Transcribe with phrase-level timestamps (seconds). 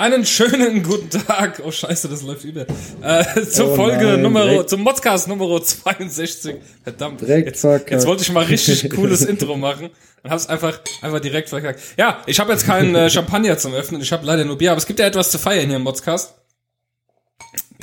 [0.00, 1.60] Einen schönen guten Tag.
[1.62, 2.64] Oh scheiße, das läuft über.
[3.02, 6.56] Äh, zur Oh Folge nein, Nummer, direkt- zum Modcast Nummer 62.
[6.82, 7.20] Verdammt.
[7.20, 7.90] Direkt jetzt, verkackt.
[7.90, 9.90] jetzt wollte ich mal richtig cooles Intro machen
[10.22, 11.80] und hab's einfach, einfach direkt verkackt.
[11.98, 14.00] Ja, ich habe jetzt keinen äh, Champagner zum Öffnen.
[14.00, 16.32] Ich habe leider nur Bier, aber es gibt ja etwas zu feiern hier im Modcast.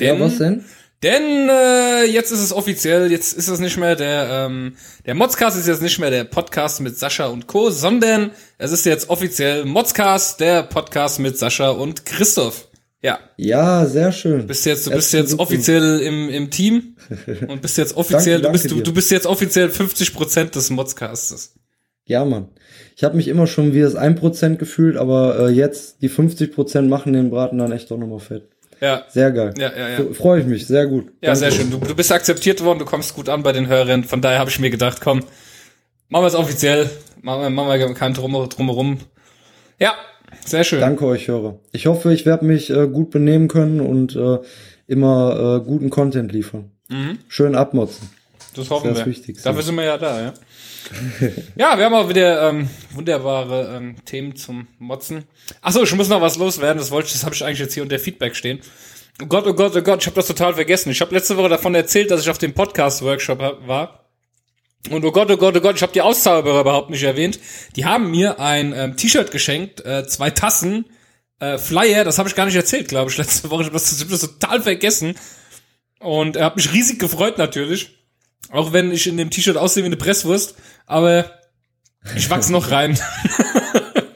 [0.00, 0.64] ja, was denn?
[1.02, 4.74] Denn äh, jetzt ist es offiziell, jetzt ist es nicht mehr der, ähm,
[5.06, 8.84] der Modscast ist jetzt nicht mehr der Podcast mit Sascha und Co., sondern es ist
[8.84, 12.66] jetzt offiziell Modscast, der Podcast mit Sascha und Christoph.
[13.00, 14.48] Ja, Ja, sehr schön.
[14.48, 16.96] bist jetzt, du bist jetzt offiziell im, im Team
[17.46, 20.56] und bist jetzt offiziell, Danke, du bist danke du, du bist jetzt offiziell 50 Prozent
[20.56, 21.54] des Modscastes.
[22.06, 22.48] Ja, Mann.
[22.96, 27.12] Ich habe mich immer schon wie das 1% gefühlt, aber äh, jetzt die 50% machen
[27.12, 28.48] den Braten dann echt doch nochmal fett.
[28.80, 29.54] Ja, Sehr geil.
[29.58, 30.12] Ja, ja, ja.
[30.12, 31.06] Freue ich mich, sehr gut.
[31.20, 31.38] ja, Danke.
[31.38, 31.70] sehr schön.
[31.70, 34.04] Du, du bist akzeptiert worden, du kommst gut an bei den Hörern.
[34.04, 35.20] Von daher habe ich mir gedacht, komm,
[36.08, 36.88] machen wir es offiziell,
[37.22, 38.98] machen wir, machen wir kein Drum, drumherum.
[39.78, 39.94] Ja,
[40.44, 40.80] sehr schön.
[40.80, 41.58] Danke euch, Hörer.
[41.72, 44.38] Ich hoffe, ich werde mich äh, gut benehmen können und äh,
[44.86, 46.70] immer äh, guten Content liefern.
[46.88, 47.18] Mhm.
[47.28, 48.08] Schön abmotzen.
[48.54, 49.06] Das hoffen Das wir.
[49.06, 49.44] Wichtigste.
[49.44, 50.34] Dafür sind wir ja da, ja.
[51.56, 55.24] ja, wir haben auch wieder ähm, wunderbare ähm, Themen zum Motzen.
[55.60, 57.82] Achso, ich muss noch was loswerden, das wollte ich, das habe ich eigentlich jetzt hier
[57.82, 58.60] unter Feedback stehen.
[59.22, 60.90] Oh Gott, oh Gott, oh Gott, ich habe das total vergessen.
[60.90, 64.04] Ich habe letzte Woche davon erzählt, dass ich auf dem Podcast-Workshop war.
[64.90, 67.40] Und oh Gott, oh Gott, oh Gott, ich habe die Auszauberer überhaupt nicht erwähnt.
[67.74, 70.84] Die haben mir ein ähm, T-Shirt geschenkt, äh, zwei Tassen,
[71.40, 73.62] äh, Flyer, das habe ich gar nicht erzählt, glaube ich, letzte Woche.
[73.62, 75.16] Ich habe das, hab das total vergessen.
[75.98, 77.97] Und er hat mich riesig gefreut natürlich.
[78.50, 80.54] Auch wenn ich in dem T-Shirt aussehe wie eine Presswurst.
[80.86, 81.30] Aber
[82.16, 82.98] ich wachs noch rein.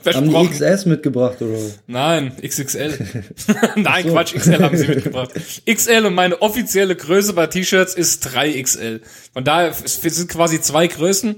[0.07, 0.49] Haben die.
[0.49, 1.59] XS mitgebracht oder?
[1.87, 2.99] Nein, XXL.
[3.77, 5.31] Nein, Quatsch, XL haben sie mitgebracht.
[5.65, 9.01] XL und meine offizielle Größe bei T-Shirts ist 3XL.
[9.33, 11.37] Von daher, sind quasi zwei Größen.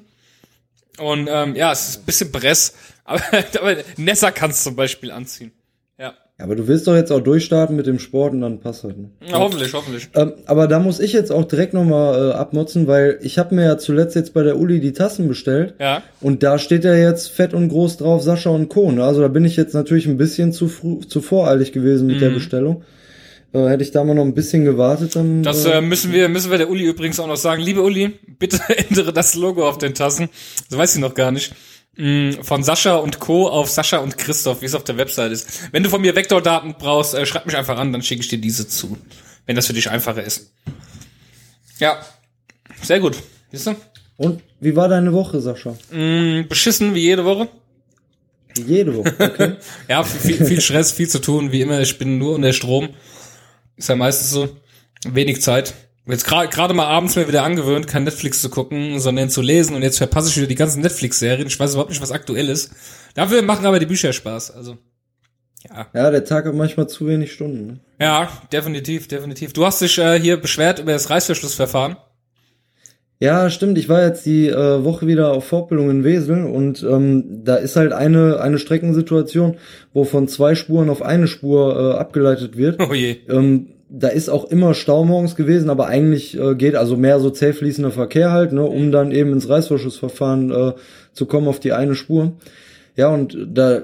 [0.99, 2.75] Und ähm, ja, es ist ein bisschen Press.
[3.05, 3.23] Aber,
[3.59, 5.53] aber Nessa kannst zum Beispiel anziehen.
[6.39, 6.47] Ja.
[6.47, 8.99] Aber du willst doch jetzt auch durchstarten mit dem Sport und dann passt halt.
[8.99, 9.11] Ne?
[9.25, 10.09] ja hoffentlich, hoffentlich.
[10.15, 13.65] Ähm, aber da muss ich jetzt auch direkt nochmal äh, abmotzen, weil ich habe mir
[13.65, 15.75] ja zuletzt jetzt bei der Uli die Tassen bestellt.
[15.79, 16.03] Ja.
[16.21, 18.91] Und da steht ja jetzt fett und groß drauf Sascha und Co.
[18.91, 19.05] Ne?
[19.05, 22.31] Also da bin ich jetzt natürlich ein bisschen zu, früh, zu voreilig gewesen mit der
[22.31, 22.83] Bestellung.
[23.55, 25.45] Äh, hätte ich da mal noch ein bisschen gewartet, dann.
[25.45, 27.63] Das äh, äh, müssen wir, müssen wir der Uli übrigens auch noch sagen.
[27.63, 30.29] Liebe Uli, bitte ändere das Logo auf den Tassen.
[30.69, 31.55] Das weiß ich noch gar nicht.
[31.97, 33.49] Mm, Von Sascha und Co.
[33.49, 35.73] auf Sascha und Christoph, wie es auf der Website ist.
[35.73, 38.39] Wenn du von mir Vektordaten brauchst, äh, schreib mich einfach an, dann schicke ich dir
[38.39, 38.99] diese zu.
[39.47, 40.53] Wenn das für dich einfacher ist.
[41.79, 42.05] Ja.
[42.83, 43.17] Sehr gut.
[43.53, 43.77] Siehst du?
[44.17, 45.77] und wie war deine Woche, Sascha?
[45.91, 47.49] Mm, beschissen wie jede Woche.
[48.57, 49.13] Jede Woche.
[49.19, 49.53] Okay.
[49.89, 51.81] Ja, viel, viel Stress, viel zu tun, wie immer.
[51.81, 52.91] Ich bin nur unter Strom.
[53.77, 54.57] Ist ja meistens so.
[55.07, 55.75] Wenig Zeit.
[56.07, 59.75] Jetzt gerade mal abends mir wieder angewöhnt, kein Netflix zu gucken, sondern zu lesen.
[59.75, 61.47] Und jetzt verpasse ich wieder die ganzen Netflix-Serien.
[61.47, 62.73] Ich weiß überhaupt nicht, was aktuell ist.
[63.15, 64.51] Dafür machen aber die Bücher Spaß.
[64.51, 64.77] Also,
[65.67, 65.87] ja.
[65.95, 67.67] ja, der Tag hat manchmal zu wenig Stunden.
[67.67, 67.81] Ne?
[67.99, 69.55] Ja, definitiv, definitiv.
[69.55, 71.97] Du hast dich äh, hier beschwert über das Reißverschlussverfahren.
[73.19, 73.79] Ja, stimmt.
[73.79, 77.77] Ich war jetzt die äh, Woche wieder auf Fortbildung in Wesel und ähm, da ist
[77.77, 79.57] halt eine eine Streckensituation,
[79.95, 82.83] wo von zwei Spuren auf eine Spur äh, abgeleitet wird.
[82.83, 83.17] Oh je.
[83.31, 87.31] Ähm, da ist auch immer Stau morgens gewesen, aber eigentlich äh, geht also mehr so
[87.31, 90.73] zäh fließender Verkehr halt, ne, um dann eben ins Reißverschlussverfahren äh,
[91.13, 92.33] zu kommen auf die eine Spur.
[92.97, 93.83] Ja, und da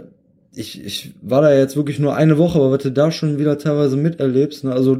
[0.54, 3.56] ich, ich war da jetzt wirklich nur eine Woche, aber was du da schon wieder
[3.56, 4.72] teilweise miterlebst, ne?
[4.72, 4.98] also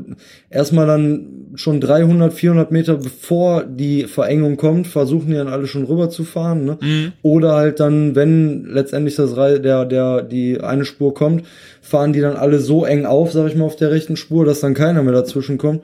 [0.49, 5.85] erstmal dann schon 300, 400 Meter bevor die Verengung kommt, versuchen die dann alle schon
[5.85, 6.79] rüber zu fahren, ne?
[7.23, 11.45] oder halt dann, wenn letztendlich das Rei- der der die eine Spur kommt,
[11.83, 14.61] fahren die dann alle so eng auf, sag ich mal, auf der rechten Spur, dass
[14.61, 15.83] dann keiner mehr dazwischen kommt.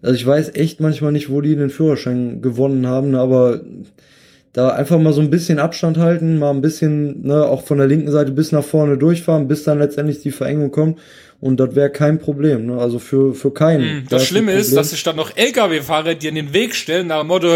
[0.00, 3.18] Also ich weiß echt manchmal nicht, wo die den Führerschein gewonnen haben, ne?
[3.18, 3.62] aber
[4.58, 7.86] da einfach mal so ein bisschen Abstand halten, mal ein bisschen, ne, auch von der
[7.86, 10.98] linken Seite bis nach vorne durchfahren, bis dann letztendlich die Verengung kommt.
[11.40, 12.78] Und das wäre kein Problem, ne?
[12.78, 14.08] Also für, für keinen.
[14.10, 17.20] Das ein Schlimme ist, dass sich dann noch LKW-Fahrer dir in den Weg stellen, nach
[17.20, 17.48] dem Motto,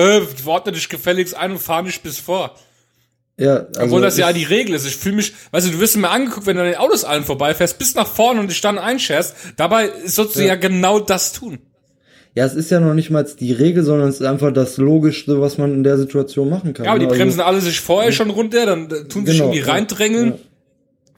[0.47, 2.55] ordne dich gefälligst ein und fahr nicht bis vor.
[3.37, 4.87] ja, also Obwohl das ja die Regel ist.
[4.87, 7.25] Ich fühle mich, weißt du, du wirst mir angeguckt, wenn du an den Autos allen
[7.25, 9.35] vorbeifährst, bis nach vorne und dich dann einscherst.
[9.57, 11.59] Dabei sollst du ja, genau das tun.
[12.35, 15.41] Ja, es ist ja noch nicht mal die Regel, sondern es ist einfach das Logischste,
[15.41, 16.87] was man in der Situation machen kann.
[16.87, 17.11] Ja, aber die ne?
[17.13, 20.35] Also- bremsen alle sich vorher schon runter, dann tun sich Genau, irgendwie ja, reindrängeln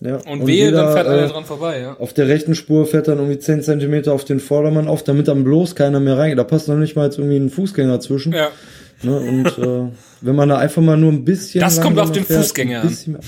[0.01, 0.17] ja.
[0.17, 1.97] und, wehe, dann jeder, fährt einer äh, dran vorbei, ja.
[2.01, 5.45] Auf der rechten Spur fährt dann irgendwie 10 Zentimeter auf den Vordermann auf, damit dann
[5.45, 6.39] bloß keiner mehr reingeht.
[6.39, 8.33] Da passt noch nicht mal jetzt irgendwie ein Fußgänger zwischen.
[8.33, 8.49] Ja.
[9.05, 9.17] Ne?
[9.17, 11.61] Und äh, wenn man da einfach mal nur ein bisschen.
[11.61, 13.23] Das kommt auf den Fußgänger ein bisschen mehr-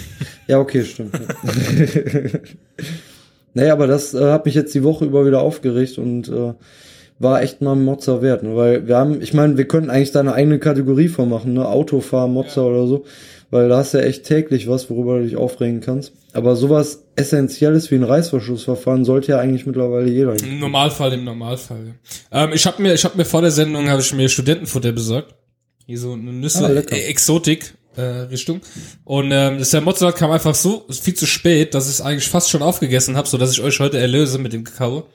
[0.48, 1.14] Ja, okay, stimmt.
[1.14, 2.30] Ja.
[3.54, 6.52] naja, aber das äh, hat mich jetzt die Woche über wieder aufgeregt und äh,
[7.18, 8.56] war echt mal ein Mozza wert, ne?
[8.56, 11.66] weil wir haben, ich meine, wir könnten eigentlich da eine eigene Kategorie von machen, ne,
[11.66, 13.04] Autofahr, Mozza oder so,
[13.50, 16.12] weil da hast du ja echt täglich was, worüber du dich aufregen kannst.
[16.32, 20.34] Aber sowas Essentielles wie ein Reißverschlussverfahren sollte ja eigentlich mittlerweile jeder.
[20.34, 21.94] Im Normalfall, im Normalfall.
[22.32, 22.44] Ja.
[22.44, 25.34] Ähm, ich habe mir, ich habe mir vor der Sendung habe ich mir Studentenfutter besorgt.
[25.86, 28.60] Hier so eine Nüsse, Ah, äh, Exotik äh, Richtung.
[29.04, 32.28] Und ähm, das der Mozart kam einfach so viel zu spät, dass ich es eigentlich
[32.28, 35.06] fast schon aufgegessen habe, so dass ich euch heute erlöse mit dem Kakao.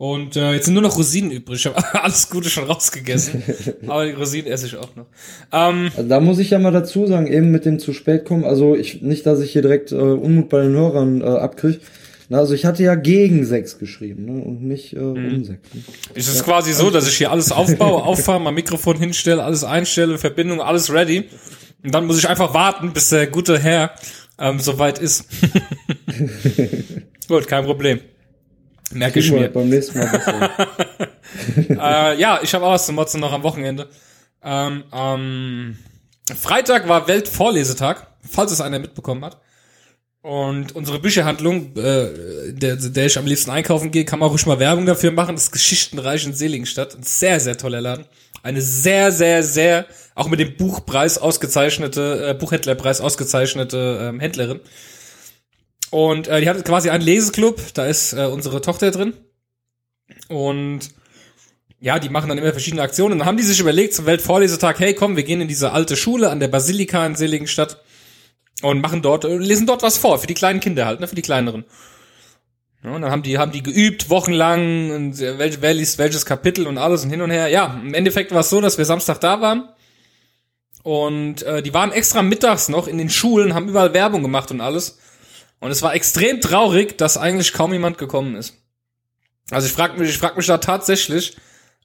[0.00, 1.58] Und äh, jetzt sind nur noch Rosinen übrig.
[1.58, 3.42] Ich habe alles Gute schon rausgegessen.
[3.86, 5.04] aber die Rosinen esse ich auch noch.
[5.52, 8.44] Ähm, Also da muss ich ja mal dazu sagen, eben mit dem zu spät kommen,
[8.46, 11.80] also ich, nicht, dass ich hier direkt äh, Unmut bei den Hörern äh, abkriege.
[12.30, 14.42] Na, also ich hatte ja gegen sechs geschrieben, ne?
[14.42, 15.34] Und nicht äh, Mhm.
[15.34, 15.74] um sechs.
[15.74, 15.82] Ne?
[16.14, 20.16] Es ist quasi so, dass ich hier alles aufbaue, auffahre, mein Mikrofon hinstelle, alles einstelle,
[20.16, 21.24] Verbindung, alles ready.
[21.84, 23.90] Und dann muss ich einfach warten, bis der gute Herr
[24.38, 25.26] ähm, soweit ist.
[27.28, 28.00] Gut, kein Problem.
[28.90, 29.48] Merke ich mir.
[29.48, 30.50] beim nächsten Mal besser.
[31.68, 33.88] äh, ja, ich habe auch was zu motzen noch am Wochenende.
[34.42, 35.78] Ähm, ähm,
[36.34, 39.40] Freitag war Weltvorlesetag, falls es einer mitbekommen hat.
[40.22, 44.44] Und unsere Bücherhandlung, äh, der, der ich am liebsten einkaufen gehe, kann man auch ruhig
[44.44, 45.34] mal Werbung dafür machen.
[45.34, 46.94] Das ist Geschichtenreich in Seligenstadt.
[46.94, 48.04] Ein sehr, sehr toller Laden.
[48.42, 54.60] Eine sehr, sehr, sehr, auch mit dem Buchpreis ausgezeichnete, äh, Buchhändlerpreis ausgezeichnete ähm, Händlerin.
[55.90, 59.14] Und äh, die hat quasi einen Leseclub, da ist äh, unsere Tochter drin.
[60.28, 60.90] Und
[61.80, 63.18] ja, die machen dann immer verschiedene Aktionen.
[63.18, 66.30] Dann haben die sich überlegt zum Weltvorlesetag, hey komm, wir gehen in diese alte Schule
[66.30, 67.82] an der Basilika in Seligenstadt
[68.62, 71.14] und machen dort, äh, lesen dort was vor, für die kleinen Kinder halt, ne, für
[71.14, 71.64] die kleineren.
[72.84, 76.66] Ja, und dann haben die, haben die geübt, wochenlang, und welch, wer liest welches Kapitel
[76.66, 77.48] und alles und hin und her.
[77.48, 79.68] Ja, im Endeffekt war es so, dass wir Samstag da waren.
[80.82, 84.62] Und äh, die waren extra mittags noch in den Schulen, haben überall Werbung gemacht und
[84.62, 84.98] alles.
[85.60, 88.54] Und es war extrem traurig, dass eigentlich kaum jemand gekommen ist.
[89.50, 91.36] Also ich frage mich, ich frag mich da tatsächlich,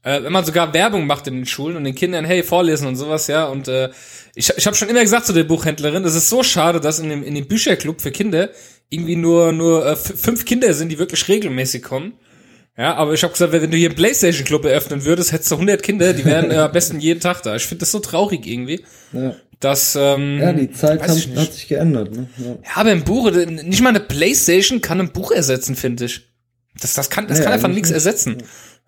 [0.04, 2.96] äh, wenn man sogar Werbung macht in den Schulen und den Kindern, hey, vorlesen und
[2.96, 3.90] sowas, ja, und äh,
[4.36, 7.10] ich, ich habe schon immer gesagt zu der Buchhändlerin, es ist so schade, dass in
[7.10, 8.50] dem, in dem Bücherclub für Kinder
[8.90, 12.14] irgendwie nur, nur äh, fünf Kinder sind, die wirklich regelmäßig kommen.
[12.78, 15.56] Ja, aber ich habe gesagt, wenn du hier einen Playstation Club eröffnen würdest, hättest du
[15.56, 17.56] 100 Kinder, die wären äh, am besten jeden Tag da.
[17.56, 18.84] Ich finde das so traurig irgendwie,
[19.14, 19.34] Ja.
[19.60, 22.12] Dass ähm, ja, die Zeit hat, hat sich geändert.
[22.16, 22.28] Ne?
[22.38, 22.46] Ja.
[22.46, 26.22] Ja, aber ein Buch, nicht mal eine Playstation kann ein Buch ersetzen, finde ich.
[26.80, 27.96] Das, das kann, das Nee, kann einfach nichts nicht.
[27.96, 28.38] ersetzen.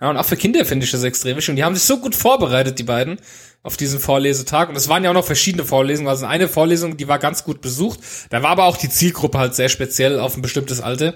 [0.02, 1.50] Ja, und auch für Kinder finde ich das extrem wichtig.
[1.52, 3.18] Und die haben sich so gut vorbereitet, die beiden,
[3.64, 4.70] auf diesen Vorlesetag.
[4.70, 6.10] Und es waren ja auch noch verschiedene Vorlesungen.
[6.10, 8.00] Also eine Vorlesung, die war ganz gut besucht.
[8.30, 11.16] Da war aber auch die Zielgruppe halt sehr speziell auf ein bestimmtes Alter.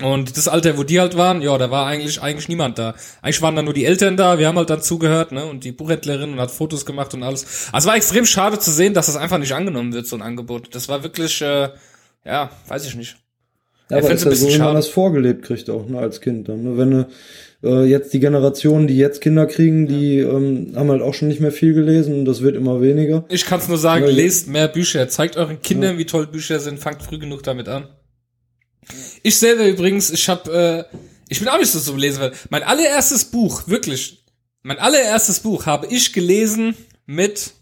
[0.00, 2.94] Und das Alter, wo die halt waren, ja, da war eigentlich, eigentlich niemand da.
[3.20, 5.72] Eigentlich waren da nur die Eltern da, wir haben halt dann zugehört, ne, und die
[5.72, 7.68] Buchhändlerin und hat Fotos gemacht und alles.
[7.72, 10.74] Also war extrem schade zu sehen, dass das einfach nicht angenommen wird, so ein Angebot.
[10.74, 11.68] Das war wirklich, äh,
[12.24, 13.18] ja, weiß ich nicht.
[13.90, 16.22] Ja, Ich aber ist ein ja so, wie man das vorgelebt kriegt auch, ne, als
[16.22, 16.62] Kind dann.
[16.62, 16.78] Ne?
[16.78, 17.08] Wenn du
[17.62, 21.40] äh, jetzt die Generationen, die jetzt Kinder kriegen, die ähm, haben halt auch schon nicht
[21.40, 23.26] mehr viel gelesen und das wird immer weniger.
[23.28, 24.10] Ich kann's nur sagen, ja.
[24.10, 27.88] lest mehr Bücher, zeigt euren Kindern, wie toll Bücher sind, fangt früh genug damit an.
[29.22, 30.84] Ich selber übrigens, ich hab, äh,
[31.28, 34.24] ich bin auch nicht so zum Lesen, weil mein allererstes Buch, wirklich,
[34.62, 36.76] mein allererstes Buch habe ich gelesen
[37.06, 37.52] mit,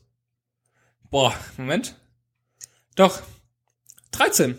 [1.10, 1.94] boah, Moment,
[2.96, 3.20] doch,
[4.12, 4.58] 13.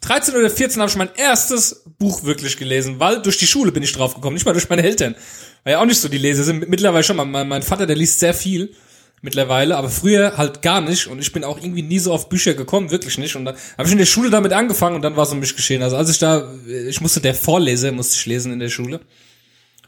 [0.00, 3.82] 13 oder 14 habe ich mein erstes Buch wirklich gelesen, weil durch die Schule bin
[3.82, 5.16] ich drauf gekommen, nicht mal durch meine Eltern.
[5.64, 6.68] Weil ja auch nicht so die Leser sind.
[6.68, 8.74] Mittlerweile schon, mein, mein Vater, der liest sehr viel
[9.22, 12.54] mittlerweile, aber früher halt gar nicht und ich bin auch irgendwie nie so auf Bücher
[12.54, 13.34] gekommen, wirklich nicht.
[13.36, 15.56] Und dann habe ich in der Schule damit angefangen und dann war es um mich
[15.56, 15.82] geschehen.
[15.82, 19.00] Also als ich da, ich musste der Vorleser, musste ich lesen in der Schule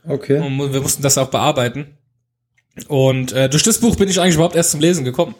[0.06, 0.40] Okay.
[0.40, 1.99] und wir mussten das auch bearbeiten.
[2.87, 5.35] Und äh, durch das Buch bin ich eigentlich überhaupt erst zum Lesen gekommen.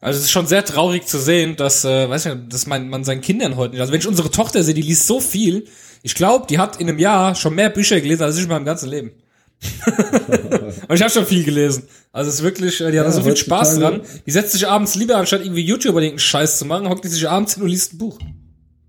[0.00, 3.04] Also es ist schon sehr traurig zu sehen, dass, äh, weiß nicht, dass man, man
[3.04, 3.80] seinen Kindern heute nicht.
[3.80, 5.66] Also wenn ich unsere Tochter sehe, die liest so viel.
[6.02, 8.64] Ich glaube, die hat in einem Jahr schon mehr Bücher gelesen als ich in meinem
[8.64, 9.12] ganzen Leben.
[10.88, 11.84] und ich habe schon viel gelesen.
[12.12, 14.02] Also es ist wirklich, äh, die hat da Ja, so viel Spaß dran.
[14.26, 17.08] Die setzt sich abends lieber, anstatt irgendwie YouTube oder irgendeinen Scheiß zu machen, hockt die
[17.08, 18.18] sich abends hin und liest ein Buch.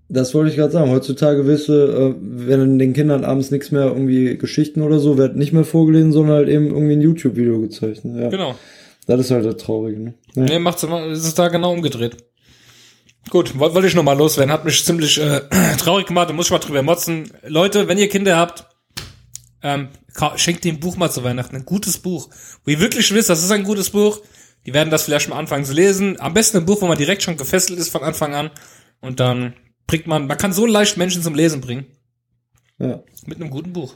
[0.08, 0.90] Das wollte ich gerade sagen.
[0.90, 5.36] Heutzutage wirst du, äh, wenn den Kindern abends nichts mehr irgendwie Geschichten oder so, wird
[5.36, 8.20] nicht mehr vorgelesen, sondern halt eben irgendwie ein YouTube-Video gezeichnet.
[8.20, 8.28] Ja.
[8.28, 8.54] Genau.
[9.06, 10.00] Das ist halt das Traurige.
[10.00, 10.14] Ne?
[10.34, 10.42] Ja.
[10.42, 12.16] Nee, macht's immer, ist es da genau umgedreht.
[13.28, 15.42] Gut, wollte ich noch mal loswerden, hat mich ziemlich äh,
[15.78, 17.30] traurig gemacht, da muss ich mal drüber motzen.
[17.46, 18.66] Leute, wenn ihr Kinder habt,
[19.62, 19.88] ähm,
[20.36, 22.28] schenkt dem Buch mal zu Weihnachten, ein gutes Buch.
[22.64, 24.20] Wo ihr wirklich wisst, das ist ein gutes Buch,
[24.66, 26.20] die werden das vielleicht mal anfangen zu lesen.
[26.20, 28.50] Am besten ein Buch, wo man direkt schon gefesselt ist von Anfang an.
[29.00, 29.54] Und dann
[29.86, 31.86] bringt man, man kann so leicht Menschen zum Lesen bringen.
[32.78, 33.02] Ja.
[33.26, 33.94] Mit einem guten Buch.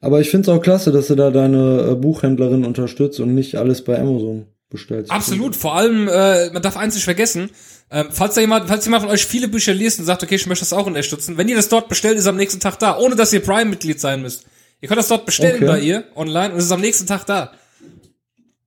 [0.00, 3.56] Aber ich finde es auch klasse, dass du da deine äh, Buchhändlerin unterstützt und nicht
[3.56, 5.10] alles bei Amazon bestellst.
[5.10, 7.50] Absolut, vor allem, äh, man darf eins nicht vergessen,
[7.90, 10.46] ähm, falls da jemand, falls jemand von euch viele Bücher liest und sagt, okay, ich
[10.46, 13.16] möchte das auch unterstützen, wenn ihr das dort bestellt, ist am nächsten Tag da, ohne
[13.16, 14.46] dass ihr Prime-Mitglied sein müsst.
[14.82, 15.66] Ihr könnt das dort bestellen Okay.
[15.66, 17.52] bei ihr online und es ist am nächsten Tag da.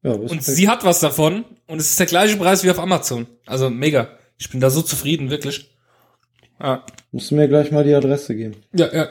[0.02, 0.44] Ja, Und Respekt.
[0.44, 3.28] sie hat was davon und es ist der gleiche Preis wie auf Amazon.
[3.46, 4.08] Also mega.
[4.38, 5.70] Ich bin da so zufrieden, wirklich.
[6.60, 6.80] Ah.
[7.12, 8.56] Musst du mir gleich mal die Adresse geben.
[8.74, 9.08] Ja, ja.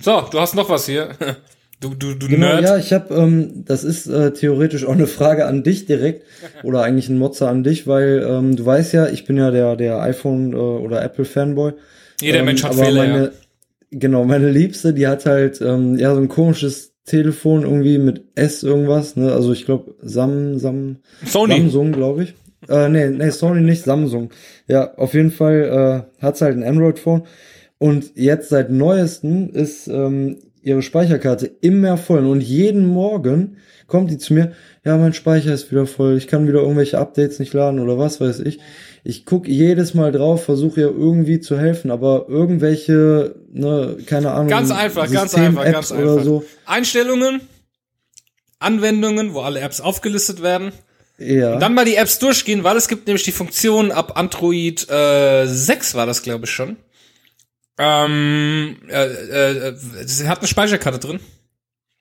[0.00, 1.10] So, du hast noch was hier.
[1.78, 2.62] Du, du, du Genau, Nerd.
[2.62, 6.22] ja, ich habe, ähm, das ist äh, theoretisch auch eine Frage an dich direkt
[6.62, 9.76] oder eigentlich ein Motzer an dich, weil ähm, du weißt ja, ich bin ja der
[9.76, 11.74] der iPhone äh, oder Apple Fanboy.
[12.22, 13.30] Jeder Ähm, Mensch hat Fehler, meine, ja.
[13.90, 18.62] Genau, meine Liebste, die hat halt ähm, ja so ein komisches Telefon irgendwie mit S
[18.62, 19.32] irgendwas, ne?
[19.32, 21.54] Also ich glaube Sam Sam Sony.
[21.54, 22.34] Samsung, glaube ich.
[22.68, 24.30] Äh, nee, nee, Sony nicht, Samsung.
[24.66, 27.22] Ja, auf jeden Fall äh, hat's halt ein Android-Phone.
[27.78, 32.26] Und jetzt seit neuesten ist ähm, ihre Speicherkarte immer voll.
[32.26, 34.52] Und jeden Morgen kommt die zu mir,
[34.84, 38.20] ja, mein Speicher ist wieder voll, ich kann wieder irgendwelche Updates nicht laden oder was
[38.20, 38.58] weiß ich.
[39.04, 44.48] Ich guck jedes Mal drauf, versuche ihr irgendwie zu helfen, aber irgendwelche, ne, keine Ahnung,
[44.48, 46.24] Ganz einfach, ganz System-Apps einfach, ganz oder einfach.
[46.24, 46.44] so.
[46.64, 47.40] Einstellungen,
[48.58, 50.72] Anwendungen, wo alle Apps aufgelistet werden.
[51.18, 51.54] Ja.
[51.54, 55.46] Und dann mal die Apps durchgehen, weil es gibt nämlich die Funktion ab Android äh,
[55.46, 56.76] 6 war das, glaube ich, schon.
[57.78, 61.20] Ähm, äh, äh, sie hat eine Speicherkarte drin.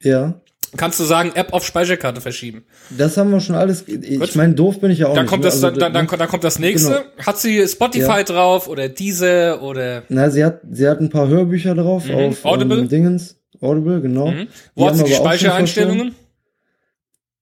[0.01, 0.39] ja.
[0.77, 2.65] Kannst du sagen, App auf Speicherkarte verschieben.
[2.89, 3.85] Das haben wir schon alles.
[3.85, 4.03] Gut.
[4.03, 5.29] Ich meine, doof bin ich ja auch Dann nicht.
[5.29, 5.47] kommt ne?
[5.49, 6.17] das, Also, dann, dann, ne?
[6.17, 7.05] dann kommt das nächste.
[7.25, 8.23] Hat sie Spotify Ja.
[8.23, 12.15] drauf oder diese oder Na, sie hat, sie hat ein paar Hörbücher drauf Mhm.
[12.15, 12.79] auf Audible?
[12.79, 13.37] Ähm, Dingens.
[13.61, 14.31] Audible, genau.
[14.31, 14.47] mhm.
[14.75, 16.15] wo hat haben sie die Speichereinstellungen?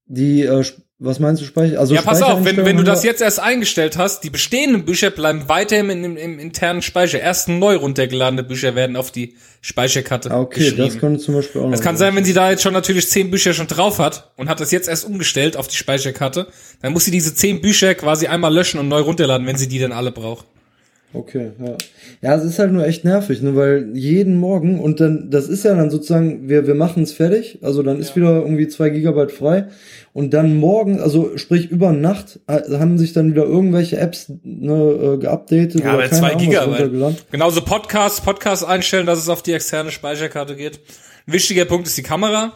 [0.05, 0.63] Die, äh,
[1.05, 1.79] was meinst du, Speicher?
[1.79, 5.09] Also Ja, pass auf, wenn, wenn du das jetzt erst eingestellt hast, die bestehenden Bücher
[5.11, 7.19] bleiben weiterhin im, im, im internen Speicher.
[7.19, 10.77] Erst neu runtergeladene Bücher werden auf die Speicherkarte Ah, okay, geschrieben.
[10.87, 13.09] das könnte zum Beispiel auch Es noch kann sein, wenn sie da jetzt schon natürlich
[13.09, 16.47] zehn Bücher schon drauf hat und hat das jetzt erst umgestellt auf die Speicherkarte,
[16.81, 19.79] dann muss sie diese zehn Bücher quasi einmal löschen und neu runterladen, wenn sie die
[19.79, 20.45] dann alle braucht.
[21.13, 21.77] Okay, ja.
[22.21, 25.63] Ja, es ist halt nur echt nervig, ne, weil jeden Morgen und dann, das ist
[25.63, 29.31] ja dann sozusagen, wir, wir machen es fertig, also dann ist wieder irgendwie zwei Gigabyte
[29.31, 29.67] frei
[30.13, 34.73] und dann morgen, also sprich über Nacht, äh, haben sich dann wieder irgendwelche Apps ne,
[34.73, 37.31] äh, geupdatet Ja, aber keine zwei Ahnung, Gigabyte.
[37.31, 40.79] Genauso Podcasts, Podcasts einstellen, dass es auf die externe Speicherkarte geht.
[41.27, 42.53] Ein wichtiger Punkt ist die Kamera,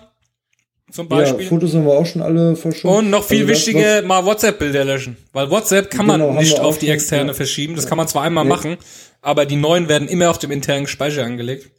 [0.91, 1.45] zum Ja, Beispiel.
[1.47, 2.95] Fotos haben wir auch schon alle verschoben.
[2.95, 5.17] und noch viel Also wichtiger, mal WhatsApp-Bilder löschen.
[5.33, 7.33] Weil WhatsApp kann man Genau, haben nicht auf die externe ja.
[7.33, 7.75] verschieben.
[7.75, 8.49] Das kann man zwar einmal Nee.
[8.49, 8.77] machen,
[9.21, 11.69] aber die neuen werden immer auf dem internen Speicher angelegt.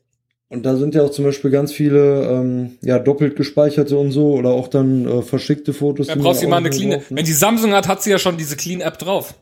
[0.51, 4.33] Und da sind ja auch zum Beispiel ganz viele ähm, ja doppelt gespeicherte und so
[4.33, 6.07] oder auch dann äh, verschickte Fotos.
[6.07, 6.91] Da brauchst du man mal eine Clean.
[6.99, 7.17] braucht, ne?
[7.19, 9.35] Wenn die Samsung hat, hat sie ja schon diese Clean App drauf.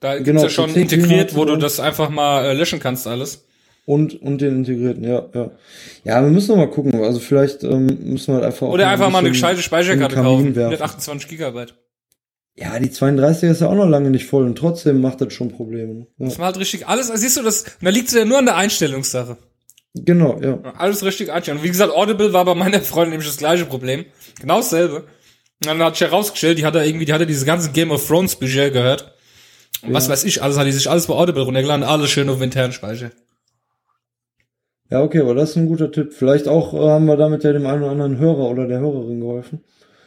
[0.00, 3.44] Da gibt's Genau, ja schon integriert, wo du das einfach mal äh, löschen kannst alles.
[3.84, 5.50] Und, und den integrierten, ja, ja.
[6.04, 7.02] Ja, wir müssen noch mal gucken.
[7.02, 10.54] Also vielleicht ähm, müssen wir halt einfach auch Oder einfach mal eine gescheite Speicherkarte kaufen.
[10.54, 10.74] werfen.
[10.74, 11.74] 128 Gigabyte.
[12.54, 15.50] Ja, die 32 ist ja auch noch lange nicht voll und trotzdem macht das schon
[15.50, 16.06] Probleme.
[16.18, 16.26] Ja.
[16.26, 17.10] Das halt richtig alles.
[17.10, 19.38] Also siehst du, das, da liegt es ja nur an der Einstellungssache.
[19.94, 20.58] Genau, ja.
[20.78, 21.58] Alles richtig einstellen.
[21.58, 24.04] Und wie gesagt, Audible war bei meiner Freundin nämlich das gleiche Problem.
[24.40, 24.96] Genau dasselbe.
[24.96, 28.06] Und dann hat sich herausgestellt, die hat da irgendwie, die hatte diese ganzen Game of
[28.06, 29.14] Thrones Bücher gehört.
[29.82, 32.40] Und was weiß ich, alles hat die sich alles bei Audible runtergeladen, alles schön auf
[32.40, 33.10] internen Speicher.
[34.92, 36.12] Ja, okay, aber das ist ein guter Tipp.
[36.12, 39.20] Vielleicht auch äh, haben wir damit ja dem einen oder anderen Hörer oder der Hörerin
[39.20, 39.64] geholfen.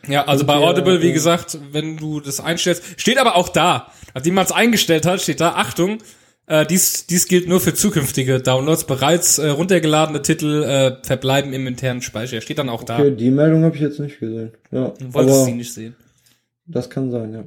[0.07, 3.49] Ja, also bei der, Audible, wie äh, gesagt, wenn du das einstellst, steht aber auch
[3.49, 5.97] da, nachdem man es eingestellt hat, steht da, Achtung,
[6.45, 8.83] äh, dies, dies gilt nur für zukünftige Downloads.
[8.83, 12.39] Bereits äh, runtergeladene Titel äh, verbleiben im internen Speicher.
[12.39, 12.99] Steht dann auch da.
[12.99, 14.51] Okay, die Meldung habe ich jetzt nicht gesehen.
[14.71, 15.95] Ja, Du wolltest sie nicht sehen.
[16.67, 17.43] das kann sein, ja.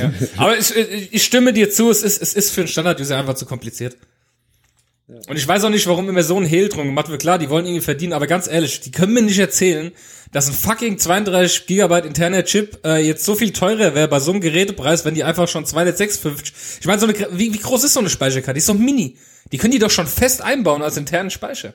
[0.00, 0.12] Ja.
[0.36, 3.34] Aber ich, ich, ich stimme dir zu, es ist, es ist für einen Standard-User einfach
[3.34, 3.96] zu kompliziert.
[5.08, 7.20] Und ich weiß auch nicht, warum immer so ein Hehl drum gemacht wird.
[7.20, 9.92] Klar, die wollen irgendwie verdienen, aber ganz ehrlich, die können mir nicht erzählen,
[10.32, 14.32] dass ein fucking 32 Gigabyte interner Chip äh, jetzt so viel teurer wäre bei so
[14.32, 16.80] einem Gerätepreis, wenn die einfach schon 256.
[16.80, 18.54] Ich meine, so eine, wie, wie groß ist so eine Speicherkarte?
[18.54, 19.16] Die ist so mini.
[19.52, 21.74] Die können die doch schon fest einbauen als internen Speicher.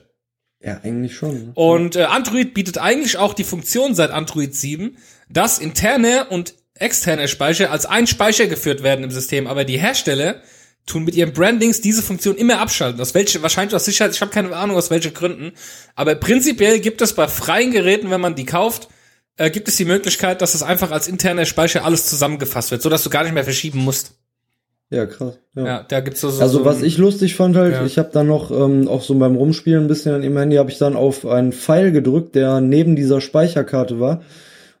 [0.60, 1.34] Ja, eigentlich schon.
[1.34, 1.52] Ne?
[1.54, 4.98] Und äh, Android bietet eigentlich auch die Funktion seit Android 7,
[5.30, 10.42] dass interne und externe Speicher als ein Speicher geführt werden im System, aber die Hersteller
[10.86, 13.00] tun mit ihren Brandings diese Funktion immer abschalten.
[13.00, 15.52] Aus welche, wahrscheinlich aus Sicherheit, ich habe keine Ahnung aus welchen Gründen,
[15.94, 18.88] aber prinzipiell gibt es bei freien Geräten, wenn man die kauft,
[19.36, 22.88] äh, gibt es die Möglichkeit, dass es einfach als interner Speicher alles zusammengefasst wird, so
[22.90, 24.12] dass du gar nicht mehr verschieben musst.
[24.90, 25.38] Ja, krass.
[25.54, 25.64] Ja.
[25.64, 27.86] Ja, da gibt's so, so Also so was ich lustig fand halt, Ja.
[27.86, 30.70] ich habe dann noch ähm, auch so beim Rumspielen ein bisschen an ihrem Handy habe
[30.70, 34.22] ich dann auf einen Pfeil gedrückt, der neben dieser Speicherkarte war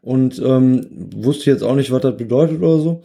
[0.02, 3.02] und ähm, wusste jetzt auch nicht, was das bedeutet oder so.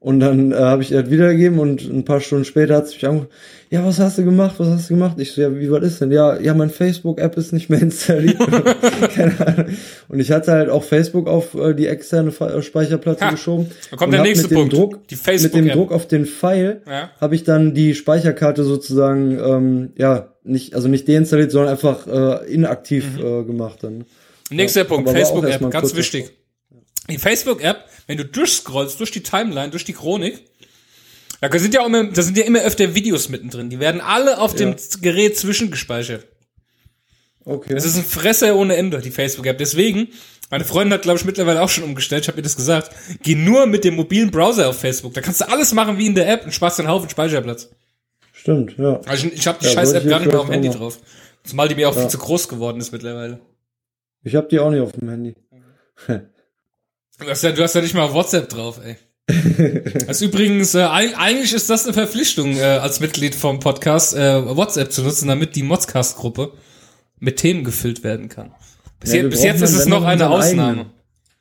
[0.00, 3.06] Und dann äh, habe ich das wiedergegeben und ein paar Stunden später hat sie mich
[3.06, 3.30] angerufen,
[3.68, 5.16] ja, was hast du gemacht, was hast du gemacht?
[5.18, 6.12] Ich so, ja, wie, was ist denn?
[6.12, 8.38] Ja, ja, mein Facebook-App ist nicht mehr installiert.
[9.14, 9.66] Keine Ahnung.
[10.08, 13.66] Und ich hatte halt auch Facebook auf äh, die externe Fe- äh, Speicherplatte Ha, geschoben.
[13.90, 14.72] da kommt der nächste mit dem Punkt.
[14.74, 15.64] Druck, Die mit Facebook-App.
[15.64, 17.10] dem Druck auf den Pfeil Ja.
[17.20, 22.46] habe ich dann die Speicherkarte sozusagen ähm, ja nicht also nicht deinstalliert, sondern einfach äh,
[22.52, 24.04] inaktiv äh, gemacht dann.
[24.50, 26.30] Nächster Ja, Punkt, Facebook-App, ganz wichtig.
[27.10, 30.40] Die Facebook-App, wenn du durchscrollst, durch die Timeline, durch die Chronik,
[31.40, 33.70] Da sind ja immer, da sind ja immer öfter Videos mittendrin.
[33.70, 36.26] Die werden alle auf dem Gerät zwischengespeichert.
[37.44, 37.72] Okay.
[37.74, 39.56] Es ist ein Fresser ohne Ende, die Facebook-App.
[39.56, 40.08] Deswegen,
[40.50, 42.90] meine Freundin hat, glaube ich, mittlerweile auch schon umgestellt, ich habe ihr das gesagt,
[43.22, 45.14] geh nur mit dem mobilen Browser auf Facebook.
[45.14, 47.70] Da kannst du alles machen wie in der App und sparst einen Haufen Speicherplatz.
[48.32, 49.00] Stimmt, ja.
[49.06, 50.98] Also ich, ich habe die Ja, scheiß App gar nicht mehr auf dem Handy drauf.
[51.44, 52.02] Zumal die mir auch Ja.
[52.02, 53.40] viel zu groß geworden ist mittlerweile.
[54.24, 55.34] Ich habe die auch nicht auf dem Handy.
[57.18, 58.96] Du hast ja, du hast ja nicht mal WhatsApp drauf, ey.
[60.06, 64.56] Also übrigens, äh, eig- eigentlich ist das eine Verpflichtung äh, als Mitglied vom Podcast, äh,
[64.56, 66.52] WhatsApp zu nutzen, damit die Modscast-Gruppe
[67.18, 68.52] mit Themen gefüllt werden kann.
[69.00, 70.70] Bis, Ja, je, bis jetzt ist es noch eine Ausnahme.
[70.70, 70.90] eigenen.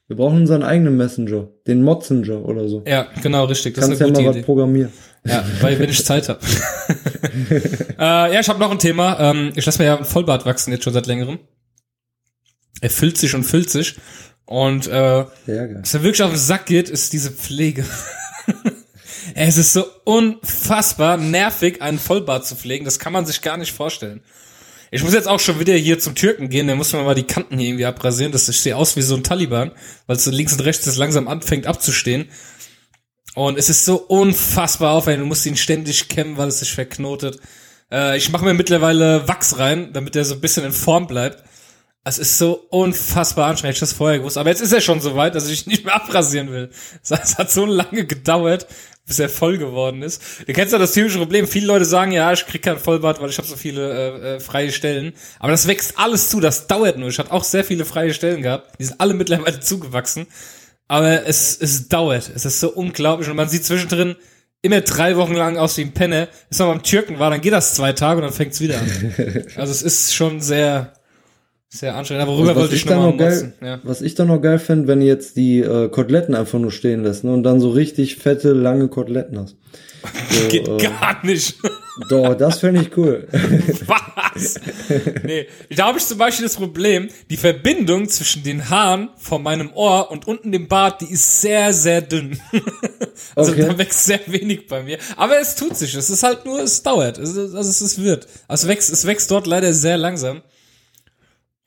[0.08, 2.84] Wir brauchen unseren eigenen Messenger, den Motzenger oder so.
[2.88, 3.76] Ja, genau, richtig.
[3.76, 4.46] Das Kannst ist ja eine mal gute was Idee.
[4.46, 4.92] programmieren.
[5.26, 6.40] Ja, weil wenn ich Zeit habe.
[8.00, 9.20] äh, ja, ich habe noch ein Thema.
[9.20, 11.40] Ähm, ich lasse mir ja ein Vollbart wachsen jetzt schon seit längerem.
[12.80, 13.96] Er füllt sich und füllt sich.
[14.48, 17.86] Und äh, was mir wirklich auf den Sack geht, ist diese Pflege.
[19.36, 22.86] es ist so unfassbar nervig, einen Vollbart zu pflegen.
[22.86, 24.22] Das kann man sich gar nicht vorstellen.
[24.90, 27.28] Ich muss jetzt auch schon wieder hier zum Türken gehen, der muss mir mal die
[27.28, 28.32] Kanten hier irgendwie abrasieren.
[28.32, 29.72] Das sieht aus wie so ein Taliban,
[30.06, 32.30] weil es so links und rechts jetzt langsam anfängt abzustehen.
[33.36, 35.24] Und es ist so unfassbar aufwendig.
[35.24, 37.42] Du musst ihn ständig kämmen, weil es sich verknotet.
[37.92, 41.44] Äh, ich mache mir mittlerweile Wachs rein, damit er so ein bisschen in Form bleibt.
[42.08, 44.38] Es ist so unfassbar anstrengend, ich das vorher gewusst.
[44.38, 46.70] Aber jetzt ist er schon so weit, dass ich nicht mehr abrasieren will.
[47.04, 48.68] Es hat- so lange gedauert,
[49.06, 50.22] bis er voll geworden ist.
[50.46, 51.48] Du kennst ja das typische Problem.
[51.48, 54.40] Viele Leute sagen, ja, ich krieg kein Vollbart, weil ich habe so viele äh, äh,
[54.40, 55.14] freie Stellen.
[55.40, 57.10] Aber das wächst alles zu, das dauert nur.
[57.10, 58.80] Ich hatte auch sehr viele freie Stellen gehabt.
[58.80, 60.28] Die sind alle mittlerweile zugewachsen.
[60.90, 62.30] Aber es, es dauert.
[62.34, 63.30] Es ist so unglaublich.
[63.30, 64.16] Und man sieht zwischendrin
[64.62, 66.28] immer drei Wochen lang aus wie ein Penner.
[66.50, 69.14] Bis man beim Türken war, dann geht das zwei Tage und dann fängt's wieder an.
[69.56, 70.94] Also es ist schon sehr,
[71.70, 72.24] sehr anstrengend.
[72.24, 73.54] Aber worüber Also wollte ich ich noch geil?
[73.62, 73.80] Ja.
[73.84, 77.04] was ich dann noch geil fände, wenn du jetzt die äh, Koteletten einfach nur stehen
[77.04, 79.56] lässt ne, und dann so richtig fette, lange Koteletten hast.
[80.30, 81.56] So, Geht äh, gar nicht.
[82.10, 83.28] Doch, das fände ich cool.
[83.88, 84.60] Was?
[85.24, 89.74] Nee, da habe ich zum Beispiel das Problem, die Verbindung zwischen den Haaren von meinem
[89.74, 92.40] Ohr und unten dem Bart, die ist sehr, sehr dünn.
[93.36, 93.66] Also Okay.
[93.68, 95.00] da wächst sehr wenig bei mir.
[95.18, 95.96] Aber es tut sich.
[95.96, 97.18] Es ist halt nur, es dauert.
[97.18, 98.28] Es also es ist wird.
[98.48, 100.42] Also es wächst, es wächst dort leider sehr langsam.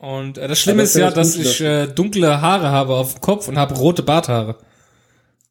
[0.00, 2.94] Und äh, das Schlimme das ist ja ja, das dass ich äh, dunkle Haare habe
[2.94, 4.56] auf dem Kopf und habe rote Barthaare.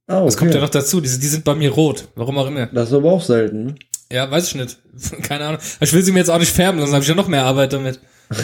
[0.08, 0.26] Ah, okay.
[0.26, 1.00] Das kommt ja noch dazu.
[1.02, 2.08] Die, die sind bei mir rot.
[2.16, 2.66] Warum auch immer.
[2.66, 3.66] Das ist aber auch selten.
[3.66, 3.76] Ne?
[4.12, 4.80] Ja, weiß ich nicht.
[5.22, 5.62] Keine Ahnung.
[5.80, 7.74] Ich will sie mir jetzt auch nicht färben, sonst habe ich ja noch mehr Arbeit
[7.74, 8.00] damit.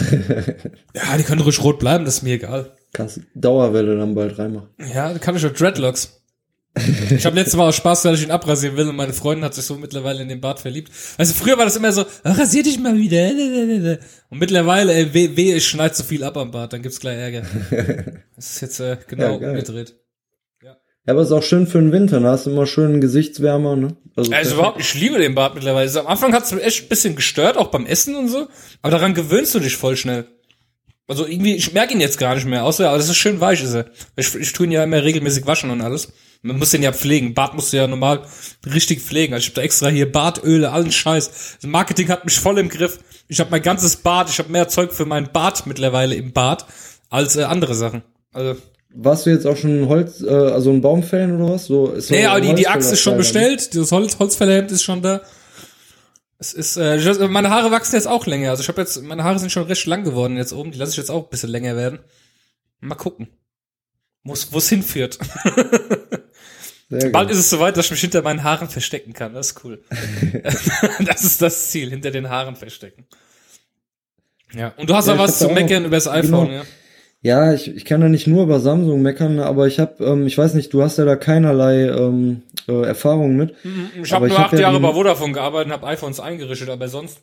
[0.94, 2.72] ja, die können ruhig rot bleiben, das ist mir egal.
[2.92, 4.68] Kannst Dauerwelle dann bald reinmachen.
[4.94, 6.20] Ja, dann kann ich auch Dreadlocks.
[7.10, 9.54] Ich habe letztes Mal aus Spaß, dass ich ihn abrasieren will und meine Freundin hat
[9.54, 10.92] sich so mittlerweile in den Bart verliebt.
[11.16, 13.98] Also früher war das immer so, "Ah, rasier dich mal wieder.
[14.28, 17.16] Und mittlerweile, ey, weh, weh ich schneid zu viel ab am Bart, dann gibt's gleich
[17.18, 17.42] Ärger.
[18.36, 19.94] Das ist jetzt äh, genau Ja, umgedreht.
[20.62, 23.96] Ja, aber ist auch schön für den Winter, da hast du immer schön Gesichtswärmer, ne?
[24.14, 25.82] Also, Also überhaupt, ich liebe den Bart mittlerweile.
[25.86, 28.48] Also am Anfang hat's mich echt ein bisschen gestört, auch beim Essen und so.
[28.82, 30.26] Aber daran gewöhnst du dich voll schnell.
[31.08, 33.62] Also irgendwie, ich merke ihn jetzt gar nicht mehr, außer, aber das ist schön weich,
[33.62, 33.86] ist er.
[34.16, 36.12] Ich, ich tue ihn ja immer regelmäßig waschen und alles.
[36.42, 37.34] Man muss den ja pflegen.
[37.34, 38.22] Bart musst du ja normal
[38.72, 39.34] richtig pflegen.
[39.34, 41.56] Also ich habe da extra hier Bartöle, allen Scheiß.
[41.60, 42.98] Das Marketing hat mich voll im Griff.
[43.28, 46.66] Ich habe mein ganzes Bart, ich habe mehr Zeug für meinen Bart mittlerweile im Bart
[47.10, 48.02] als äh, andere Sachen.
[48.32, 48.60] Also
[48.98, 51.66] Warst du jetzt auch schon Holz, äh, also ein Baum fällen oder was?
[51.66, 54.84] So, ist Nee, so aber die, die Axt ist schon bestellt, dieses Holz, Holzfällerhemd ist
[54.84, 55.20] schon da.
[56.38, 58.50] Es ist, äh, ich- meine Haare wachsen jetzt auch länger.
[58.50, 60.70] Also ich habe jetzt, meine Haare sind schon recht lang geworden jetzt oben.
[60.70, 61.98] Die lasse ich jetzt auch ein bisschen länger werden.
[62.80, 63.28] Mal gucken,
[64.22, 65.18] wo es hinführt.
[66.88, 67.34] Sehr Bald geil.
[67.34, 69.34] ist es soweit, dass ich mich hinter meinen Haaren verstecken kann.
[69.34, 69.82] Das ist cool.
[71.04, 73.06] das ist das Ziel, hinter den Haaren verstecken.
[74.54, 76.46] Ja, und du hast Ja, auch ich was hab zu auch meckern über das iPhone,
[76.48, 76.58] genau.
[76.60, 76.62] ja.
[77.22, 80.38] Ja, ich, ich kann ja nicht nur über Samsung meckern, aber ich habe, ähm, ich
[80.38, 83.54] weiß nicht, du hast ja da keinerlei ähm, äh, Erfahrung mit.
[84.00, 85.86] Ich Aber habe ich nur hab acht ja Jahre die- bei Vodafone gearbeitet und habe
[85.88, 87.22] iPhones eingerichtet, aber sonst.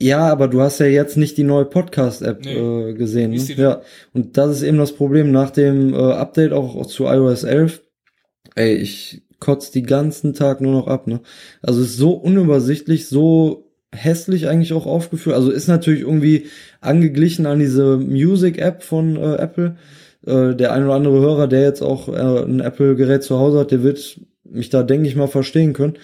[0.00, 2.54] Ja, aber du hast ja jetzt nicht die neue Podcast-App Nee.
[2.54, 3.32] äh, gesehen.
[3.32, 3.54] Ne?
[3.56, 3.82] Ja,
[4.14, 7.82] und das ist eben das Problem nach dem äh, Update auch zu iOS 11.
[8.58, 11.06] Ey, ich kotz die ganzen Tag nur noch ab.
[11.06, 11.20] Ne?
[11.62, 15.36] Also es ist so unübersichtlich, so hässlich eigentlich auch aufgeführt.
[15.36, 16.46] Also ist natürlich irgendwie
[16.80, 19.76] angeglichen an diese Music-App von äh, Apple.
[20.26, 23.70] Äh, der ein oder andere Hörer, der jetzt auch äh, ein Apple-Gerät zu Hause hat,
[23.70, 25.94] der wird mich da, denke ich mal, verstehen können.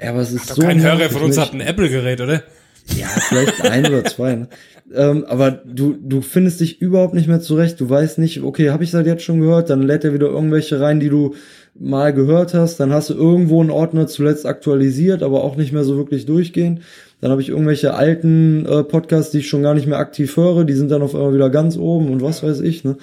[0.00, 2.44] Ja, aber es ist Doch so kein Hörer von uns hat ein Apple-Gerät, oder?
[2.94, 4.36] Ja, vielleicht ein oder zwei.
[4.36, 4.48] Ne?
[4.94, 7.80] Ähm, aber du, du findest dich überhaupt nicht mehr zurecht.
[7.80, 9.70] Du weißt nicht, okay, habe ich das jetzt schon gehört?
[9.70, 11.34] Dann lädt er wieder irgendwelche rein, die du
[11.74, 12.78] mal gehört hast.
[12.78, 16.80] Dann hast du irgendwo einen Ordner zuletzt aktualisiert, aber auch nicht mehr so wirklich durchgehend.
[17.20, 20.64] Dann habe ich irgendwelche alten äh, Podcasts, die ich schon gar nicht mehr aktiv höre.
[20.64, 22.84] Die sind dann auf einmal wieder ganz oben und was weiß ich.
[22.84, 22.96] Ne?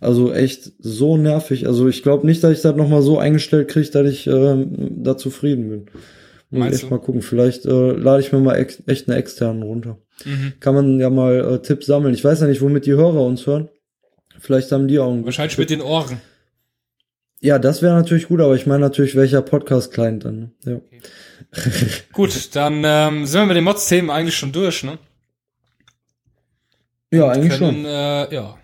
[0.00, 1.66] Also echt so nervig.
[1.66, 5.16] Also ich glaube nicht, dass ich das nochmal so eingestellt kriege, dass ich äh, da
[5.16, 5.82] zufrieden bin.
[6.50, 6.94] Meinst echt du?
[6.94, 7.22] mal gucken.
[7.22, 9.98] Vielleicht äh, lade ich mir mal ex echt eine externen runter.
[10.24, 10.54] Mhm.
[10.60, 12.14] Kann man ja mal äh, Tipps sammeln.
[12.14, 13.68] Ich weiß ja nicht, womit die Hörer uns hören.
[14.38, 16.20] Vielleicht haben die auch einen Wahrscheinlich guten mit den Ohren.
[17.40, 20.52] Ja, das wäre natürlich gut, aber ich meine natürlich, welcher Podcast-Client dann.
[20.64, 20.80] ne?
[20.82, 21.02] Ja.
[22.12, 24.98] Gut, dann ähm, sind wir mit den Mods-Themen eigentlich schon durch, ne?
[27.12, 27.84] Ja, eigentlich Können, schon.
[27.84, 28.58] äh, ja.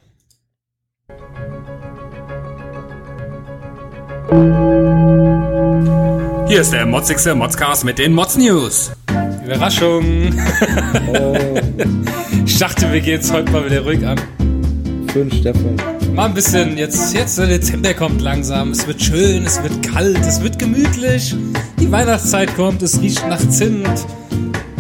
[6.47, 8.93] Hier ist der motzigste Modscast mit den Mods News.
[9.45, 10.33] Überraschung.
[11.09, 11.37] Oh,
[12.47, 14.21] Ich dachte, wir gehen jetzt heute mal wieder ruhig an.
[15.15, 15.77] den Stefan.
[16.15, 18.71] Mal ein bisschen, jetzt, jetzt der Dezember kommt langsam.
[18.71, 21.35] Es wird schön, es wird kalt, es wird gemütlich.
[21.81, 23.87] Die Weihnachtszeit kommt, es riecht nach Zimt.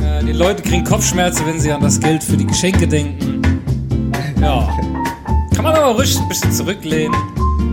[0.03, 3.43] Äh, die Leute kriegen Kopfschmerzen, wenn sie an das Geld für die Geschenke denken.
[4.41, 4.69] Ja.
[5.55, 7.17] Kann man aber ruhig ein bisschen zurücklehnen.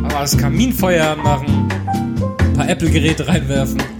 [0.05, 1.67] Aber das Kaminfeuer anmachen.
[2.61, 3.81] Paar Apple-Geräte reinwerfen.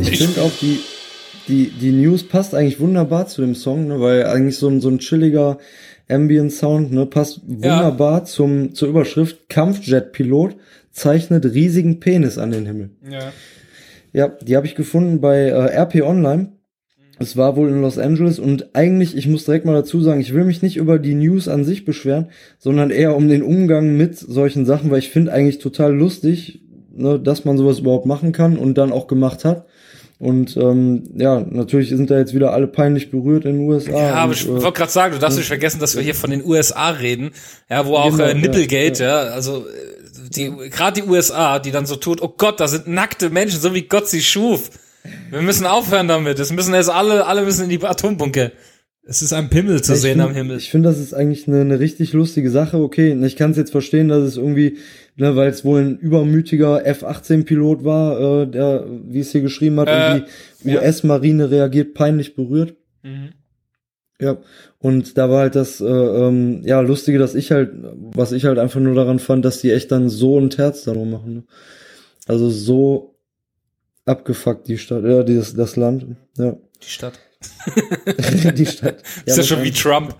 [0.00, 0.80] Ich finde auch die,
[1.46, 4.88] die, die News passt eigentlich wunderbar zu dem Song, ne, weil eigentlich so ein, so
[4.88, 5.58] ein chilliger
[6.08, 10.56] Ambient Sound, ne, passt wunderbar zum, zur Überschrift Kampfjet-Pilot
[10.90, 12.90] zeichnet riesigen Penis an den Himmel.
[13.08, 13.32] Ja.
[14.12, 16.52] Ja, die habe ich gefunden bei äh, RP Online.
[17.18, 20.32] Es war wohl in Los Angeles und eigentlich, ich muss direkt mal dazu sagen, ich
[20.32, 24.16] will mich nicht über die News an sich beschweren, sondern eher um den Umgang mit
[24.16, 26.62] solchen Sachen, weil ich finde eigentlich total lustig,
[27.00, 29.66] ne, dass man sowas überhaupt machen kann und dann auch gemacht hat.
[30.18, 33.90] Und ähm, ja, natürlich sind da jetzt wieder alle peinlich berührt in den USA.
[33.90, 36.14] Ja, aber und, ich äh, wollte gerade sagen, du darfst nicht vergessen, dass wir hier
[36.14, 37.30] von den USA reden,
[37.70, 41.70] ja, wo auch Genau, äh, Nipplegate, ja, ja, also äh, die gerade die USA, die
[41.70, 44.70] dann so tut, oh Gott, da sind nackte Menschen, so wie Gott sie schuf.
[45.30, 46.38] Wir müssen aufhören damit.
[46.38, 48.50] Es müssen jetzt alle, alle müssen in die Atombunker.
[49.02, 50.58] Es ist ein Pimmel zu Ich sehen find- am Himmel.
[50.58, 52.78] Ich finde, das ist eigentlich eine, eine richtig lustige Sache.
[52.78, 54.76] Okay, ich kann es jetzt verstehen, dass es irgendwie,
[55.16, 59.88] ne, weil es wohl ein übermütiger F-18-Pilot war, äh, der, wie es hier geschrieben hat,
[59.88, 60.26] Äh, und
[60.64, 60.80] die ja.
[60.80, 62.74] US-Marine reagiert peinlich berührt.
[63.02, 63.30] Mhm.
[64.20, 64.36] Ja,
[64.78, 67.70] und da war halt das, äh, ähm, ja, Lustige, dass ich halt,
[68.12, 71.10] was ich halt einfach nur daran fand, dass die echt dann so ein Terz darum
[71.10, 71.34] machen.
[71.34, 71.42] Ne?
[72.26, 73.14] Also so
[74.04, 77.18] abgefuckt die Stadt, ja, dieses, das Land, ja, Die Stadt.
[78.54, 79.02] die Stadt.
[79.24, 79.72] ist ja schon wie.
[79.72, 80.14] Trump.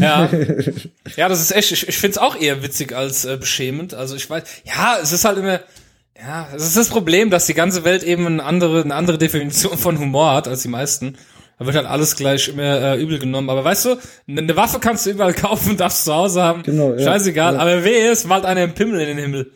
[0.00, 0.28] Ja.
[1.16, 3.94] ja, das ist echt, ich, ich finde es auch eher witzig als äh, beschämend.
[3.94, 5.60] Also ich weiß, ja, es ist halt immer,
[6.18, 9.76] ja, es ist das Problem, dass die ganze Welt eben eine andere, eine andere Definition
[9.78, 11.16] von Humor hat als die meisten.
[11.58, 13.48] Da wird halt alles gleich immer äh, übel genommen.
[13.48, 13.96] Aber weißt du,
[14.28, 16.62] eine Waffe kannst du überall kaufen, darfst zu Hause haben.
[16.62, 17.04] Genau, ja.
[17.04, 17.54] Scheißegal.
[17.54, 17.60] Ja.
[17.60, 19.52] Aber wehe, es malt einer einen Pimmel in den Himmel.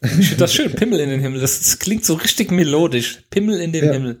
[0.00, 1.40] Ich finde das schön, Pimmel in den Himmel.
[1.40, 3.22] Das, das klingt so richtig melodisch.
[3.30, 3.92] Pimmel in den Ja.
[3.92, 4.20] Himmel.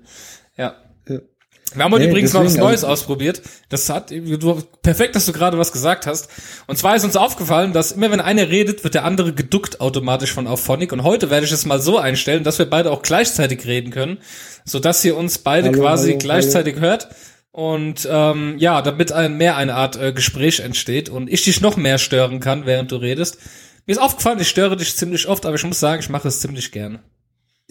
[1.74, 3.42] Wir haben heute Nee, übrigens noch was Neues also- ausprobiert.
[3.68, 6.28] Das hat, du, perfekt, dass du gerade was gesagt hast.
[6.66, 10.32] Und zwar ist uns aufgefallen, dass immer wenn einer redet, wird der andere geduckt automatisch
[10.32, 10.92] von Auphonic.
[10.92, 14.18] Und heute werde ich es mal so einstellen, dass wir beide auch gleichzeitig reden können,
[14.64, 17.08] sodass ihr uns beide Hallo, quasi hallo, gleichzeitig hört.
[17.50, 21.76] Und ähm, ja, damit ein, mehr eine Art äh, Gespräch entsteht und ich dich noch
[21.76, 23.38] mehr stören kann, während du redest.
[23.86, 26.40] Mir ist aufgefallen, ich störe dich ziemlich oft, aber ich muss sagen, ich mache es
[26.40, 27.00] ziemlich gerne.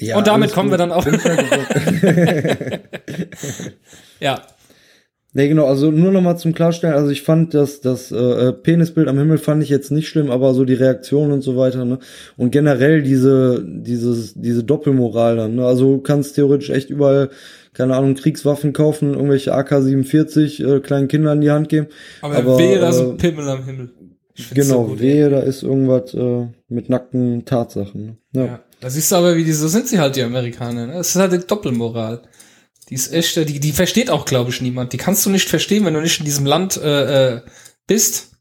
[0.02, 0.74] Ja, Und damit kommen gut.
[0.74, 1.06] wir dann auch-.
[4.20, 4.42] Ja,
[5.34, 9.08] nee, genau, also nur noch mal zum Klarstellen, also ich fand das, das äh, Penisbild
[9.08, 12.00] am Himmel fand ich jetzt nicht schlimm, aber so die Reaktion und so weiter, ne?
[12.38, 15.66] Und generell diese, dieses, diese Doppelmoral dann, ne?
[15.66, 17.30] Also du kannst theoretisch echt überall,
[17.74, 21.88] keine Ahnung, Kriegswaffen kaufen, irgendwelche AK-47 äh, kleinen Kindern in die Hand geben.
[22.22, 23.90] aber, wehe, da ist äh, ein Pimmel am Himmel.
[24.54, 28.18] Genau, so gut, wehe, da ist irgendwas äh, mit nackten Tatsachen.
[28.34, 28.42] Ne?
[28.42, 28.46] Ja.
[28.46, 28.60] Ja.
[28.82, 30.88] Da siehst du aber, wie die, so sind sie halt, die Amerikaner.
[30.88, 30.94] Ne?
[30.94, 32.24] Das ist halt eine Doppelmoral.
[32.90, 34.92] Die ist echt, die, die versteht auch, glaube ich, niemand.
[34.92, 37.42] Die kannst du nicht verstehen, wenn du nicht in diesem Land äh, äh,
[37.88, 38.32] bist.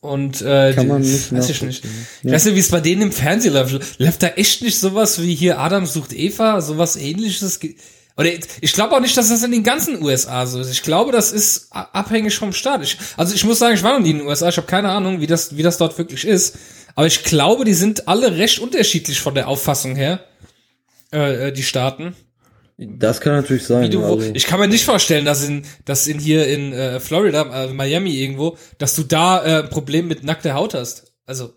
[0.00, 1.84] Und äh, Kann man nicht weiß ich nicht.
[2.22, 3.98] Ich weiß nicht, wie es bei denen im Fernsehen läuft.
[3.98, 7.60] Läuft da echt nicht sowas wie hier Adam sucht Eva, sowas ähnliches?
[8.16, 10.70] Oder ich glaube auch nicht, dass das in den ganzen USA so ist.
[10.70, 12.82] Ich glaube, das ist abhängig vom Staat.
[12.82, 14.48] Ich, also ich muss sagen, ich war noch nie in den USA.
[14.48, 16.56] Ich habe keine Ahnung, wie das, wie das dort wirklich ist.
[16.94, 20.20] Aber ich glaube, die sind alle recht unterschiedlich von der Auffassung her.
[21.12, 22.14] Äh, äh, die Staaten.
[22.78, 23.90] Das kann natürlich sein.
[23.90, 27.64] Du, also, ich kann mir nicht vorstellen, dass in, dass in hier in äh, Florida,
[27.66, 31.12] äh, Miami irgendwo, dass du da äh, ein Problem mit nackter Haut hast.
[31.26, 31.52] Also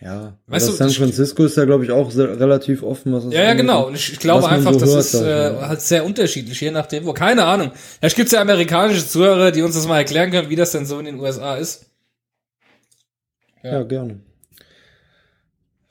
[0.00, 3.12] ja, Weißt du, San das- Francisco ist ja, glaube ich, auch sehr, relativ offen.
[3.12, 3.88] Was das Ja, ja, genau.
[3.88, 7.04] Und ich, ich glaube einfach, so das ist ich äh, halt sehr unterschiedlich, je nachdem
[7.04, 7.12] wo.
[7.14, 7.72] Keine Ahnung.
[7.98, 11.00] Vielleicht gibt's ja amerikanische Zuhörer, die uns das mal erklären können, wie das denn so
[11.00, 11.86] in den USA ist.
[13.64, 14.20] Ja, gerne.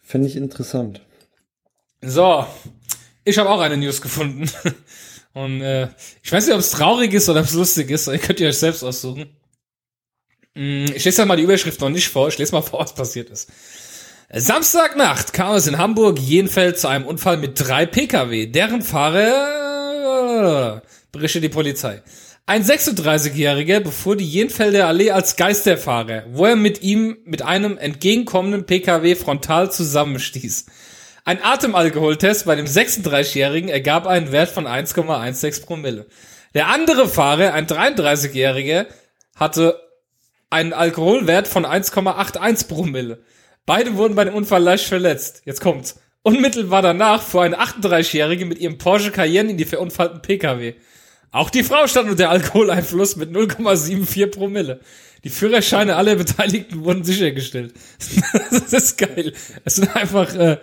[0.08, 1.02] Fände ich interessant.
[2.02, 2.46] So,
[3.26, 4.50] ich habe auch eine News gefunden.
[5.34, 5.89] Und äh,
[6.24, 8.08] ich weiß nicht, ob es traurig ist oder ob es lustig ist.
[8.08, 9.36] Ihr könnt ihr euch selbst aussuchen.
[10.56, 12.30] Mm, Ich lese mal die Überschrift noch nicht vor.
[12.30, 13.50] Ich lese mal vor, was passiert ist.
[14.32, 18.48] Samstagnacht kam es in Hamburg-Jenfeld zu einem Unfall mit drei Pkw.
[18.48, 22.02] Deren Fahrer berichtet die Polizei.
[22.50, 28.66] Ein 36-Jähriger befuhr die Jenfelder Allee als Geisterfahrer, wo er mit ihm mit einem entgegenkommenden
[28.66, 30.66] Pkw frontal zusammenstieß.
[31.26, 36.06] Ein Atemalkoholtest bei dem 36-Jährigen ergab einen Wert von 1,16 Promille.
[36.54, 38.86] Der andere Fahrer, ein 33-Jähriger,
[39.36, 39.82] hatte
[40.50, 43.26] einen Alkoholwert von 1,81 Promille.
[43.66, 45.42] Beide wurden bei dem Unfall leicht verletzt.
[45.44, 46.00] Jetzt kommt's.
[46.22, 50.76] Unmittelbar danach fuhr eine 38-Jährige mit ihrem Porsche Cayenne in die verunfallten Pkw.
[51.32, 54.80] Auch die Frau stand unter Alkoholeinfluss mit 0,74 Promille.
[55.24, 57.74] Die Führerscheine aller Beteiligten wurden sichergestellt.
[58.52, 59.34] das ist geil.
[59.66, 60.58] Es sind einfach äh,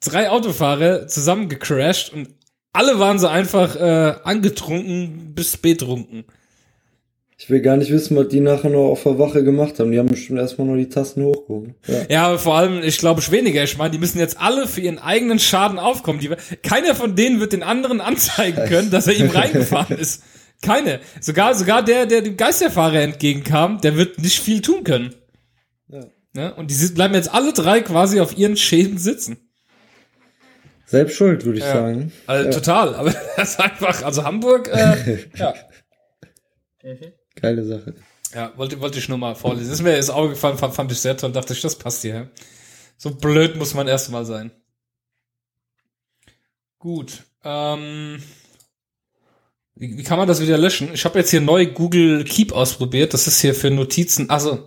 [0.00, 2.28] drei Autofahrer zusammengecrashed und
[2.72, 6.24] alle waren so einfach äh, angetrunken bis betrunken.
[7.38, 9.90] Ich will gar nicht wissen, was die nachher noch auf der Wache gemacht haben.
[9.90, 11.74] Die haben bestimmt erstmal noch die Tasten hochgehoben.
[11.86, 12.02] Ja.
[12.08, 13.62] Ja, aber vor allem, ich glaube weniger.
[13.62, 16.18] Ich meine, die müssen jetzt alle für ihren eigenen Schaden aufkommen.
[16.20, 16.30] Die,
[16.62, 20.22] keiner von denen wird den anderen anzeigen können, dass er ihm reingefahren ist.
[20.62, 21.00] Keine.
[21.20, 25.14] Sogar, sogar der, der dem Geisterfahrer entgegenkam, der wird nicht viel tun können.
[25.88, 26.06] Ja.
[26.32, 26.54] Ne?
[26.54, 29.36] Und die bleiben jetzt alle drei quasi auf ihren Schäden sitzen.
[30.86, 32.12] Selbst schuld, würde ich sagen.
[32.26, 32.94] Also total.
[32.94, 35.54] Aber das ist einfach, also Hamburg, äh, ja.
[37.36, 37.94] Geile Sache.
[38.34, 39.68] Ja, wollte, wollte ich nur mal vorlesen.
[39.68, 41.32] Das ist mir ins Auge gefallen, fand, fand ich sehr toll.
[41.32, 42.30] Dachte ich, das passt hier.
[42.96, 44.50] So blöd muss man erstmal sein.
[46.78, 47.22] Gut.
[47.44, 48.22] Ähm,
[49.74, 50.92] wie, wie kann man das wieder löschen?
[50.92, 53.14] Ich habe jetzt hier neu Google Keep ausprobiert.
[53.14, 54.30] Das ist hier für Notizen.
[54.30, 54.66] Also,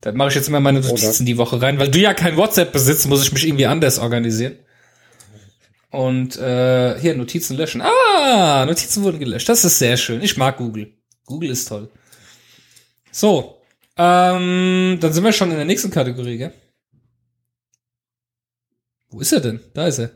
[0.00, 2.72] da mache ich jetzt immer meine Notizen die Woche rein, weil du ja kein WhatsApp
[2.72, 4.56] besitzt, muss ich mich irgendwie anders organisieren.
[5.90, 7.82] Und äh, hier Notizen löschen.
[7.82, 9.48] Ah, Notizen wurden gelöscht.
[9.48, 10.22] Das ist sehr schön.
[10.22, 10.94] Ich mag Google.
[11.26, 11.90] Google ist toll.
[13.10, 13.62] So,
[13.96, 16.54] ähm, dann sind wir schon in der nächsten Kategorie, gell?
[19.10, 19.60] Wo ist er denn?
[19.74, 20.10] Da ist er.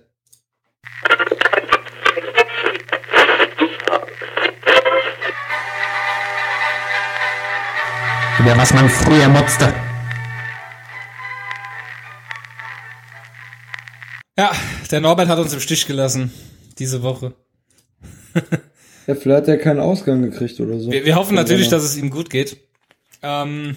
[8.38, 9.74] Über was man früher motzte.
[14.38, 14.52] Ja,
[14.90, 16.32] der Norbert hat uns im Stich gelassen.
[16.78, 17.34] Diese Woche.
[19.06, 20.90] Ja, vielleicht hat er keinen Ausgang gekriegt oder so.
[20.90, 22.56] Wir, wir hoffen natürlich, dass es ihm gut geht.
[23.22, 23.76] Ähm,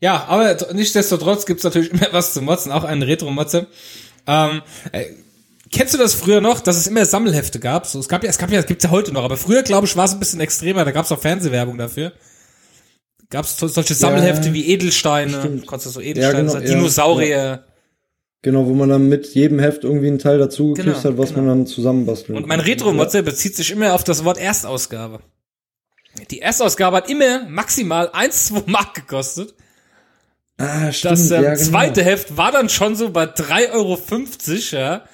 [0.00, 3.66] ja, aber nichtsdestotrotz gibt's natürlich immer was zu motzen, auch einen Retro-Motze.
[4.26, 4.62] Ähm,
[4.92, 5.04] äh,
[5.70, 7.86] kennst du das früher noch, dass es immer Sammelhefte gab?
[7.86, 9.86] So, es gab ja, es gab ja, es gibt's ja heute noch, aber früher, glaube
[9.86, 12.12] ich, war es ein bisschen extremer, da gab's auch Fernsehwerbung dafür.
[13.30, 15.66] Gab's so, solche Sammelhefte wie Edelsteine, stimmt.
[15.66, 17.64] konntest du so Edelsteine, genau, ja, Dinosaurier.
[18.42, 21.30] Genau, wo man dann mit jedem Heft irgendwie einen Teil dazu gekriegt Genau, hat, was
[21.30, 21.40] genau.
[21.40, 22.38] man dann zusammenbastelt.
[22.38, 25.20] Und mein Retro-Motze bezieht sich immer auf das Wort Erstausgabe.
[26.30, 29.54] Die Erstausgabe hat immer maximal 1, 2 Mark gekostet.
[30.58, 31.12] Ah, stimmt.
[31.12, 31.68] Das ähm, ja, genau.
[31.68, 33.98] zweite Heft war dann schon so bei 3,50 Euro,
[34.72, 35.04] ja.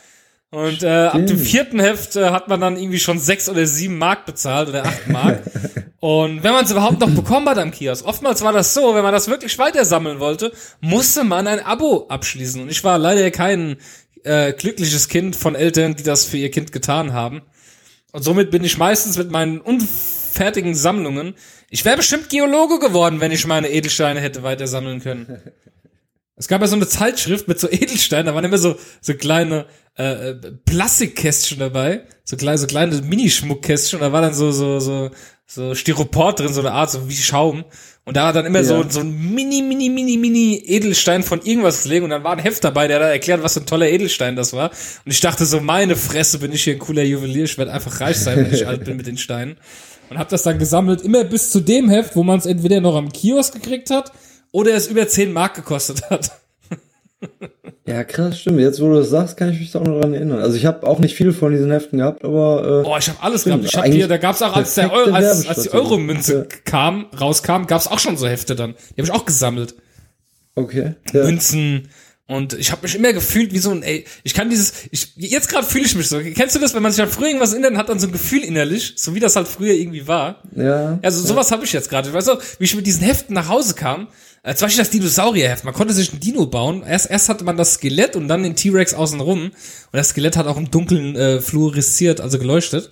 [0.52, 3.96] Und äh, ab dem vierten Heft äh, hat man dann irgendwie schon 6 oder 7
[3.96, 5.42] Mark bezahlt oder 8 Mark.
[6.00, 9.02] Und wenn man es überhaupt noch bekommen hat am Kiosk, oftmals war das so, wenn
[9.02, 12.60] man das wirklich weiter sammeln wollte, musste man ein Abo abschließen.
[12.60, 13.78] Und ich war leider kein
[14.24, 17.40] äh, glückliches Kind von Eltern, die das für ihr Kind getan haben.
[18.12, 21.34] Und somit bin ich meistens mit meinen unfertigen Sammlungen.
[21.70, 25.40] Ich wäre bestimmt Geologe geworden, wenn ich meine Edelsteine hätte weiter sammeln können.
[26.36, 29.66] Es gab ja so eine Zeitschrift mit so Edelsteinen, da waren immer so, so kleine
[29.96, 35.10] äh, Plastikkästchen dabei, so kleine, so kleine Minischmuckkästchen, und da war dann so, so, so,
[35.46, 37.64] so Styropor drin, so eine Art, so wie Schaum.
[38.04, 38.90] Und da war dann immer so, Ja.
[38.90, 42.64] so ein mini, mini, mini, mini Edelstein von irgendwas gelegen und dann war ein Heft
[42.64, 44.70] dabei, der da erklärt, was für ein toller Edelstein das war.
[45.04, 48.00] Und ich dachte so, meine Fresse, bin ich hier ein cooler Juwelier, ich werde einfach
[48.00, 49.58] reich sein, wenn ich alt bin mit den Steinen.
[50.08, 52.96] Und hab das dann gesammelt, immer bis zu dem Heft, wo man es entweder noch
[52.96, 54.12] am Kiosk gekriegt hat
[54.52, 56.30] oder es über 10 Mark gekostet hat.
[57.84, 58.60] Ja, krass, stimmt.
[58.60, 60.38] Jetzt, wo du das sagst, kann ich mich da auch noch dran erinnern.
[60.40, 63.20] Also ich habe auch nicht viel von diesen Heften gehabt, aber äh, Boah, ich habe
[63.22, 63.74] alles Stimmt, gehabt.
[63.74, 65.70] Ich habe hier, da gab's auch, als, der Euro, als, als die.
[65.72, 66.56] Euro-Münze Ja.
[66.64, 68.74] kam, rauskam, gab's auch schon so Hefte dann.
[68.96, 69.74] Die habe ich auch gesammelt.
[70.54, 70.94] okay.
[71.12, 71.24] Ja.
[71.24, 71.88] Münzen.
[72.28, 75.48] Und ich habe mich immer gefühlt wie so ein, ey, ich kann dieses, ich, jetzt
[75.48, 76.20] gerade fühle ich mich so.
[76.20, 78.42] Kennst du das, wenn man sich halt früher irgendwas erinnert, hat dann so ein Gefühl
[78.44, 80.40] innerlich, so wie das halt früher irgendwie war.
[80.56, 80.98] ja.
[81.02, 82.08] Also sowas habe ich jetzt gerade.
[82.08, 84.08] Ich weiß auch, wie ich mit diesen Heften nach Hause kam.
[84.42, 85.64] Äh, zum Beispiel das Dinosaurierheft.
[85.64, 86.82] Man konnte sich ein Dino bauen.
[86.82, 89.44] Erst, erst hatte man das Skelett und dann den T-Rex außenrum.
[89.44, 89.52] Und
[89.92, 92.90] das Skelett hat auch im Dunkeln äh, fluoresziert, also geleuchtet.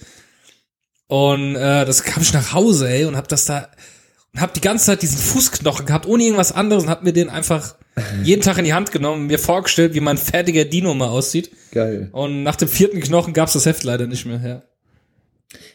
[1.08, 3.68] Und äh, das kam ich nach Hause, ey, und hab das da
[4.32, 7.30] und hab die ganze Zeit diesen Fußknochen gehabt, ohne irgendwas anderes und hab mir den
[7.30, 7.74] einfach
[8.22, 11.50] jeden Tag in die Hand genommen und mir vorgestellt, wie mein fertiger Dino mal aussieht.
[11.72, 12.10] Geil.
[12.12, 14.62] Und nach dem vierten Knochen gab's das Heft leider nicht mehr, ja.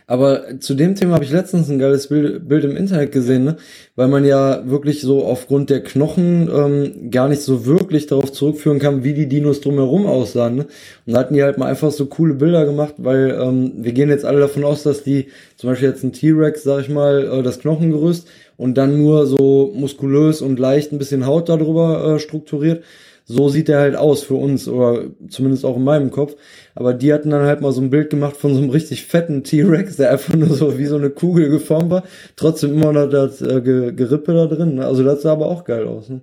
[0.08, 3.58] Aber zu dem Thema habe ich letztens ein geiles Bild, Bild im Internet gesehen, ne?
[3.96, 8.78] weil man ja wirklich so aufgrund der Knochen ähm, gar nicht so wirklich darauf zurückführen
[8.78, 10.58] kann, wie die Dinos drumherum aussahen.
[10.58, 10.68] Ne?
[11.08, 14.10] Und da hatten die halt mal einfach so coole Bilder gemacht, weil ähm, wir gehen
[14.10, 17.41] jetzt alle davon aus, dass die zum Beispiel jetzt ein T-Rex, sag ich mal, äh,
[17.41, 22.84] das Knochengerüst und dann nur so muskulös und leicht ein bisschen Haut darüber äh, strukturiert
[23.25, 26.35] so sieht er halt aus für uns, oder zumindest auch in meinem Kopf.
[26.75, 29.43] Aber die hatten dann halt mal so ein Bild gemacht von so einem richtig fetten
[29.43, 32.03] T-Rex, der einfach nur so wie so eine Kugel geformt war.
[32.35, 34.75] Trotzdem immer noch das äh, Gerippe da drin.
[34.75, 34.85] Ne?
[34.85, 36.09] Also das sah aber auch geil aus.
[36.09, 36.21] Ne?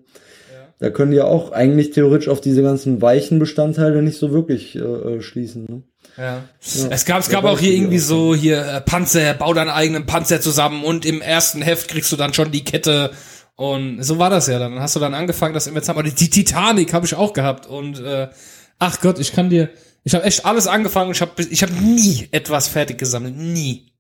[0.79, 4.77] Da können die ja auch eigentlich theoretisch auf diese ganzen weichen Bestandteile nicht so wirklich
[4.77, 5.67] äh, äh schließen.
[5.69, 5.83] Ne?
[6.17, 6.25] Ja.
[6.25, 6.43] ja.
[6.91, 10.41] Es gab, es gab auch hier irgendwie so hier äh, Panzer, bau deinen eigenen Panzer
[10.41, 13.11] zusammen und im ersten Heft kriegst du dann schon die Kette
[13.57, 14.73] und so war das ja dann.
[14.73, 16.15] Dann hast du dann angefangen, das immer zu haben.
[16.15, 17.67] Die Titanic habe ich auch gehabt.
[17.67, 18.29] Und äh,
[18.79, 19.71] ach Gott, ich kann dir.
[20.05, 21.13] Ich habe echt alles angefangen.
[21.13, 23.37] Ich habe ich hab nie etwas fertig gesammelt.
[23.37, 23.92] Nie.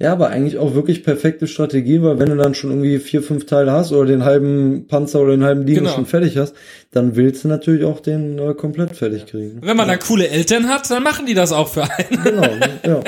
[0.00, 3.46] Ja, aber eigentlich auch wirklich perfekte Strategie, weil wenn du dann schon irgendwie vier, fünf
[3.46, 5.92] Teile hast oder den halben Panzer oder den halben Dino genau.
[5.94, 6.56] schon fertig hast,
[6.90, 9.60] dann willst du natürlich auch den äh, komplett fertig kriegen.
[9.62, 12.24] Wenn man dann coole Eltern hat, dann machen die das auch für einen.
[12.24, 12.42] Genau,
[12.84, 13.00] ja.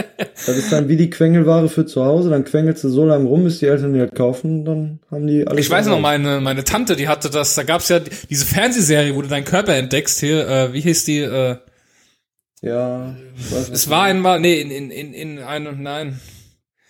[0.47, 3.43] Das ist dann wie die Quengelware für zu Hause, dann quengelst du so lange rum,
[3.43, 5.67] bis die Eltern die halt kaufen, dann haben die alles.
[5.67, 9.23] Ich weiß noch, meine, meine Tante, die hatte das, da gab's ja diese Fernsehserie, wo
[9.23, 11.57] du deinen Körper entdeckst, hier, äh, wie hieß die, äh,
[12.63, 13.17] ja,
[13.73, 16.21] es war einmal, nee, in, in, in, in einem, nein,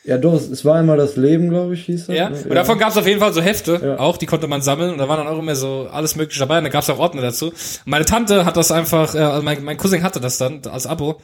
[0.07, 2.17] ja, doch, es war einmal das Leben, glaube ich, hieß das.
[2.17, 2.41] Ja, ne?
[2.45, 3.99] und davon gab es auf jeden Fall so Hefte, ja.
[3.99, 6.59] auch, die konnte man sammeln und da waren dann auch immer so alles mögliche dabei
[6.59, 7.47] und da gab es auch Ordner dazu.
[7.49, 10.87] Und meine Tante hat das einfach, äh, also mein, mein Cousin hatte das dann als
[10.87, 11.21] Abo.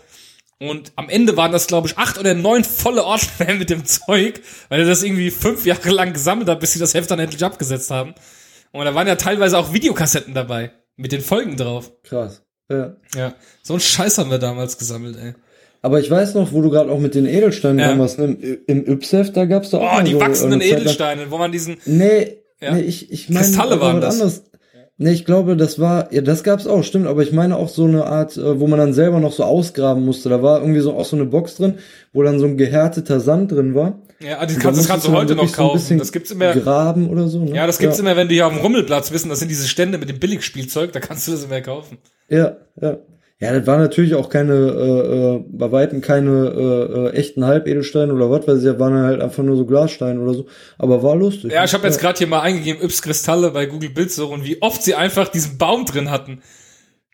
[0.59, 4.41] Und am Ende waren das, glaube ich, acht oder neun volle Ordner mit dem Zeug,
[4.69, 7.45] weil er das irgendwie fünf Jahre lang gesammelt hat, bis sie das Heft dann endlich
[7.45, 8.15] abgesetzt haben.
[8.73, 11.93] Und da waren ja teilweise auch Videokassetten dabei, mit den Folgen drauf.
[12.03, 12.43] Krass.
[12.69, 12.97] Ja.
[13.15, 13.35] Ja.
[13.63, 15.35] So ein Scheiß haben wir damals gesammelt, ey.
[15.83, 17.89] Aber ich weiß noch, wo du gerade auch mit den Edelsteinen ja.
[17.89, 18.37] damals, ne?
[18.67, 22.39] im Ypsef, da gab's da auch Oh, die so wachsenden Edelsteine, wo man diesen Nee,
[22.61, 22.75] ja.
[22.75, 24.15] nee ich ich meine Kristalle waren das.
[24.15, 24.45] Anderes.
[24.99, 27.85] Nee, ich glaube, das war ja, das gab's auch, stimmt, aber ich meine auch so
[27.85, 30.29] eine Art, äh, wo man dann selber noch so ausgraben musste.
[30.29, 31.79] Da war irgendwie so auch so eine Box drin,
[32.13, 33.99] wo dann so ein gehärteter Sand drin war.
[34.21, 35.79] Ja, das kannst, das kannst du heute noch kaufen.
[35.81, 36.53] So das gibt's immer.
[36.53, 37.41] Graben oder so.
[37.41, 37.57] Ne?
[37.57, 38.05] Ja, das gibt's ja.
[38.05, 40.93] immer, wenn du hier auf dem Rummelplatz wissen, das sind diese Stände mit dem Billigspielzeug,
[40.93, 41.99] da kannst du das immer kaufen.
[42.29, 42.99] Ja, ja.
[43.43, 48.15] Ja, das war natürlich auch keine, äh, äh, bei Weitem keine äh, äh, echten Halbedelsteine
[48.15, 50.47] oder was, weil sie waren halt einfach nur so Glassteine oder so.
[50.79, 51.51] Aber war lustig.
[51.51, 54.63] Ja, ich habe jetzt gerade hier mal eingegeben, Yps Kristalle bei Google Bildsuche und wie
[54.63, 56.41] oft sie einfach diesen Baum drin hatten.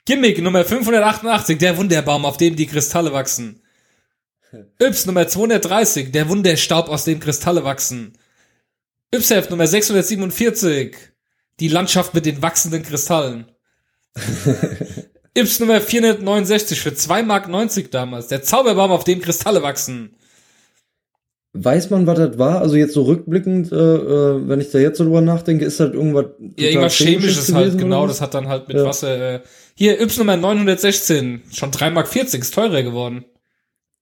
[0.05, 3.63] Gimmick Nummer 588, der Wunderbaum, auf dem die Kristalle wachsen.
[4.79, 8.13] Yps Nummer 230, der Wunderstaub, aus dem Kristalle wachsen.
[9.17, 10.95] Ypsheft Nummer 647,
[11.59, 13.47] die Landschaft mit den wachsenden Kristallen.
[15.39, 18.27] Ips Nummer 469 für 2,90 Mark damals.
[18.29, 20.17] Der Zauberbaum, auf dem Kristalle wachsen.
[21.53, 22.61] Weiß man, was das war?
[22.61, 25.93] Also jetzt so rückblickend, äh, äh, wenn ich da jetzt so drüber nachdenke, ist das
[25.93, 28.07] irgendwas Ja, irgendwas Chemisches halt, genau.
[28.07, 28.85] Das hat dann halt mit ja.
[28.85, 29.35] Wasser...
[29.35, 29.41] Äh,
[29.75, 33.25] hier, Yps Nummer 916, schon 3,40 Mark, ist teurer geworden.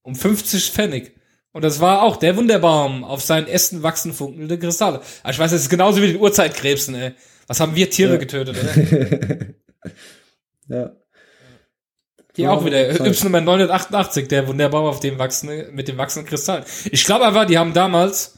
[0.03, 1.13] Um 50 Pfennig.
[1.53, 3.05] Und das war auch der Wunderbaum.
[3.05, 5.01] Auf seinen Ästen wachsen funkelnde Kristalle.
[5.23, 7.13] Aber ich weiß, das ist genauso wie den Urzeitkrebsen, ey.
[7.47, 8.19] Was haben wir Tiere ja.
[8.19, 9.55] getötet, ey?
[10.69, 10.93] ja.
[12.37, 16.65] Hier auch wieder Y 988, der Wunderbaum auf dem wachsende, mit dem wachsenden Kristall.
[16.91, 18.35] Ich glaube einfach, die haben damals,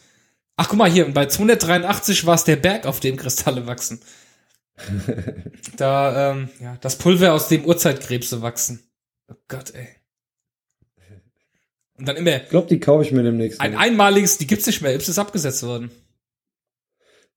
[0.57, 4.01] ach guck mal hier, bei 283 war es der Berg, auf dem Kristalle wachsen.
[5.77, 8.89] da, ähm, ja, das Pulver, aus dem Urzeitkrebse wachsen.
[9.29, 9.89] Oh Gott, ey.
[11.99, 12.37] Und dann immer.
[12.37, 13.61] Ich glaube, die kaufe ich mir demnächst.
[13.61, 15.91] Ein einmaliges, die gibt's nicht mehr, Ips ist abgesetzt worden.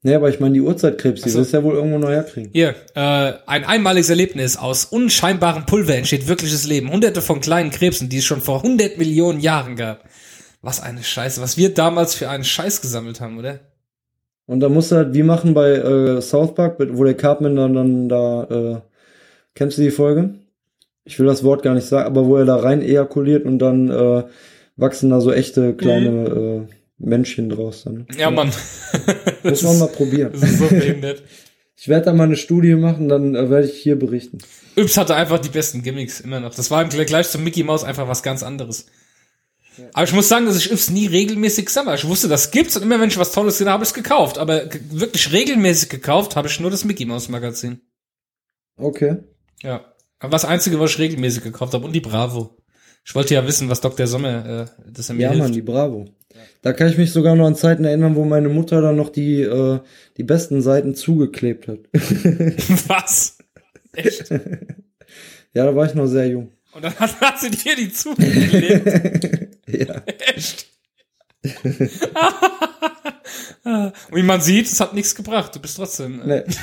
[0.03, 1.39] Nee, aber ich meine, die Uhrzeitkrebs, die so.
[1.39, 2.49] wirst ja wohl irgendwo noch herkriegen.
[2.53, 4.57] Hier, äh, ein einmaliges Erlebnis.
[4.57, 6.91] Aus unscheinbarem Pulver entsteht wirkliches Leben.
[6.91, 10.03] Hunderte von kleinen Krebsen, die es schon vor hundert Millionen Jahren gab.
[10.63, 11.39] Was eine Scheiße.
[11.41, 13.59] Was wir damals für einen Scheiß gesammelt haben, oder?
[14.47, 17.73] Und da musst du halt, wie machen bei äh, South Park, wo der Cartman dann,
[17.75, 18.77] dann da, äh,
[19.53, 20.33] kennst du die Folge?
[21.03, 23.89] Ich will das Wort gar nicht sagen, aber wo er da rein ejakuliert und dann
[23.91, 24.23] äh,
[24.77, 26.10] wachsen da so echte kleine...
[26.12, 26.63] Mhm.
[26.63, 28.08] Äh, Männchen draus dann.
[28.13, 28.31] Ja, ja.
[28.31, 28.52] Mann.
[29.43, 30.31] Muss man mal probieren.
[30.33, 31.23] Das ist so behindert.
[31.81, 34.37] Ich werde da mal eine Studie machen, dann äh, werde ich hier berichten.
[34.75, 36.54] Yps hatte einfach die besten Gimmicks immer noch.
[36.54, 38.85] Das war im Gleich zum Mickey Mouse einfach was ganz anderes.
[39.77, 39.85] Ja.
[39.93, 41.95] Aber ich muss sagen, dass ich Yps nie regelmäßig sammle.
[41.95, 43.95] Ich wusste, das gibt's und immer wenn ich was Tolles gesehen habe, habe ich es
[43.95, 44.37] gekauft.
[44.37, 47.81] Aber wirklich regelmäßig gekauft habe ich nur das Mickey Mouse Magazin.
[48.77, 49.17] Okay.
[49.63, 49.83] Ja.
[50.19, 52.58] Aber das einzige, was ich regelmäßig gekauft habe und die Bravo.
[53.04, 54.06] Ich wollte ja wissen, was Dr.
[54.06, 55.45] Sommer, äh, das er mir Ja, hilft.
[55.45, 56.06] Mann, die Bravo.
[56.62, 59.42] Da kann ich mich sogar noch an Zeiten erinnern, wo meine Mutter dann noch die,
[59.42, 59.79] äh,
[60.17, 61.79] die besten Seiten zugeklebt hat.
[62.87, 63.37] Was?
[63.94, 64.29] Echt?
[65.54, 66.52] ja, da war ich noch sehr jung.
[66.73, 69.58] Und dann hat, hat sie dir die zugeklebt?
[69.67, 70.02] ja.
[70.33, 70.67] Echt?
[73.63, 75.56] Und wie man sieht, es hat nichts gebracht.
[75.56, 76.22] Du bist trotzdem.
[76.22, 76.54] Äh, Nee,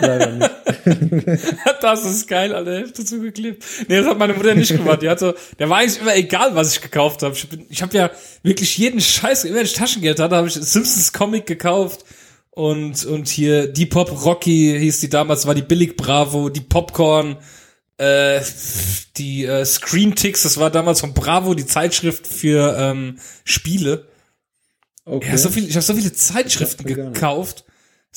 [0.00, 0.50] leider nicht.
[1.82, 3.64] das ist geil, alle Hälfte zugeklebt.
[3.88, 5.02] Nee, das hat meine Mutter nicht gemacht.
[5.02, 7.34] Die hat so, der war eigentlich immer egal, was ich gekauft habe.
[7.34, 8.10] Ich, bin- ich habe ja
[8.42, 12.04] wirklich jeden Scheiß, immer wenn ich Taschengeld hatte, habe ich Simpsons Comic gekauft.
[12.50, 17.36] Und, und hier die Pop Rocky hieß die damals, war die Billig Bravo, die Popcorn,
[17.98, 18.40] äh,
[19.18, 24.06] die äh, Screen Ticks, das war damals von Bravo, die Zeitschrift für ähm, Spiele.
[25.06, 25.28] Okay.
[25.30, 27.64] Ja, so viel, ich habe so viele Zeitschriften gekauft.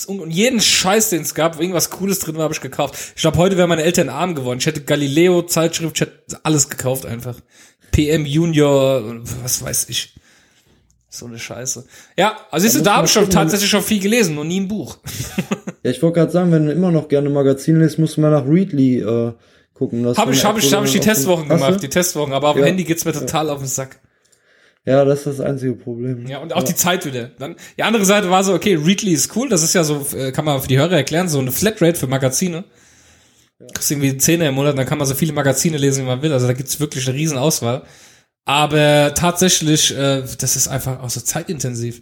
[0.07, 2.95] Und jeden Scheiß, den es gab, wo irgendwas Cooles drin war, habe ich gekauft.
[3.15, 4.59] Ich glaube, heute wären meine Eltern arm geworden.
[4.59, 7.35] Ich hätte Galileo Zeitschrift, ich hätte alles gekauft einfach.
[7.91, 9.03] PM Junior,
[9.43, 10.15] was weiß ich.
[11.09, 11.85] So eine Scheiße.
[12.17, 14.67] Ja, also siehst du, da habe ich schon tatsächlich schon viel gelesen, nur nie ein
[14.67, 14.97] Buch.
[15.81, 18.31] Ja, ich wollte gerade sagen, wenn du immer noch gerne Magazin liest, musst du mal
[18.31, 19.31] nach Readly äh,
[19.73, 20.05] gucken.
[20.05, 22.55] Habe ich, habe App, ich, wo habe ich die Testwochen gemacht, die Testwochen, aber auf
[22.55, 22.65] dem Ja.
[22.67, 24.01] Handy geht's mir total auf den Sack.
[24.89, 26.25] Ja, das ist das einzige Problem.
[26.25, 27.29] Ja, und auch die Zeit wieder.
[27.37, 30.31] Dann, die andere Seite war so, okay, Readly ist cool, das ist ja so, äh,
[30.31, 32.63] kann man für die Hörer erklären, so eine Flatrate für Magazine.
[33.75, 36.33] Kostet irgendwie 10 im Monat, dann kann man so viele Magazine lesen, wie man will.
[36.33, 37.83] Also da gibt's wirklich eine riesen Auswahl.
[38.45, 42.01] Aber tatsächlich, äh, das ist einfach auch so zeitintensiv.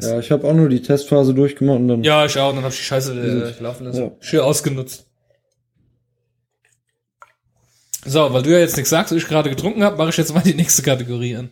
[0.00, 2.04] Ja, ich habe auch nur die Testphase durchgemacht und dann.
[2.04, 4.02] Ja, ich auch, dann hab ich die Scheiße äh, laufen lassen.
[4.02, 4.10] Ja.
[4.20, 5.06] Schön ausgenutzt.
[8.04, 10.32] So, weil du ja jetzt nichts sagst und ich gerade getrunken habe, mache ich jetzt
[10.32, 11.50] mal die nächste Kategorie an.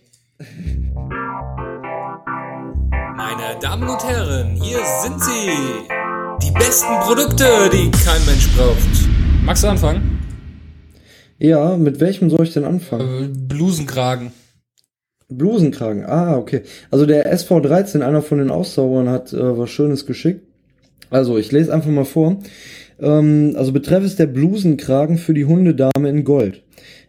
[3.17, 5.49] Meine Damen und Herren, hier sind sie.
[6.43, 8.77] Die besten Produkte, die kein Mensch braucht.
[9.43, 10.19] Magst du anfangen?
[11.39, 13.25] Ja, mit welchem soll ich denn anfangen?
[13.25, 14.33] Äh, Blusenkragen.
[15.29, 16.05] Blusenkragen.
[16.05, 16.65] Ah, okay.
[16.91, 20.47] Also der SV13, einer von den Auszauberern, hat äh, was Schönes geschickt.
[21.09, 22.41] Also, ich lese einfach mal vor.
[23.01, 26.63] Ähm, also betreff es der Blusenkragen für die Hundedame in Gold.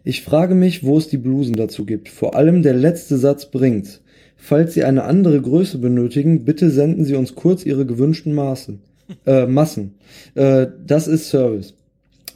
[0.08, 2.08] Ich frage mich, wo es die Blusen dazu gibt.
[2.08, 4.00] Vor allem der letzte Satz bringt's.
[4.38, 8.80] Falls Sie eine andere Größe benötigen, bitte senden Sie uns kurz Ihre gewünschten Maßen.
[9.26, 9.96] Äh, Massen.
[10.34, 11.74] Äh, das ist Service.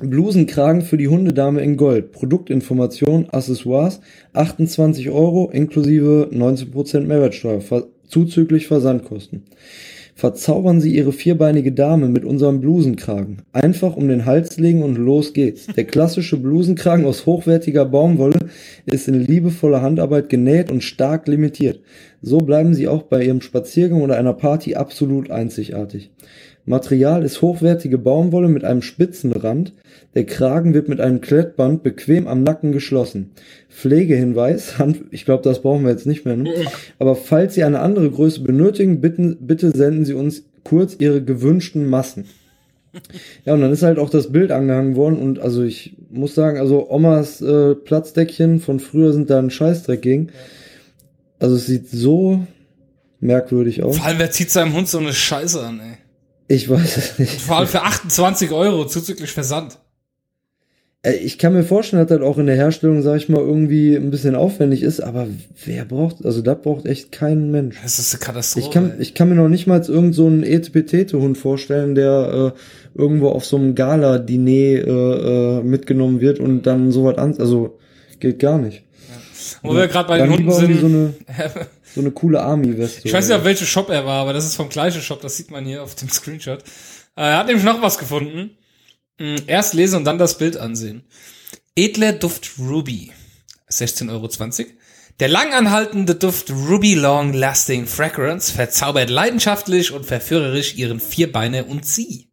[0.00, 2.12] Blusenkragen für die Hundedame in Gold.
[2.12, 4.00] Produktinformation, Accessoires,
[4.34, 7.62] 28 Euro inklusive 19% Mehrwertsteuer,
[8.06, 9.44] zuzüglich Versandkosten.
[10.14, 13.42] Verzaubern Sie Ihre vierbeinige Dame mit unserem Blusenkragen.
[13.52, 15.66] Einfach um den Hals legen und los geht's.
[15.66, 18.38] Der klassische Blusenkragen aus hochwertiger Baumwolle
[18.84, 21.80] ist in liebevoller Handarbeit genäht und stark limitiert.
[22.20, 26.10] So bleiben Sie auch bei Ihrem Spaziergang oder einer Party absolut einzigartig.
[26.64, 29.72] Material ist hochwertige Baumwolle mit einem spitzen Rand.
[30.14, 33.32] Der Kragen wird mit einem Klettband bequem am Nacken geschlossen.
[33.68, 36.36] Pflegehinweis, Hand, ich glaube, das brauchen wir jetzt nicht mehr.
[36.36, 36.50] Ne?
[36.98, 41.86] Aber falls Sie eine andere Größe benötigen, bitten, bitte senden Sie uns kurz Ihre gewünschten
[41.86, 42.26] Massen.
[43.44, 46.58] Ja, und dann ist halt auch das Bild angehangen worden und also ich muss sagen,
[46.58, 50.28] also Omas äh, Platzdeckchen von früher sind da ein Scheißdreck gegen.
[51.38, 52.46] Also es sieht so
[53.20, 53.96] merkwürdig aus.
[53.96, 56.01] Vor allem, wer zieht seinem Hund so eine Scheiße an, ey?
[56.52, 57.40] Ich weiß es nicht.
[57.40, 59.78] Vor allem für 28 Euro zuzüglich Versand.
[61.00, 63.96] Äh, Ich kann mir vorstellen, dass das auch in der Herstellung, sag ich mal, irgendwie
[63.96, 65.28] ein bisschen aufwendig ist, aber
[65.64, 67.80] wer braucht, also das braucht echt kein Mensch.
[67.82, 68.66] Das ist eine Katastrophe.
[68.66, 69.00] Ich kann, ey.
[69.00, 73.46] ich kann mir noch nicht mal irgend so einen Etepetete-Hund vorstellen, der äh, irgendwo auf
[73.46, 77.78] so einem Gala-Diner äh, äh, mitgenommen wird und dann sowas an, also
[78.20, 78.82] geht gar nicht.
[79.62, 80.84] Wo wir gerade bei den Hunden so sind.
[80.84, 81.14] eine,
[81.94, 83.02] so eine coole Army-Weste.
[83.06, 85.36] Ich weiß nicht, auf welchem Shop er war, aber das ist vom gleichen Shop, das
[85.36, 86.62] sieht man hier auf dem Screenshot.
[87.16, 88.56] Äh, Er hat nämlich noch was gefunden.
[89.18, 91.04] Hm, Erst lesen und dann das Bild ansehen.
[91.76, 93.12] Edler Duft Ruby.
[93.70, 94.28] 16,20 Euro.
[95.20, 102.30] Der langanhaltende Duft Ruby Long Lasting Fragrance verzaubert leidenschaftlich und verführerisch ihren Vierbeiner und sie.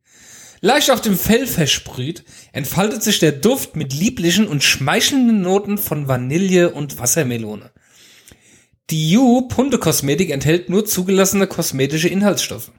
[0.62, 6.08] Leicht auf dem Fell versprüht, entfaltet sich der Duft mit lieblichen und schmeichelnden Noten von
[6.08, 7.72] Vanille und Wassermelone.
[8.90, 12.72] Die Jup Hundekosmetik enthält nur zugelassene kosmetische Inhaltsstoffe.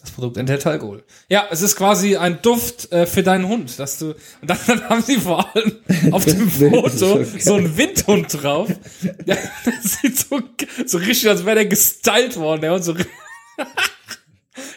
[0.00, 1.02] Das Produkt enthält Alkohol.
[1.28, 4.82] Ja, es ist quasi ein Duft äh, für deinen Hund, dass du und dann, dann
[4.88, 5.76] haben sie vor allem
[6.10, 8.70] auf dem Foto so einen Windhund drauf.
[9.26, 10.40] Ja, das sieht so
[10.86, 12.62] so richtig, als wäre der gestylt worden.
[12.62, 12.94] Der Hund so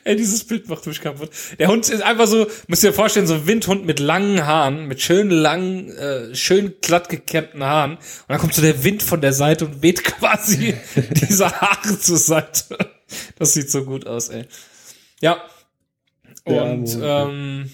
[0.05, 1.29] Ey, dieses Bild macht mich kaputt.
[1.59, 4.85] Der Hund ist einfach so, müsst ihr dir vorstellen, so ein Windhund mit langen Haaren,
[4.87, 7.93] mit schön langen, äh, schön glatt gekämmten Haaren.
[7.93, 12.17] Und dann kommt so der Wind von der Seite und weht quasi diese Haare zur
[12.17, 12.77] Seite.
[13.39, 14.45] Das sieht so gut aus, ey.
[15.21, 15.41] Ja.
[16.43, 17.71] Und ähm,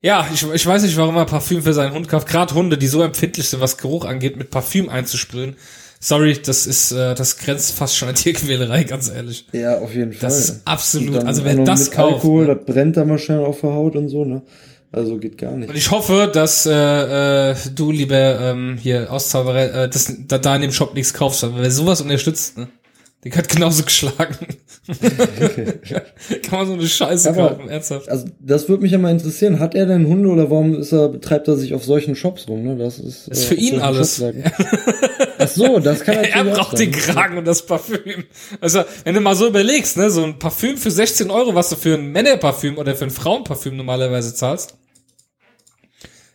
[0.00, 2.28] ja, ich, ich weiß nicht, warum er Parfüm für seinen Hund kauft.
[2.28, 5.56] Gerade Hunde, die so empfindlich sind, was Geruch angeht, mit Parfüm einzusprühen.
[6.04, 9.46] Sorry, das ist, äh, das grenzt fast schon an Tierquälerei, ganz ehrlich.
[9.52, 10.28] Ja, auf jeden Fall.
[10.28, 12.14] Das ist absolut, also wer das mit kauft.
[12.16, 12.56] Alkohol, ne?
[12.56, 14.42] das brennt dann wahrscheinlich auf der Haut und so, ne?
[14.92, 15.70] Also geht gar nicht.
[15.70, 20.54] Und ich hoffe, dass äh, äh, du, lieber ähm, hier Auszauberer, äh, dass da, da
[20.56, 22.68] in dem Shop nichts kaufst, weil wer sowas unterstützt, ne?
[23.24, 24.36] Die hat genauso geschlagen.
[26.42, 28.08] Kann man so eine Scheiße Aber- kaufen, ernsthaft.
[28.08, 29.58] Also das würde mich ja mal interessieren.
[29.60, 32.62] Hat er denn Hunde oder warum ist er, treibt er sich auf solchen Shops rum?
[32.62, 32.76] Ne?
[32.76, 34.22] Das ist, Das ist äh, für auf ihn alles.
[35.38, 38.24] Ach so, das kann Er auch braucht den Kragen und das Parfüm.
[38.60, 41.76] Also, wenn du mal so überlegst, ne, so ein Parfüm für 16 Euro, was du
[41.76, 44.74] für ein Männerparfüm oder für ein Frauenparfüm normalerweise zahlst,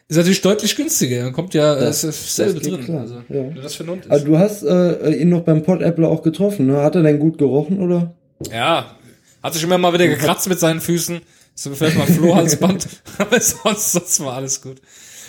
[0.10, 1.24] ist natürlich deutlich günstiger.
[1.24, 2.86] Dann kommt ja Das- das, ist dasselbe das geht drin.
[2.86, 3.44] klar, Also, ja.
[3.62, 4.10] das ist.
[4.10, 6.68] Also du hast äh, ihn noch beim Pottäppler auch getroffen.
[6.68, 6.78] Ne?
[6.82, 8.16] Hat er denn gut gerochen oder?
[8.52, 8.98] Ja,
[9.44, 11.22] hat sich immer mal wieder gekratzt mit seinen Füßen.
[11.56, 12.88] So vielleicht mal Flohhalsband.
[13.18, 14.82] Aber sonst, sonst war alles gut.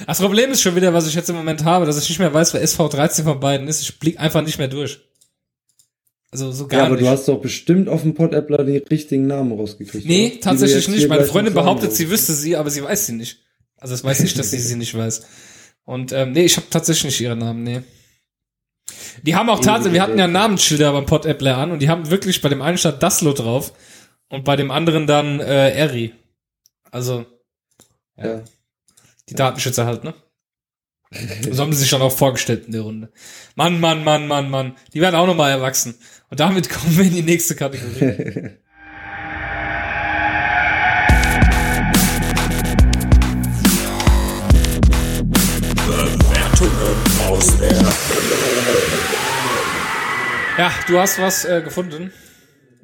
[0.06, 2.32] Das Problem ist schon wieder, was ich jetzt im Moment habe, dass ich nicht mehr
[2.32, 3.82] weiß, wer SV13 von beiden ist.
[3.82, 5.00] Ich blick einfach nicht mehr durch.
[6.30, 7.04] Also so gar ja, aber nicht.
[7.04, 10.06] du hast doch bestimmt auf dem Pottäppler die richtigen Namen rausgekriegt.
[10.06, 10.40] nee, oder?
[10.40, 11.08] Tatsächlich nicht.
[11.08, 13.40] Meine Freundin behauptet, sie wüsste sie, aber sie weiß sie nicht.
[13.80, 15.26] Also es weiß ich, dass sie sie nicht weiß.
[15.84, 17.82] Und ähm, nee, ich habe tatsächlich nicht ihre Namen, nee.
[19.22, 22.40] Die haben auch tatsächlich, wir hatten ja Namensschilder beim Pot-Appler an und die haben wirklich
[22.42, 23.72] bei dem einen stand Daslo drauf
[24.28, 26.14] und bei dem anderen dann äh, Eri.
[26.90, 27.24] Also,
[28.16, 28.42] Ja.
[29.28, 30.14] die Datenschützer halt, ne?
[31.50, 33.10] So haben sie sich schon auch vorgestellt in der Runde.
[33.56, 34.76] Mann, Mann, Mann, Mann, Mann.
[34.94, 35.96] Die werden auch nochmal erwachsen.
[36.30, 38.50] Und damit kommen wir in die nächste Kategorie.
[50.58, 52.12] Ja, du hast was äh, gefunden.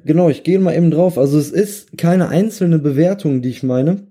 [0.03, 1.17] Genau, ich gehe mal eben drauf.
[1.17, 4.07] Also es ist keine einzelne Bewertung, die ich meine,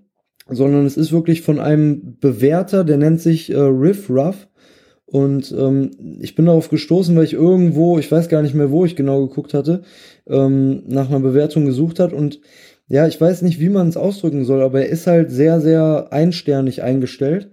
[0.49, 4.47] sondern es ist wirklich von einem Bewerter, der nennt sich äh, Riff Ruff.
[5.07, 8.85] Und ähm, ich bin darauf gestoßen, weil ich irgendwo, ich weiß gar nicht mehr, wo
[8.85, 9.83] ich genau geguckt hatte,
[10.29, 12.13] ähm, nach einer Bewertung gesucht hat.
[12.13, 12.41] Und
[12.89, 16.09] ja, ich weiß nicht, wie man es ausdrücken soll, aber er ist halt sehr, sehr
[16.11, 17.51] einsternig eingestellt.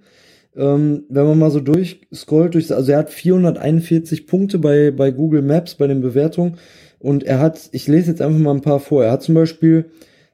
[0.55, 5.41] Ähm, wenn man mal so durchscrollt, durch, also er hat 441 Punkte bei, bei Google
[5.41, 6.57] Maps, bei den Bewertungen.
[6.99, 9.03] Und er hat, ich lese jetzt einfach mal ein paar vor.
[9.03, 9.85] Er hat zum Beispiel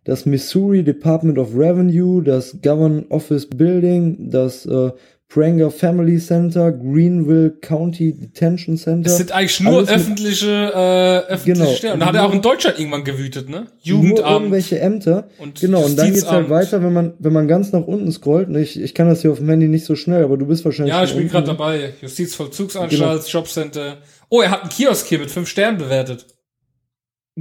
[0.04, 4.92] das Missouri Department of Revenue, das Government Office Building, das äh,
[5.32, 9.12] Pranger Family Center, Greenville County Detention Center.
[9.12, 11.74] Es sind eigentlich nur öffentliche, äh, öffentliche Genau.
[11.76, 11.94] Stellen.
[11.94, 13.58] Und da hat er auch in Deutschland irgendwann gewütet, ne?
[13.58, 14.28] nur Jugendamt.
[14.28, 15.30] irgendwelche Ämter.
[15.38, 18.50] und genau, und dann geht's halt weiter, wenn man, wenn man ganz nach unten scrollt.
[18.56, 20.96] Ich, ich kann das hier auf dem Handy nicht so schnell, aber du bist wahrscheinlich
[20.96, 21.94] Ja, ich bin gerade dabei.
[22.02, 23.24] Justizvollzugsanstalt, Genau.
[23.28, 23.98] Jobcenter.
[24.30, 26.26] Oh, er hat einen Kiosk hier mit fünf Sternen bewertet.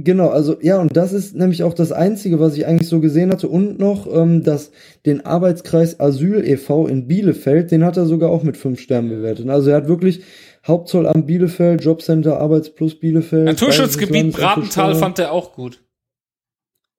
[0.03, 3.31] Genau, also ja, und das ist nämlich auch das Einzige, was ich eigentlich so gesehen
[3.31, 3.49] hatte.
[3.49, 4.71] Und noch, ähm, dass
[5.05, 6.87] den Arbeitskreis Asyl e.V.
[6.87, 9.49] in Bielefeld, den hat er sogar auch mit fünf Sternen bewertet.
[9.49, 10.21] Also er hat wirklich
[10.65, 13.45] Hauptzollamt Bielefeld, Jobcenter Arbeitsplus Bielefeld.
[13.45, 15.83] Naturschutzgebiet Bratental fand er auch gut.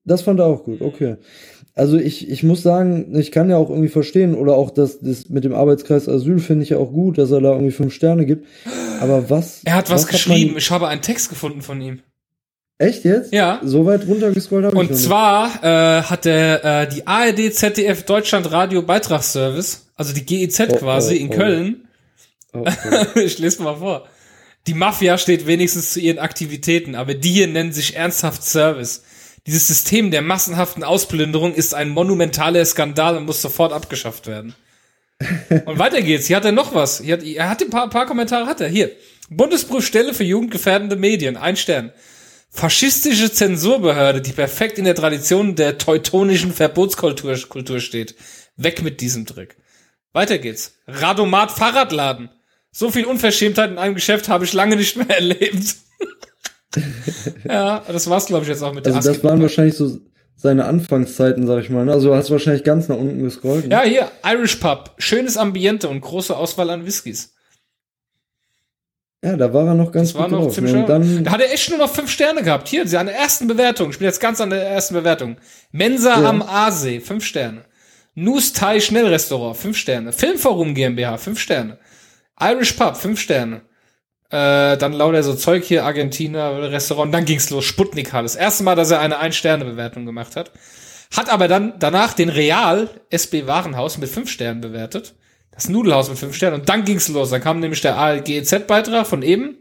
[0.05, 1.17] Das fand er auch gut, okay.
[1.75, 5.29] Also ich, ich muss sagen, ich kann ja auch irgendwie verstehen, oder auch das, das
[5.29, 8.27] mit dem Arbeitskreis Asyl finde ich ja auch gut, dass er da irgendwie fünf Sterne
[8.27, 8.47] gibt.
[9.01, 9.63] Aber was.
[9.65, 10.55] Er hat was, man- geschrieben.
[10.59, 12.01] ich habe einen Text gefunden von ihm.
[12.81, 13.31] Echt jetzt?
[13.31, 13.61] Ja.
[13.63, 18.51] So weit runtergescrollt habe ich Und zwar äh, hat er äh, die ARD ZDF Deutschland
[18.51, 21.37] Radio Beitragsservice, also die GEZ Oh, quasi oh, in oh.
[21.37, 21.89] Köln.
[22.55, 23.19] Oh, oh.
[23.19, 24.09] ich lese mal vor.
[24.67, 29.03] Die Mafia steht wenigstens zu ihren Aktivitäten, aber die hier nennen sich ernsthaft Service.
[29.47, 34.55] Dieses System der massenhaften Ausplünderung ist ein monumentaler Skandal und muss sofort abgeschafft werden.
[35.67, 36.29] Und weiter geht's.
[36.29, 37.03] Hier hat er noch was.
[37.03, 38.69] Hier hat, er hat ein paar, paar Kommentare hat er.
[38.69, 38.91] Hier.
[39.29, 41.37] Bundesprüfstelle für jugendgefährdende Medien.
[41.37, 41.93] Ein Stern.
[42.53, 48.17] Faschistische Zensurbehörde, die perfekt in der Tradition der teutonischen Verbotskultur Kultur steht.
[48.57, 49.57] Weg mit diesem Trick.
[50.13, 50.75] Weiter geht's.
[50.89, 52.29] Radomat Fahrradladen.
[52.73, 55.77] So viel Unverschämtheit in einem Geschäft habe ich lange nicht mehr erlebt.
[57.45, 59.99] ja, das war's, glaube ich, jetzt auch mit der Also das waren wahrscheinlich so
[60.37, 61.85] seine Anfangszeiten, sag ich mal.
[61.85, 61.93] ne?
[61.93, 63.67] Also du hast wahrscheinlich ganz nach unten gescrollt.
[63.67, 63.73] ne?
[63.73, 64.95] Ja, hier, Irish Pub.
[64.99, 67.33] Schönes Ambiente und große Auswahl an Whiskys.
[69.25, 70.55] Ja, da war er noch ganz Das war gut noch drauf.
[70.55, 70.85] ziemlich ne?
[70.87, 72.69] Dann, Da hat er echt nur noch fünf Sterne gehabt.
[72.69, 73.91] Hier, sie an der ersten Bewertung.
[73.91, 75.37] Ich bin jetzt ganz an der ersten Bewertung.
[75.73, 76.29] Mensa Ja.
[76.29, 77.65] am Aasee, fünf Sterne.
[78.15, 80.13] Nus Thai Schnellrestaurant, fünf Sterne.
[80.13, 81.79] Filmforum GmbH, fünf Sterne.
[82.41, 83.63] Irish Pub, fünf Sterne.
[84.31, 87.13] Äh, dann lauter so Zeug hier, Argentiner, Restaurant.
[87.13, 90.51] Dann ging's los, Sputnik hat das erste Mal, dass er eine Ein-Sterne-Bewertung gemacht hat.
[91.17, 95.15] Hat aber dann danach den Real SB Warenhaus mit fünf Sternen bewertet.
[95.61, 96.61] Das Nudelhaus mit fünf Sternen.
[96.61, 97.29] Und dann ging's los.
[97.29, 99.59] Dann kam nämlich der ALGZ-Beitrag von eben,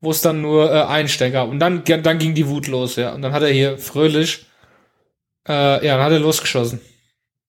[0.00, 1.48] wo es dann nur äh, einen Stern gab.
[1.48, 3.14] Und dann, dann ging die Wut los, ja.
[3.14, 4.46] Und dann hat er hier fröhlich,
[5.46, 6.80] äh, ja, dann hat er losgeschossen.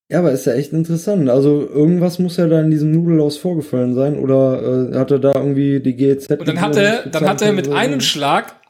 [0.08, 1.32] ja, aber ist ja echt interessant.
[1.32, 4.20] Also irgendwas muss ja da in diesem Nudelhaus vorgefallen sein.
[4.20, 6.30] Oder äh, hat er da irgendwie die GEZ...
[6.30, 8.61] Und dann hat er, dann hat er mit einem Schlag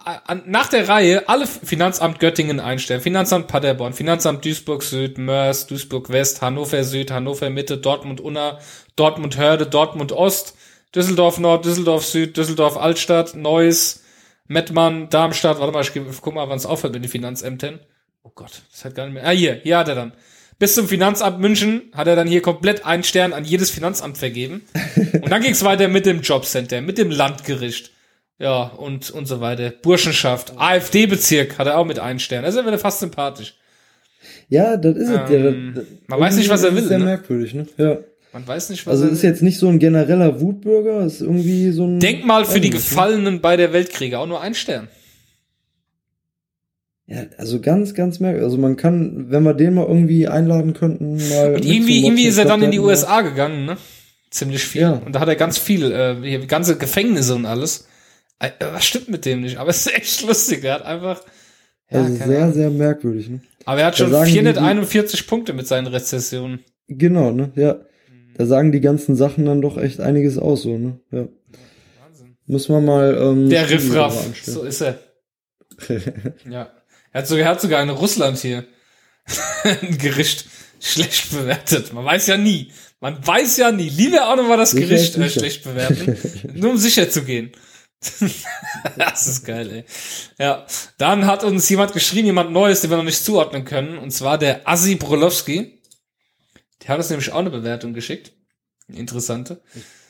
[0.45, 3.01] nach der Reihe alle Finanzamt Göttingen einstellen.
[3.01, 8.59] Finanzamt Paderborn, Finanzamt Duisburg Süd, Mörs, Duisburg West, Hannover Süd, Hannover Mitte, Dortmund Unna,
[8.95, 10.55] Dortmund Hörde, Dortmund Ost,
[10.93, 14.03] Düsseldorf Nord, Düsseldorf Süd, Düsseldorf Altstadt, Neuss,
[14.47, 17.79] Mettmann, Darmstadt, warte mal, ich guck mal, wann es aufhört mit den Finanzämtern.
[18.23, 19.25] Oh Gott, das hat gar nicht mehr.
[19.25, 20.13] Ah, hier, hier hat er dann.
[20.59, 24.61] Bis zum Finanzamt München hat er dann hier komplett einen Stern an jedes Finanzamt vergeben.
[25.13, 27.91] Und dann ging's weiter mit dem Jobcenter, mit dem Landgericht.
[28.41, 29.69] Ja, und, und so weiter.
[29.69, 32.43] Burschenschaft, AfD-Bezirk hat er auch mit einem Stern.
[32.43, 33.55] Das ist ja wieder fast sympathisch.
[34.49, 35.15] Ja, das ist es.
[35.15, 37.05] ja, Ähm, das- man weiß nicht, was er will, ist Sehr ne?
[37.05, 37.67] merkwürdig, ne?
[37.77, 37.97] Ja.
[38.33, 41.71] Man weiß nicht, was Also er ist jetzt nicht so ein genereller Wutbürger, ist irgendwie
[41.71, 41.99] so ein.
[41.99, 42.75] Denkmal für die ne?
[42.77, 44.87] Gefallenen bei der Weltkriege, auch nur ein Stern.
[47.07, 48.45] Ja, also ganz, ganz merkwürdig.
[48.45, 51.55] Also man kann, wenn wir den mal irgendwie einladen könnten, mal.
[51.55, 53.77] Und irgendwie, irgendwie ist er dann in die USA gegangen, ne?
[54.29, 54.81] Ziemlich viel.
[54.81, 54.91] Ja.
[55.05, 57.85] Und da hat er ganz viel, äh, hier, ganze Gefängnisse und alles.
[58.41, 59.57] Äh, Was stimmt mit dem nicht?
[59.57, 60.63] Aber es ist echt lustig.
[60.63, 61.21] Er hat einfach.
[61.89, 62.53] Ja, Also sehr, Ahnung.
[62.53, 63.41] sehr merkwürdig, ne?
[63.65, 66.59] Aber er hat schon sagen die, 441 Punkte mit seinen Rezessionen.
[66.87, 67.51] Genau, ne?
[67.55, 67.81] Ja.
[68.37, 70.99] Da sagen die ganzen Sachen dann doch echt einiges aus, so, ne?
[71.11, 71.27] Ja.
[72.03, 72.37] Wahnsinn.
[72.47, 73.15] Muss man mal.
[73.21, 74.25] Ähm, Der Riffraff.
[74.43, 74.99] So ist er.
[76.49, 76.71] ja.
[77.13, 78.63] Er hat sogar, er hat sogar in Russland hier
[79.63, 80.45] ein Gericht
[80.79, 81.93] schlecht bewertet.
[81.93, 82.71] Man weiß ja nie.
[83.01, 83.89] Man weiß ja nie.
[83.89, 86.17] Lieber auch noch mal das Sicher Gericht äh, schlecht bewerten.
[86.55, 87.51] nur um sicher zu gehen.
[88.97, 89.85] das ist geil, ey.
[90.39, 90.65] Ja.
[90.97, 93.97] Dann hat uns jemand geschrieben, jemand Neues, den wir noch nicht zuordnen können.
[93.97, 95.79] Und zwar der Assi Brolowski.
[96.81, 98.33] Der hat uns nämlich auch eine Bewertung geschickt.
[98.89, 99.61] Eine Interessante.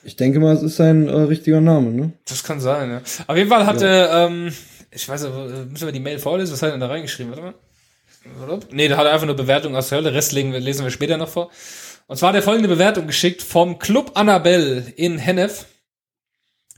[0.03, 2.13] Ich denke mal, es ist sein äh, richtiger Name, ne?
[2.25, 3.01] Das kann sein, ja.
[3.27, 4.53] Auf jeden Fall hat er, ähm,
[4.89, 5.33] ich weiß nicht,
[5.71, 6.53] müssen wir die Mail vorlesen?
[6.53, 7.31] Was hat er denn da reingeschrieben?
[7.31, 7.53] Warte mal.
[8.71, 10.13] Nee, da hat er einfach eine Bewertung aus der Hölle.
[10.13, 11.51] Rest lesen wir später noch vor.
[12.07, 15.65] Und zwar hat er folgende Bewertung geschickt vom Club Annabelle in Hennef.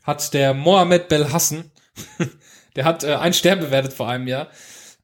[0.04, 1.72] Hat der Mohamed Belhassen,
[2.76, 4.48] der hat äh, einen Stern bewertet vor einem Jahr.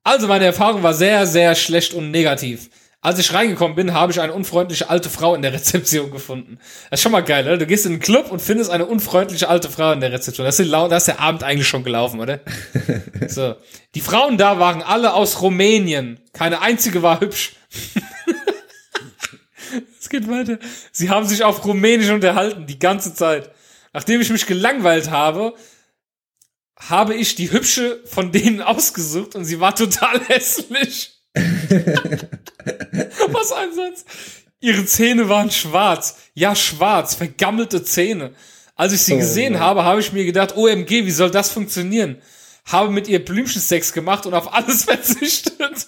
[0.04, 2.70] Also meine Erfahrung war sehr, sehr schlecht und negativ.
[3.02, 6.60] Als ich reingekommen bin, habe ich eine unfreundliche alte Frau in der Rezeption gefunden.
[6.90, 7.58] Das ist schon mal geil, oder?
[7.58, 10.46] Du gehst in einen Club und findest eine unfreundliche alte Frau in der Rezeption.
[10.46, 12.42] Das ist der Abend eigentlich schon gelaufen, oder?
[13.28, 13.56] so.
[13.96, 16.20] Die Frauen da waren alle aus Rumänien.
[16.34, 17.54] Keine einzige war hübsch.
[20.00, 20.58] Es geht weiter.
[20.92, 23.52] Sie haben sich auf Rumänisch unterhalten, die ganze Zeit.
[23.94, 25.54] Nachdem ich mich gelangweilt habe,
[26.78, 31.16] habe ich die hübsche von denen ausgesucht und sie war total hässlich.
[33.30, 34.06] Was ein Satz.
[34.62, 36.18] Ihre Zähne waren schwarz.
[36.34, 38.34] Ja, schwarz, vergammelte Zähne.
[38.76, 39.62] Als ich sie Oh gesehen Mann.
[39.62, 42.22] habe, habe ich mir gedacht, OMG, wie soll das funktionieren?
[42.66, 45.88] Habe mit ihr Blümchensex gemacht und auf alles verzichtet.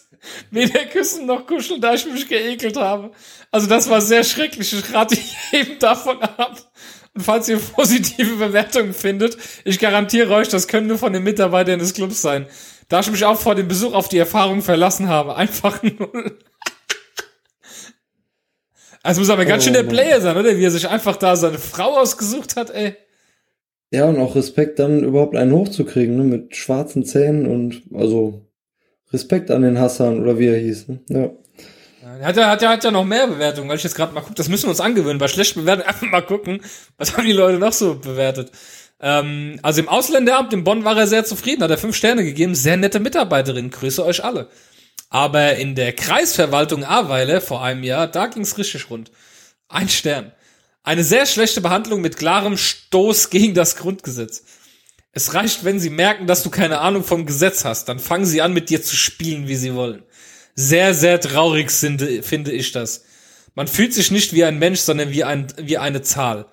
[0.52, 3.12] Weder küssen noch kuscheln, da ich mich geekelt habe.
[3.49, 4.72] Also das war sehr schrecklich.
[4.74, 5.18] Ich rate
[5.52, 6.70] jedem davon ab.
[7.14, 11.80] Und falls ihr positive Bewertungen findet, ich garantiere euch, das können nur von den Mitarbeitern
[11.80, 12.45] des Clubs sein.
[12.88, 15.36] Da ich mich auch vor dem Besuch auf die Erfahrung verlassen habe.
[15.36, 16.38] Einfach null.
[19.03, 19.93] Also muss aber ganz Oh schön der Mann.
[19.93, 20.57] Player sein, oder?
[20.57, 22.95] Wie er sich einfach da seine Frau ausgesucht hat, ey.
[23.89, 26.24] Ja, und auch Respekt dann überhaupt einen hochzukriegen, ne?
[26.24, 28.45] Mit schwarzen Zähnen und also
[29.12, 30.99] Respekt an den Hassan oder wie er hieß, ne?
[31.09, 31.30] Ja.
[32.22, 34.36] Hat ja, hat ja, hat ja noch mehr Bewertungen, weil ich jetzt gerade mal gucke,
[34.36, 36.62] das müssen wir uns angewöhnen, bei schlechten Bewertungen einfach mal gucken,
[36.97, 38.51] was haben die Leute noch so bewertet.
[38.99, 42.55] Ähm, also im Ausländeramt in Bonn war er sehr zufrieden, hat er fünf Sterne gegeben,
[42.55, 44.49] sehr nette Mitarbeiterin, grüße euch alle.
[45.09, 49.12] Aber in der Kreisverwaltung Ahrweiler vor einem Jahr, da ging's richtig rund.
[49.68, 50.32] Ein Stern.
[50.84, 54.43] Eine sehr schlechte Behandlung mit klarem Stoß gegen das Grundgesetz.
[55.12, 58.41] Es reicht, wenn sie merken, dass du keine Ahnung vom Gesetz hast, dann fangen sie
[58.41, 60.03] an, mit dir zu spielen, wie sie wollen.
[60.56, 63.04] Sehr, sehr traurig finde, finde ich das.
[63.56, 66.45] Man fühlt sich nicht wie ein Mensch, sondern wie, ein, wie eine Zahl.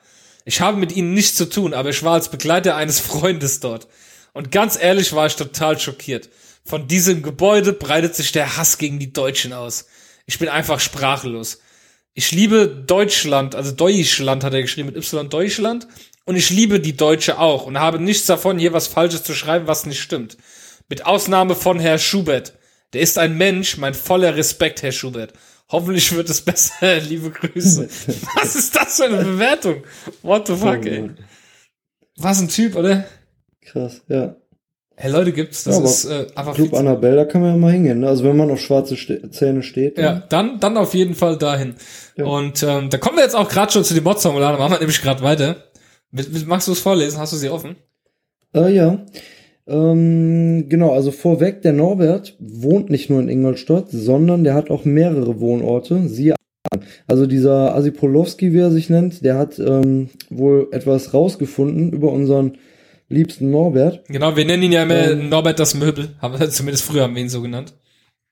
[0.45, 3.89] Ich habe mit ihnen nichts zu tun, aber ich war als Begleiter eines Freundes dort.
[4.33, 6.29] Und ganz ehrlich war ich total schockiert.
[6.65, 9.87] Von diesem Gebäude breitet sich der Hass gegen die Deutschen aus.
[10.27, 11.61] Ich bin einfach sprachlos.
[12.15, 15.87] Ich liebe Deutschland, also Deutschland hat er geschrieben mit Y Deutschland.
[16.25, 19.67] Und ich liebe die Deutsche auch und habe nichts davon, hier was Falsches zu schreiben,
[19.67, 20.37] was nicht stimmt.
[20.89, 22.53] Mit Ausnahme von Herr Schubert.
[22.93, 25.33] Der ist ein Mensch, mein voller Respekt, Herr Schubert.
[25.71, 27.89] Hoffentlich wird es besser, liebe Grüße.
[28.35, 29.83] Was ist das für eine Bewertung?
[30.23, 31.11] What the fuck, ey.
[32.17, 33.05] Was ein Typ, oder?
[33.63, 34.37] Krass, ja.
[35.01, 37.57] Hey, Leute gibt's, das Ja, aber ist äh, einfach Club Annabelle, da kann man ja
[37.57, 38.09] mal hingehen, ne?
[38.09, 39.97] Also wenn man auf schwarze Ste Zähne steht.
[39.97, 40.25] Ja, ne?
[40.29, 41.77] dann, dann auf jeden Fall dahin.
[42.17, 42.25] Ja.
[42.25, 45.01] Und ähm, da kommen wir jetzt auch gerade schon zu den Mods-Formularen, machen wir nämlich
[45.01, 45.69] gerade weiter.
[46.47, 47.21] Magst du es vorlesen?
[47.21, 47.77] Hast du sie offen?
[48.53, 48.99] Äh, ja.
[49.69, 54.85] Ähm, genau, also vorweg, der Norbert wohnt nicht nur in Ingolstadt, sondern der hat auch
[54.85, 56.09] mehrere Wohnorte.
[56.09, 56.35] Siehe
[56.73, 56.81] an.
[57.07, 62.59] Also dieser Asipolowski, wie er sich nennt, der hat ähm, wohl etwas rausgefunden über unseren
[63.11, 64.05] liebsten Norbert.
[64.09, 65.29] Genau, wir nennen ihn ja immer Ähm.
[65.29, 66.11] Norbert das Möbel.
[66.21, 67.75] Haben wir, zumindest früher haben wir ihn so genannt.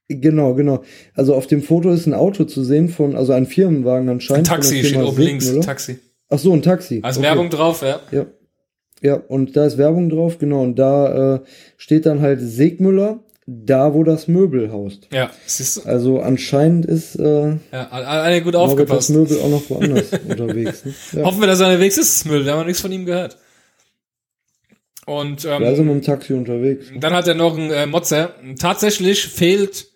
[0.08, 0.82] Genau, genau.
[1.14, 4.46] Also auf dem Foto ist ein Auto zu sehen von, also ein Firmenwagen Ein anscheinend.
[4.48, 5.46] von Taxi steht oben links.
[5.46, 5.66] Siegmüller.
[5.66, 5.98] Taxi.
[6.28, 7.00] Ach so, ein Taxi.
[7.02, 7.26] Als Okay.
[7.26, 8.00] Werbung drauf, ja.
[8.12, 8.26] Ja.
[9.06, 10.62] Ja, und da ist Werbung drauf, genau.
[10.62, 11.40] Und da äh,
[11.76, 15.06] steht dann halt Segmüller, da wo das Möbel haust.
[15.12, 15.88] Ja, siehst du?
[15.88, 19.10] Also anscheinend ist äh, Ja, alle gut Norbert das aufgepasst.
[19.10, 20.84] Möbel auch noch woanders unterwegs.
[20.84, 20.94] Ne?
[21.12, 21.22] Ja.
[21.24, 22.44] Hoffen wir, dass er unterwegs ist, das Müll.
[22.44, 23.38] Wir haben noch nichts von ihm gehört.
[25.06, 26.86] Und ähm, Da ist er mit dem Taxi unterwegs.
[26.98, 28.34] Dann hat er noch einen äh, Motzer.
[28.58, 29.86] Tatsächlich fehlt,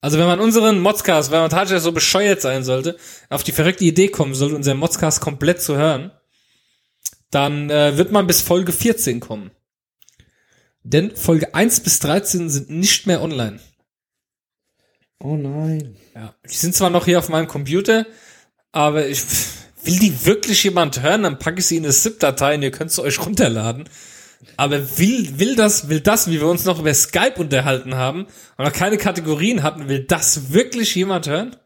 [0.00, 2.96] also wenn man unseren Modscast, wenn man tatsächlich so bescheuert sein sollte,
[3.30, 6.10] auf die verrückte Idee kommen sollte, unseren Modscast komplett zu hören,
[7.30, 9.50] dann äh, wird man bis Folge 14 kommen.
[10.82, 13.60] Denn Folge 1 bis 13 sind nicht mehr online.
[15.20, 15.96] Oh nein.
[16.14, 18.06] Ja, die sind zwar noch hier auf meinem Computer,
[18.72, 19.22] aber ich
[19.82, 22.92] will die wirklich jemand hören, dann packe ich sie in eine ZIP-Datei und ihr könnt
[22.92, 23.88] sie euch runterladen.
[24.56, 28.26] Aber will, will das, will das, wie wir uns noch über Skype unterhalten haben
[28.56, 31.56] und noch keine Kategorien hatten, will das wirklich jemand hören?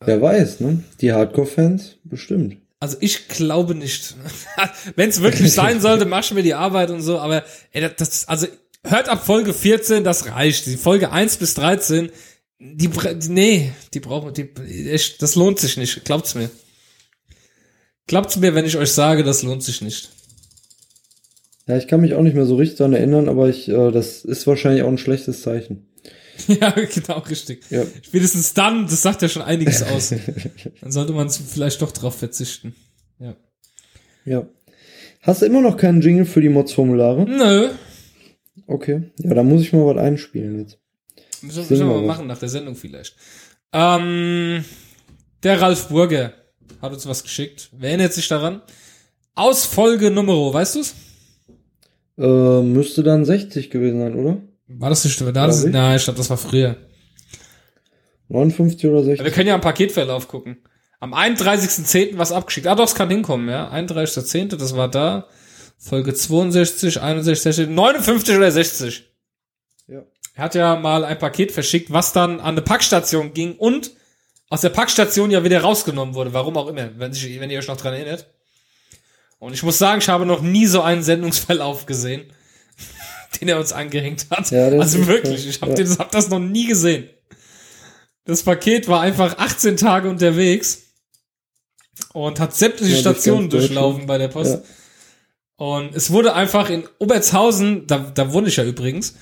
[0.00, 0.84] Wer weiß, ne?
[1.00, 2.58] Die Hardcore-Fans bestimmt.
[2.78, 4.14] Also ich glaube nicht.
[4.96, 8.46] Wenn es wirklich sein sollte, mach mir die Arbeit und so, aber ey, das- also
[8.84, 10.66] hört ab Folge 14, das reicht.
[10.66, 12.10] Die Folge 1 bis 13,
[12.58, 14.50] die, bra- die nee, die brauchen, die,
[14.90, 16.04] echt, das lohnt sich nicht.
[16.04, 16.50] Glaubt's mir.
[18.06, 20.10] Glaubt's mir, wenn ich euch sage, das lohnt sich nicht.
[21.66, 24.24] Ja, ich kann mich auch nicht mehr so richtig daran erinnern, aber ich, äh, das
[24.24, 25.88] ist wahrscheinlich auch ein schlechtes Zeichen.
[26.48, 27.64] ja, genau, richtig.
[27.70, 27.84] Ja.
[28.02, 30.12] Spätestens dann, das sagt ja schon einiges aus.
[30.80, 32.74] Dann sollte man vielleicht doch drauf verzichten.
[33.18, 33.36] Ja.
[34.24, 34.48] Ja.
[35.22, 37.24] Hast du immer noch keinen Jingle für die Mods-Formulare?
[37.28, 37.70] Nö.
[38.66, 39.10] Okay.
[39.18, 40.78] Ja, dann muss ich mal was einspielen jetzt.
[41.42, 42.06] Müssen, müssen wir wir mal was.
[42.06, 43.16] machen nach der Sendung vielleicht.
[43.72, 44.64] Ähm,
[45.42, 46.32] der Ralf Burger
[46.80, 47.70] hat uns was geschickt.
[47.72, 48.62] Wer erinnert sich daran?
[49.34, 50.94] Aus Folge Numero, weißt du's?
[52.18, 54.40] Äh, müsste dann 60 gewesen sein, oder?
[54.68, 55.20] War das nicht?
[55.20, 55.72] Da das, ich.
[55.72, 56.76] nein, ich glaube, das war früher.
[58.28, 59.34] 59 oder Wir 60?
[59.34, 60.58] können ja am Paketverlauf gucken.
[60.98, 62.18] Am 31.10.
[62.18, 62.66] was abgeschickt.
[62.66, 63.70] Ah, doch, es kann hinkommen, ja.
[63.72, 65.28] 31.10., das war da.
[65.78, 69.04] Folge 62, 61, 60, 59 oder 60.
[69.88, 70.02] Ja.
[70.34, 73.92] Er hat ja mal ein Paket verschickt, was dann an eine Packstation ging und
[74.48, 76.32] aus der Packstation ja wieder rausgenommen wurde.
[76.32, 78.26] Warum auch immer, wenn, sich, wenn ihr euch noch dran erinnert.
[79.38, 82.32] Und ich muss sagen, ich habe noch nie so einen Sendungsverlauf gesehen,
[83.40, 84.50] den er uns angehängt hat.
[84.50, 85.78] Ja, also wirklich, krass, ich habe ja.
[85.78, 87.08] das, hab das noch nie gesehen.
[88.24, 90.82] Das Paket war einfach 18 Tage unterwegs
[92.12, 94.62] und hat sämtliche Ja, Stationen durchlaufen bei der Post.
[95.56, 99.14] Und es wurde einfach in Obertshausen, da, da wohne ich ja übrigens,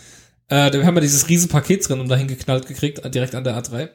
[0.48, 3.57] äh, da haben wir dieses riesen Paket drin und dahin geknallt gekriegt, direkt an der
[3.57, 3.90] A3.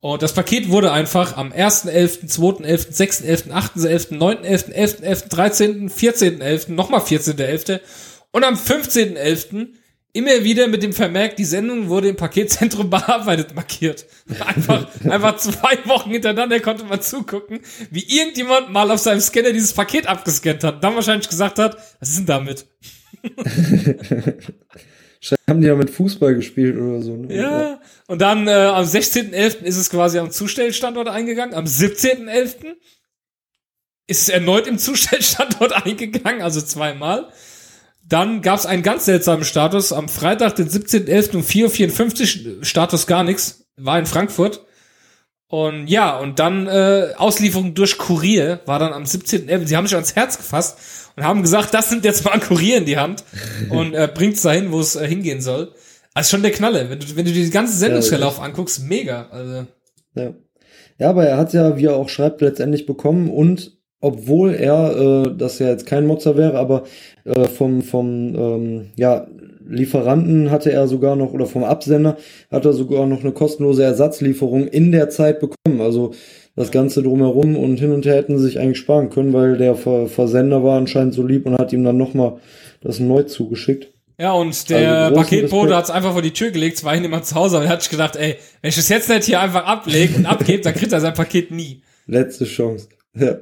[0.00, 7.00] Und das Paket wurde einfach am 1.11., 2.11., 6.11., 8.11., 9.11., 11.11., 13., 14.11., nochmal
[7.00, 7.80] 14.11.
[8.32, 9.68] und am 15.11.
[10.12, 14.06] immer wieder mit dem Vermerk, die Sendung wurde im Paketzentrum bearbeitet markiert.
[14.44, 17.60] Einfach, einfach zwei Wochen hintereinander konnte man zugucken,
[17.90, 20.82] wie irgendjemand mal auf seinem Scanner dieses Paket abgescannt hat.
[20.82, 22.66] Dann wahrscheinlich gesagt hat, was ist denn damit?
[25.46, 27.34] Haben die ja mit Fußball gespielt oder so, ne?
[27.34, 27.80] Ja.
[28.06, 29.62] Und dann äh, am 16.11.
[29.62, 31.54] ist es quasi am Zustellstandort eingegangen.
[31.54, 32.76] Am 17.11.
[34.06, 37.30] ist es erneut im Zustellstandort eingegangen, also zweimal.
[38.10, 39.92] Dann gab es einen ganz seltsamen Status.
[39.92, 41.36] Am Freitag, den 17.11.
[41.36, 44.66] um 4.54 Uhr, Status gar nichts, war in Frankfurt.
[45.46, 49.66] Und ja, und dann äh, Auslieferung durch Kurier war dann am 17.11.
[49.66, 50.78] Sie haben sich ans Herz gefasst
[51.16, 53.24] und haben gesagt, das nimmt jetzt mal ein Kurier in die Hand
[53.70, 55.72] und äh, bringt es dahin, wo es äh, hingehen soll.
[56.14, 56.90] Also schon der Knalle.
[56.90, 59.28] Wenn du, wenn du dir die ganze Sendungsverlauf anguckst, mega.
[59.30, 59.66] Also,
[60.14, 60.34] Ja.
[60.98, 64.96] ja, aber er hat ja, wie er auch schreibt, letztendlich bekommen und obwohl er,
[65.26, 66.84] äh, das ja jetzt kein Mozzer wäre, aber
[67.24, 69.26] äh, vom, vom ähm, ja,
[69.68, 72.16] Lieferanten hatte er sogar noch, oder vom Absender
[72.50, 75.80] hat er sogar noch eine kostenlose Ersatzlieferung in der Zeit bekommen.
[75.80, 76.12] Also
[76.56, 79.76] das Ganze drumherum und hin und her hätten sie sich eigentlich sparen können, weil der
[79.76, 82.38] Ver Versender war anscheinend so lieb und hat ihm dann nochmal
[82.82, 83.92] das neu zugeschickt.
[84.18, 85.76] ja, und der Also Paketbote Respekt.
[85.76, 87.82] hat es einfach vor die Tür gelegt, es war jemand zu Hause, aber er hat
[87.82, 90.92] sich gedacht, ey, wenn ich das jetzt nicht hier einfach ablege und abgebe, dann kriegt
[90.92, 91.82] er sein Paket nie.
[92.06, 92.88] Letzte Chance.
[93.14, 93.36] Ja.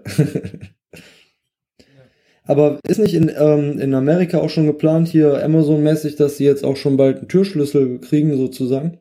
[2.44, 6.64] Aber ist nicht in, ähm, in Amerika auch schon geplant, hier Amazon-mäßig, dass sie jetzt
[6.64, 8.98] auch schon bald einen Türschlüssel kriegen, sozusagen?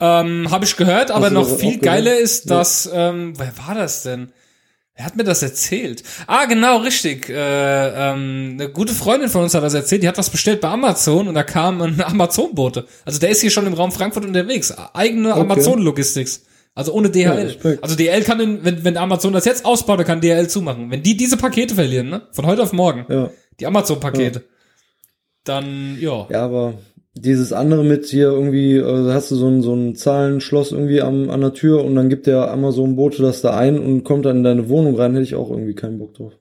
[0.00, 2.58] Ähm, Habe ich gehört, aber noch viel geiler ist, Ja.
[2.58, 4.32] dass, ähm, wer war das denn?
[4.96, 6.02] Wer hat mir das erzählt?
[6.26, 7.28] Ah, genau, richtig.
[7.28, 7.32] Äh,
[8.12, 11.28] ähm, eine gute Freundin von uns hat das erzählt, die hat was bestellt bei Amazon
[11.28, 12.86] und da kam ein Amazon-Bote.
[13.04, 14.72] Also der ist hier schon im Raum Frankfurt unterwegs.
[14.94, 15.40] Eigene Okay.
[15.40, 16.44] Amazon-Logistics.
[16.74, 17.46] Also ohne Ja, DHL.
[17.46, 17.82] Respekt.
[17.82, 20.90] also DHL kann, den, wenn, wenn Amazon das jetzt ausbaut, dann kann DHL zumachen.
[20.90, 22.22] Wenn die diese Pakete verlieren, ne?
[22.32, 23.06] Von heute auf morgen.
[23.08, 23.30] Ja.
[23.60, 24.42] Die Amazon-Pakete.
[25.44, 26.26] Dann, ja.
[26.30, 26.74] Ja, aber
[27.14, 31.30] dieses andere mit hier irgendwie, äh, hast du so ein, so ein Zahlenschloss irgendwie am,
[31.30, 34.44] an der Tür und dann gibt der Amazon-Bote das da ein und kommt dann in
[34.44, 36.32] deine Wohnung rein, hätte ich auch irgendwie keinen Bock drauf.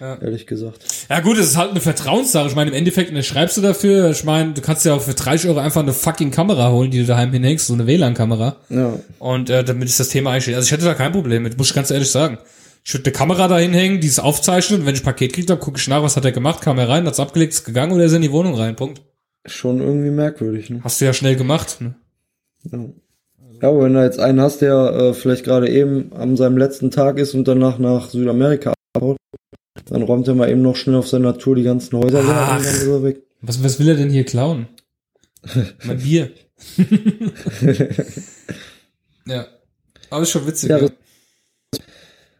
[0.00, 0.84] Ehrlich gesagt.
[1.08, 2.48] Ja gut, es ist halt eine Vertrauenssache.
[2.48, 5.14] Ich meine, im Endeffekt, ne, schreibst du dafür, ich meine, du kannst ja auch für
[5.14, 8.56] 30 Euro einfach eine fucking Kamera holen, die du daheim hinhängst, so eine WLAN-Kamera.
[8.70, 10.54] Ja, Und äh, damit ist das Thema eigentlich.
[10.54, 12.38] Also ich hätte da kein Problem mit, muss ich ganz ehrlich sagen.
[12.84, 15.50] Ich würde eine Kamera da hinhängen, die es aufzeichnet und wenn ich ein Paket kriegt
[15.50, 17.92] habe, gucke ich nach, was hat er gemacht, kam er rein, hat's abgelegt, ist gegangen
[17.92, 19.00] oder ist er in die Wohnung rein, Punkt.
[19.46, 20.80] schon irgendwie merkwürdig, ne?
[20.84, 21.80] Hast du ja schnell gemacht.
[21.80, 21.94] Ne?
[22.70, 22.78] Ja.
[23.62, 26.90] Ja, aber wenn du jetzt einen hast, der äh, vielleicht gerade eben an seinem letzten
[26.90, 29.16] Tag ist und danach nach Südamerika abhaut,
[29.86, 32.56] dann räumt er mal eben noch schnell auf seiner Tour die ganzen Häuser Ach.
[32.56, 33.22] und dann ist er weg.
[33.40, 34.68] Was, was will er denn hier klauen?
[35.84, 36.30] mein Bier.
[39.26, 39.46] ja.
[40.10, 40.70] Aber ist schon witzig.
[40.70, 40.88] Ja, Ja,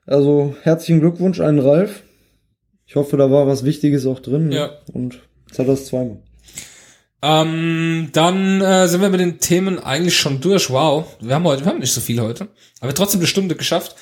[0.07, 2.03] Also herzlichen Glückwunsch an Ralf.
[2.87, 4.49] Ich hoffe, da war was Wichtiges auch drin.
[4.49, 4.57] ne?
[4.57, 4.71] Ja.
[4.93, 6.19] Und jetzt hat er es zweimal.
[7.23, 10.69] Ähm, dann äh, sind wir mit den Themen eigentlich schon durch.
[10.69, 12.49] Wow, wir haben heute, wir haben nicht so viel heute,
[12.81, 13.97] aber trotzdem eine Stunde geschafft.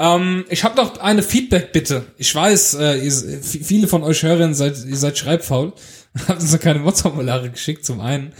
[0.00, 2.06] Ähm, ich habe noch eine Feedback-Bitte.
[2.16, 5.74] Ich weiß, äh, ihr, viele von euch Hörern seid, ihr seid schreibfaul.
[6.26, 8.32] Habt uns noch keine Mods-Formulare geschickt, zum einen.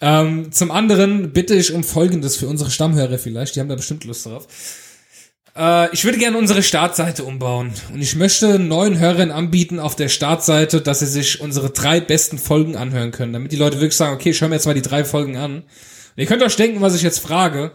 [0.00, 3.54] Ähm, zum anderen bitte ich um Folgendes für unsere Stammhörer vielleicht.
[3.54, 4.48] Die haben da bestimmt Lust drauf.
[5.56, 7.72] Äh, ich würde gerne unsere Startseite umbauen.
[7.94, 12.36] Und ich möchte neuen Hörern anbieten auf der Startseite, dass sie sich unsere drei besten
[12.36, 13.32] Folgen anhören können.
[13.32, 15.58] Damit die Leute wirklich sagen, okay, ich höre mir jetzt mal die drei Folgen an.
[15.58, 15.64] Und
[16.16, 17.72] ihr könnt euch denken, was ich jetzt frage.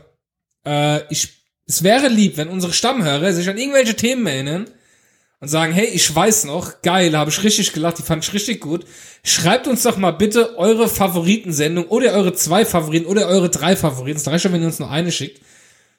[0.67, 4.65] Äh, ich, es wäre lieb, wenn unsere Stammhörer sich an irgendwelche Themen erinnern
[5.39, 8.61] und sagen, hey, ich weiß noch, geil, habe ich richtig gelacht, die fand ich richtig
[8.61, 8.85] gut.
[9.23, 14.17] Schreibt uns doch mal bitte eure Favoritensendung oder eure zwei Favoriten oder eure drei Favoriten.
[14.17, 15.41] Es reicht schon, wenn ihr uns nur eine schickt.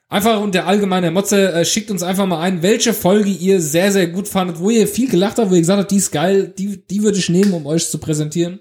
[0.08, 3.90] Einfach und der allgemeine Motze, äh, schickt uns einfach mal ein, welche Folge ihr sehr,
[3.90, 6.54] sehr gut fandet, wo ihr viel gelacht habt, wo ihr gesagt habt, die ist geil,
[6.56, 8.60] die, die würde ich nehmen, um euch zu präsentieren.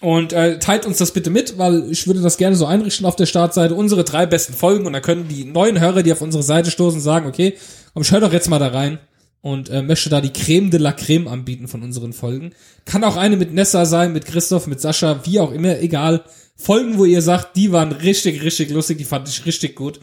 [0.00, 3.16] Und äh, teilt uns das bitte mit, weil ich würde das gerne so einrichten auf
[3.16, 6.42] der Startseite, unsere drei besten Folgen und dann können die neuen Hörer, die auf unsere
[6.42, 7.54] Seite stoßen, sagen, okay,
[7.92, 8.98] komm, ich hör doch jetzt mal da rein
[9.42, 12.54] und äh, möchte da die Creme de la Creme anbieten von unseren Folgen.
[12.86, 16.24] Kann auch eine mit Nessa sein, mit Christoph, mit Sascha, wie auch immer, egal.
[16.56, 20.00] Folgen, wo ihr sagt, die waren richtig, richtig lustig, die fand ich richtig gut.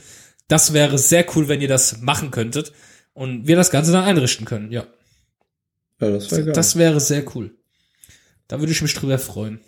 [0.48, 2.72] Das wäre sehr cool, wenn ihr das machen könntet
[3.14, 4.86] und wir das Ganze dann einrichten können, ja.
[6.00, 6.54] Ja, das wäre geil.
[6.54, 7.56] Das wäre sehr cool.
[8.48, 9.60] Da würde ich mich drüber freuen.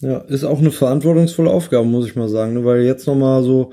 [0.00, 2.64] Ja, ist auch eine verantwortungsvolle Aufgabe, muss ich mal sagen, ne?
[2.64, 3.72] weil jetzt nochmal so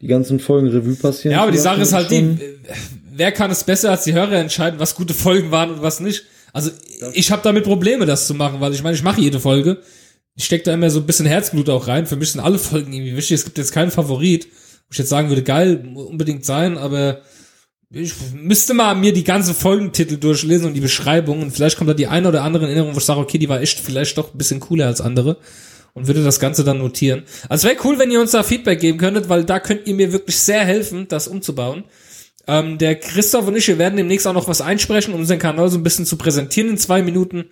[0.00, 1.32] die ganzen Folgen Revue passieren.
[1.32, 2.38] Ja, aber die Sache ist halt die,
[3.12, 6.24] wer kann es besser als die Hörer entscheiden, was gute Folgen waren und was nicht.
[6.52, 6.70] Also
[7.12, 9.78] ich habe damit Probleme, das zu machen, weil ich meine, ich mache jede Folge.
[10.34, 12.06] Ich stecke da immer so ein bisschen Herzblut auch rein.
[12.06, 13.34] Für mich sind alle Folgen irgendwie wichtig.
[13.34, 17.20] Es gibt jetzt keinen Favorit, wo ich jetzt sagen würde, geil, unbedingt sein, aber
[17.90, 21.44] ich müsste mal mir die ganzen Folgentitel durchlesen und die Beschreibungen.
[21.44, 23.62] Und vielleicht kommt da die eine oder andere Erinnerung, wo ich sage, okay, die war
[23.62, 25.38] echt vielleicht doch ein bisschen cooler als andere.
[25.94, 27.24] Und würde das Ganze dann notieren.
[27.48, 30.12] Also wäre cool, wenn ihr uns da Feedback geben könntet, weil da könnt ihr mir
[30.12, 31.84] wirklich sehr helfen, das umzubauen.
[32.46, 35.68] Ähm, der Christoph und ich, wir werden demnächst auch noch was einsprechen, um unseren Kanal
[35.70, 37.46] so ein bisschen zu präsentieren in zwei Minuten,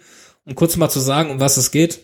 [0.44, 1.98] um kurz mal zu sagen, um was es geht.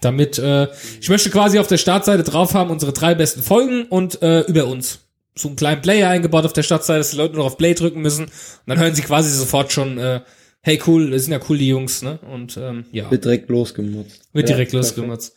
[0.00, 0.68] Damit, äh,
[1.00, 4.66] ich möchte quasi auf der Startseite drauf haben, unsere drei besten Folgen und äh, über
[4.66, 5.00] uns.
[5.36, 8.00] So einen kleinen Player eingebaut auf der Startseite, dass die Leute nur auf Play drücken
[8.02, 8.24] müssen.
[8.26, 8.30] Und
[8.66, 10.20] dann hören sie quasi sofort schon, äh,
[10.62, 12.18] hey cool, das sind ja cool die Jungs, ne?
[12.32, 13.10] Und ähm, ja.
[13.10, 14.20] Wird direkt losgemutzt.
[14.32, 14.96] Wird Ja, direkt perfekt.
[14.96, 15.34] losgemutzt.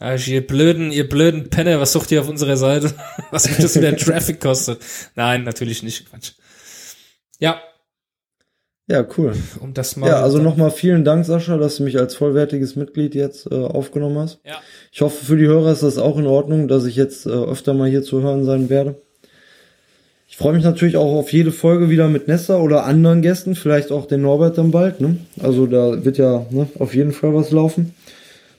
[0.00, 2.92] Ja, ihr blöden, ihr blöden Penner, was sucht ihr auf unserer Seite?
[3.30, 4.80] was mich das wieder Traffic kostet?
[5.16, 6.32] Nein, natürlich nicht, Quatsch.
[7.40, 7.60] Ja,
[8.86, 9.34] Ja, cool.
[9.60, 10.08] um das mal.
[10.08, 14.18] Ja, also nochmal vielen Dank, Sascha, dass du mich als vollwertiges Mitglied jetzt äh, aufgenommen
[14.18, 14.40] hast.
[14.44, 14.60] Ja.
[14.92, 17.74] Ich hoffe, für die Hörer ist das auch in Ordnung, dass ich jetzt äh, öfter
[17.74, 19.02] mal hier zu hören sein werde.
[20.30, 23.90] Ich freue mich natürlich auch auf jede Folge wieder mit Nessa oder anderen Gästen, vielleicht
[23.90, 25.00] auch den Norbert dann bald.
[25.00, 25.16] Ne?
[25.40, 27.94] Also da wird ja ne, auf jeden Fall was laufen.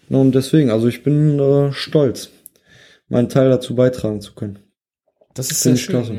[0.09, 2.29] Und deswegen, also ich bin äh, stolz,
[3.07, 4.57] meinen Teil dazu beitragen zu können.
[5.35, 5.95] Das ist sehr Finde ich schön.
[5.95, 6.13] klasse.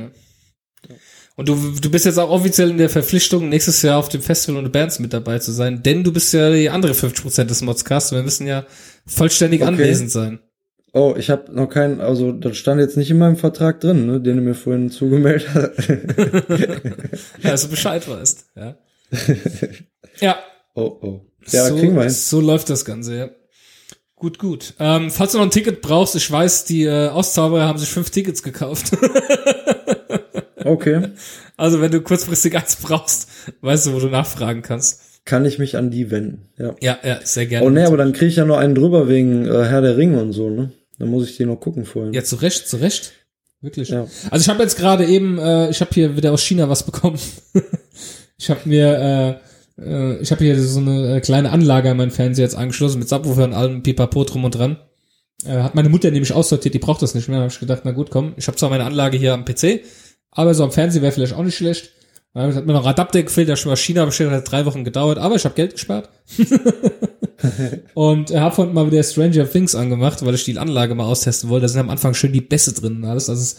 [0.89, 0.97] Ja.
[1.35, 4.63] Und du, du bist jetzt auch offiziell in der Verpflichtung, nächstes Jahr auf dem Festival
[4.65, 8.13] und Bands mit dabei zu sein, denn du bist ja die andere 50% des Modscasts.
[8.13, 8.67] Wir müssen ja
[9.07, 9.69] vollständig Okay.
[9.69, 10.39] anwesend sein.
[10.93, 14.21] Oh, ich habe noch keinen, also das stand jetzt nicht in meinem Vertrag drin, ne,
[14.21, 15.89] den du mir vorhin zugemeldet hast.
[17.43, 18.47] Ja, dass du Bescheid weißt.
[18.57, 18.77] Ja.
[20.21, 20.39] ja,
[20.75, 21.21] oh, oh.
[21.47, 22.11] Ja, so, kriegen wir hin.
[22.11, 23.31] so läuft das Ganze, ja.
[24.17, 24.75] Gut, gut.
[24.79, 28.11] Ähm, falls du noch ein Ticket brauchst, ich weiß, die äh, Auszauberer haben sich fünf
[28.11, 28.93] Tickets gekauft.
[30.63, 31.09] Okay.
[31.57, 33.29] also wenn du kurzfristig eins brauchst,
[33.63, 35.25] weißt du, wo du nachfragen kannst.
[35.25, 36.75] Kann ich mich an die wenden, ja.
[36.81, 37.67] Ja, ja, sehr gerne.
[37.67, 40.21] Oh ne, aber dann kriege ich ja noch einen drüber wegen äh, Herr der Ringe
[40.21, 40.71] und so, ne?
[41.01, 42.13] Dann muss ich die noch gucken vorhin.
[42.13, 43.13] Ja, zu Recht, zu Recht.
[43.63, 43.89] Wirklich.
[43.89, 44.07] Ja.
[44.31, 47.19] Also ich habe jetzt gerade eben, äh, ich habe hier wieder aus China was bekommen.
[48.39, 49.41] ich habe mir,
[49.79, 52.99] äh, äh, ich habe hier so eine äh, kleine Anlage an meinen Fernseher jetzt angeschlossen
[52.99, 54.77] mit Subwoofer und allem Pipapo drum und dran.
[55.47, 57.39] Äh, hat meine Mutter nämlich aussortiert, die braucht das nicht mehr.
[57.39, 59.81] Da habe ich gedacht, na gut, komm, ich habe zwar meine Anlage hier am PC,
[60.31, 61.93] aber so am Fernseher wäre vielleicht auch nicht schlecht.
[62.35, 65.19] Es hat mir noch Adapter gefehlt, der schon aus China bestellt, hat drei Wochen gedauert,
[65.19, 66.11] aber ich habe Geld gespart.
[67.95, 71.49] und er hat vorhin mal wieder Stranger Things angemacht, weil ich die Anlage mal austesten
[71.51, 71.63] wollte.
[71.65, 73.29] Da sind am Anfang schön die Bässe drin und alles.
[73.29, 73.57] Also es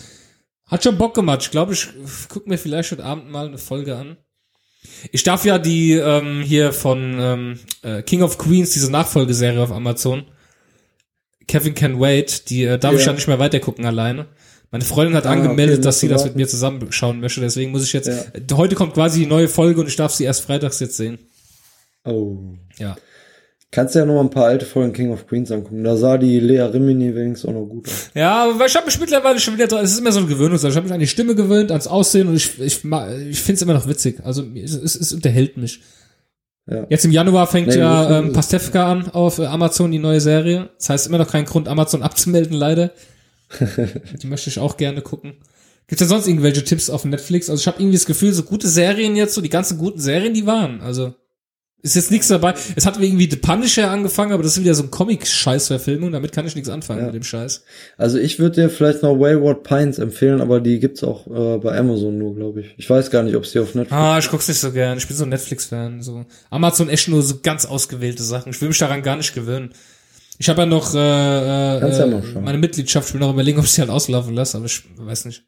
[0.67, 1.41] hat schon Bock gemacht.
[1.43, 1.87] Ich glaube, ich
[2.29, 4.17] guck mir vielleicht heute Abend mal eine Folge an.
[5.11, 9.71] Ich darf ja die ähm, hier von ähm, äh, King of Queens, diese Nachfolgeserie auf
[9.71, 10.23] Amazon.
[11.47, 13.13] Kevin Can Wait, die äh, darf ich Ja.
[13.13, 14.27] nicht mehr weitergucken alleine.
[14.71, 17.41] Meine Freundin hat Ah, angemeldet, okay, dass sie das mit mir zusammen schauen möchte.
[17.41, 18.07] Deswegen muss ich jetzt.
[18.07, 18.13] Ja.
[18.33, 21.19] Äh, Heute kommt quasi die neue Folge und ich darf sie erst freitags jetzt sehen.
[22.05, 22.37] Oh.
[22.79, 22.95] Ja.
[23.73, 25.85] Kannst du ja noch mal ein paar alte Folgen King of Queens angucken.
[25.85, 28.11] Da sah die Lea Rimini wenigstens auch noch gut aus.
[28.13, 29.85] Ja, aber ich habe mich mittlerweile schon wieder dran.
[29.85, 30.71] Es ist immer so eine Gewöhnungssache.
[30.71, 32.83] Ich habe mich an die Stimme gewöhnt, ans Aussehen und ich ich ich
[33.41, 34.19] finde es immer noch witzig.
[34.25, 35.79] Also es, es, es unterhält mich.
[36.69, 36.85] Ja.
[36.89, 40.69] Jetzt im Januar fängt Nee, ja ähm, Pastewka an auf äh, Amazon die neue Serie.
[40.77, 42.91] Das heißt immer noch kein Grund Amazon abzumelden leider.
[44.21, 45.35] die möchte ich auch gerne gucken.
[45.87, 47.49] Gibt's ja sonst irgendwelche Tipps auf Netflix?
[47.49, 50.33] Also ich habe irgendwie das Gefühl, so gute Serien jetzt, so die ganzen guten Serien,
[50.33, 50.81] die waren.
[50.81, 51.13] Also
[51.83, 52.53] ist jetzt nichts dabei.
[52.75, 56.11] Es hat irgendwie The Punisher angefangen, aber das ist wieder so ein Comic-Scheiß-Verfilmung.
[56.11, 57.05] Damit kann ich nichts anfangen Ja.
[57.07, 57.63] mit dem Scheiß.
[57.97, 61.77] Also ich würde dir vielleicht noch Wayward Pines empfehlen, aber die gibt's auch äh, bei
[61.77, 62.73] Amazon nur, glaube ich.
[62.77, 64.97] Ich weiß gar nicht, ob es die auf Netflix Ah, ich guck's nicht so gern.
[64.97, 66.01] Ich bin so ein Netflix-Fan.
[66.01, 68.51] So Amazon echt nur so ganz ausgewählte Sachen.
[68.51, 69.73] Ich will mich daran gar nicht gewöhnen.
[70.37, 73.09] Ich habe ja noch äh, Kannst ja äh, meine Mitgliedschaft.
[73.09, 75.43] Ich will noch überlegen, ob ich sie halt auslaufen lasse, aber ich weiß nicht.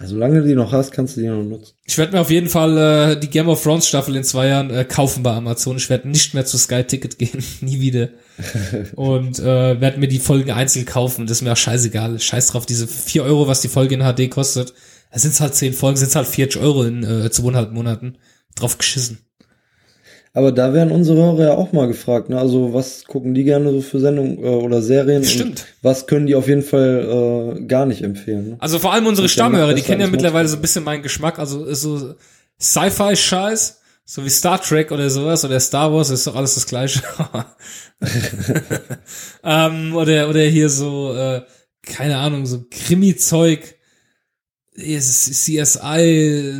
[0.00, 1.74] Also solange du die noch hast, kannst du die noch nutzen.
[1.84, 4.70] Ich werde mir auf jeden Fall äh, die Game of Thrones Staffel in zwei Jahren
[4.70, 5.76] äh, kaufen bei Amazon.
[5.76, 8.10] Ich werde nicht mehr zu Sky Ticket gehen, nie wieder.
[8.94, 11.26] Und äh, werde mir die Folgen einzeln kaufen.
[11.26, 12.20] Das ist mir auch scheißegal.
[12.20, 14.72] Scheiß drauf, diese vier Euro, was die Folge in HD kostet.
[15.10, 18.18] Da sind's halt zehn Folgen, sind's halt 40 Euro in äh, zweieinhalb Monaten.
[18.54, 19.18] Drauf geschissen.
[20.38, 22.38] Aber da werden unsere Hörer ja auch mal gefragt, ne?
[22.38, 25.24] Also was gucken die gerne so für Sendungen äh, oder Serien?
[25.24, 25.66] Stimmt.
[25.82, 28.50] Was können die auf jeden Fall äh, gar nicht empfehlen?
[28.50, 28.56] Ne?
[28.60, 31.40] Also vor allem unsere Stammhörer, die kennen ja mittlerweile so ein bisschen meinen Geschmack.
[31.40, 32.14] Also ist so
[32.60, 37.02] Sci-Fi-Scheiß, so wie Star Trek oder sowas oder Star Wars, ist doch alles das Gleiche.
[39.42, 41.42] ähm, oder oder hier so äh,
[41.82, 43.74] keine Ahnung, so Krimi-Zeug.
[44.78, 46.54] CSI,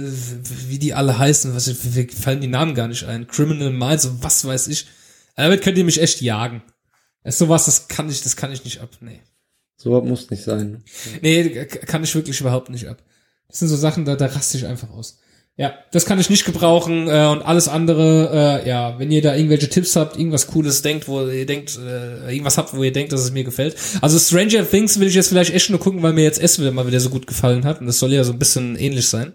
[0.68, 3.26] wie die alle heißen, was mir fallen die Namen gar nicht ein.
[3.28, 4.86] Criminal Minds, und was weiß ich.
[5.36, 6.62] Damit könnt ihr mich echt jagen.
[7.22, 8.90] Ist sowas, das kann ich, das kann ich nicht ab.
[9.00, 9.20] Nee.
[9.76, 10.70] So was muss nicht sein.
[10.72, 10.82] Ne?
[11.22, 13.02] Nee, kann ich wirklich überhaupt nicht ab.
[13.46, 15.20] Das sind so Sachen, da, da raste ich einfach aus.
[15.60, 19.34] Ja, das kann ich nicht gebrauchen äh, und alles andere, äh, ja, wenn ihr da
[19.34, 23.10] irgendwelche Tipps habt, irgendwas Cooles denkt, wo ihr denkt, äh, irgendwas habt, wo ihr denkt,
[23.12, 23.74] dass es mir gefällt.
[24.00, 26.70] Also Stranger Things will ich jetzt vielleicht echt nur gucken, weil mir jetzt S wieder
[26.70, 29.32] mal wieder so gut gefallen hat und das soll ja so ein bisschen ähnlich sein.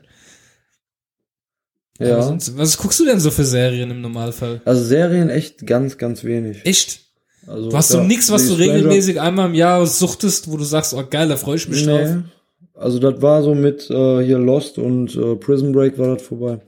[2.00, 2.22] Ja.
[2.22, 4.62] sonst, was guckst du denn so für Serien im Normalfall?
[4.66, 6.66] Also Serien echt ganz, ganz wenig.
[6.66, 7.02] Echt?
[7.48, 10.50] Also, Du hast so ja, nix, was die du Stranger- regelmäßig einmal im Jahr suchtest,
[10.50, 12.08] wo du sagst, oh geil, da freue ich mich drauf.
[12.76, 16.60] Also das war so mit äh, hier Lost und äh, Prison Break war das vorbei.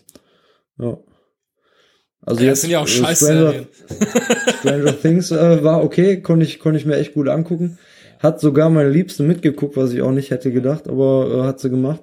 [0.79, 0.97] Ja.
[2.21, 3.67] Also Ja, das sind ja auch äh, Scheißserien.
[3.85, 7.77] Stranger, Stranger Things äh, war okay, konnte ich, konnte ich mir echt gut angucken.
[8.19, 11.69] Hat sogar meine Liebste mitgeguckt, was ich auch nicht hätte gedacht, aber äh, hat sie
[11.69, 12.01] gemacht.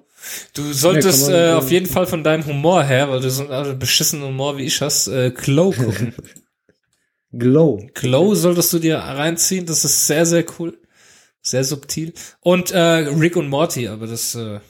[0.54, 3.48] Du solltest Ja, man- äh, auf jeden Fall von deinem Humor her, weil du so
[3.48, 6.14] einen beschissenen Humor wie ich hast, äh, Glow gucken.
[7.32, 7.80] Glow.
[7.94, 10.78] Glow solltest du dir reinziehen, das ist sehr, sehr cool.
[11.42, 12.12] Sehr subtil.
[12.40, 14.60] Und äh, Rick und Morty, aber das, äh,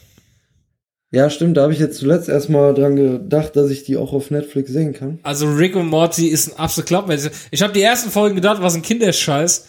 [1.11, 4.31] Ja, stimmt, da habe ich jetzt zuletzt erstmal dran gedacht, dass ich die auch auf
[4.31, 5.19] Netflix sehen kann.
[5.23, 7.31] also Rick und Morty ist ein absolut Klappmesser.
[7.51, 9.67] Ich habe die ersten Folgen gedacht, was ein Kinderscheiß.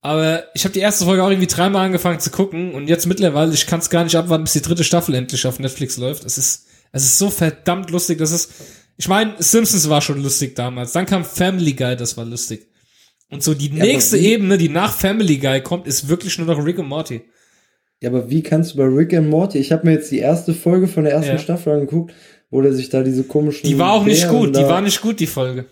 [0.00, 3.54] Aber ich habe die erste Folge auch irgendwie dreimal angefangen zu gucken und jetzt mittlerweile,
[3.54, 6.26] ich kann es gar nicht abwarten, bis die dritte Staffel endlich auf Netflix läuft.
[6.26, 8.18] Es ist, es ist so verdammt lustig.
[8.18, 8.52] Das ist,
[8.98, 10.92] ich meine, Simpsons war schon lustig damals.
[10.92, 12.66] Dann kam Family Guy, das war lustig.
[13.30, 16.46] Und so die nächste aber wie- Ebene, die nach Family Guy kommt, ist wirklich nur
[16.46, 17.22] noch Rick und Morty.
[18.00, 20.52] Ja, aber wie kannst du bei Rick and Morty, ich habe mir jetzt die erste
[20.52, 21.38] Folge von der ersten Ja.
[21.38, 22.12] Staffel angeguckt,
[22.50, 25.20] wo der sich da diese komischen Die war auch nicht gut, die war nicht gut,
[25.20, 25.64] die Folge.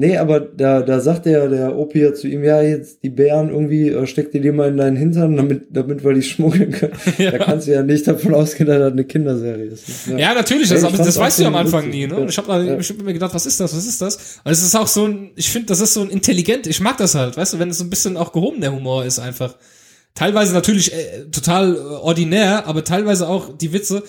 [0.00, 3.50] Nee, aber da, da sagt der, der Opi ja zu ihm, ja, jetzt die Bären
[3.50, 6.92] irgendwie, äh, steck die dir mal in deinen Hintern, damit, damit wir die schmuggeln können.
[7.18, 7.32] Ja.
[7.32, 10.06] Da kannst du ja nicht davon ausgehen, dass das eine Kinderserie ist.
[10.16, 12.06] Ja, natürlich, das, Ja, ich aber fand's das auch weißt du ja am Anfang nie,
[12.06, 12.26] ne?
[12.28, 12.78] ich habe Ja.
[12.78, 14.40] hab mir gedacht, was ist das, was ist das?
[14.44, 16.96] Und es ist auch so ein, ich finde, das ist so ein intelligent, ich mag
[16.98, 19.56] das halt, weißt du, wenn es so ein bisschen auch gehoben der Humor ist einfach.
[20.14, 24.02] Teilweise natürlich äh, total äh, ordinär, aber teilweise auch die Witze,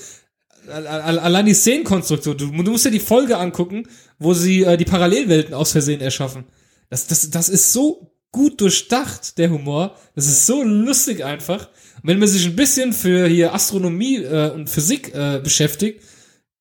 [0.70, 5.54] allein die Szenenkonstruktion, du, du musst dir die Folge angucken, wo sie äh, die Parallelwelten
[5.54, 6.46] aus Versehen erschaffen.
[6.90, 9.96] Das, das, das ist so gut durchdacht, der Humor.
[10.16, 11.70] Das ist so lustig einfach.
[12.02, 16.04] Und wenn man sich ein bisschen für hier Astronomie äh, und Physik äh, beschäftigt,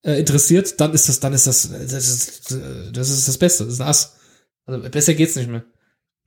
[0.02, 3.64] äh, interessiert, dann ist das, dann ist das, das ist, äh, das ist das Beste.
[3.64, 4.16] Das ist ein Ass.
[4.66, 5.64] Also besser geht's nicht mehr.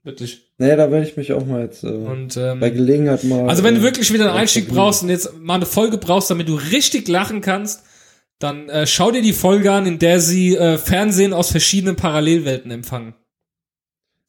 [0.04, 0.52] Wirklich.
[0.58, 3.48] Nee, da werde ich mich auch mal jetzt äh, Und ähm, bei Gelegenheit mal.
[3.48, 5.98] also wenn du äh, wirklich wieder einen ja, Einstieg brauchst und jetzt mal eine Folge
[5.98, 7.84] brauchst, damit du richtig lachen kannst
[8.42, 12.70] dann äh, schau dir die Folge an, in der sie äh, Fernsehen aus verschiedenen Parallelwelten
[12.70, 13.14] empfangen.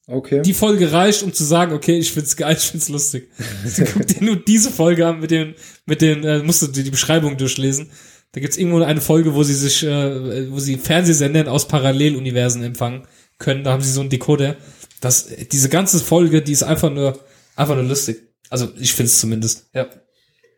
[0.05, 0.41] Okay.
[0.41, 3.29] Die Folge reicht, um zu sagen, okay, ich find's geil, ich find's lustig.
[3.63, 5.55] Also, guck dir nur diese Folge an mit den,
[5.85, 7.89] mit den, äh, musst du dir die Beschreibung durchlesen.
[8.33, 13.07] Da gibt's irgendwo eine Folge, wo sie sich, äh, wo sie Fernsehsendern aus Paralleluniversen empfangen
[13.37, 13.63] können.
[13.63, 14.57] Da haben sie so einen Decoder.
[15.03, 17.19] Das, diese ganze Folge, die ist einfach nur,
[17.57, 18.21] einfach nur lustig.
[18.49, 19.67] Also ich find's zumindest.
[19.73, 19.87] Ja.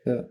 [0.04, 0.28] ja.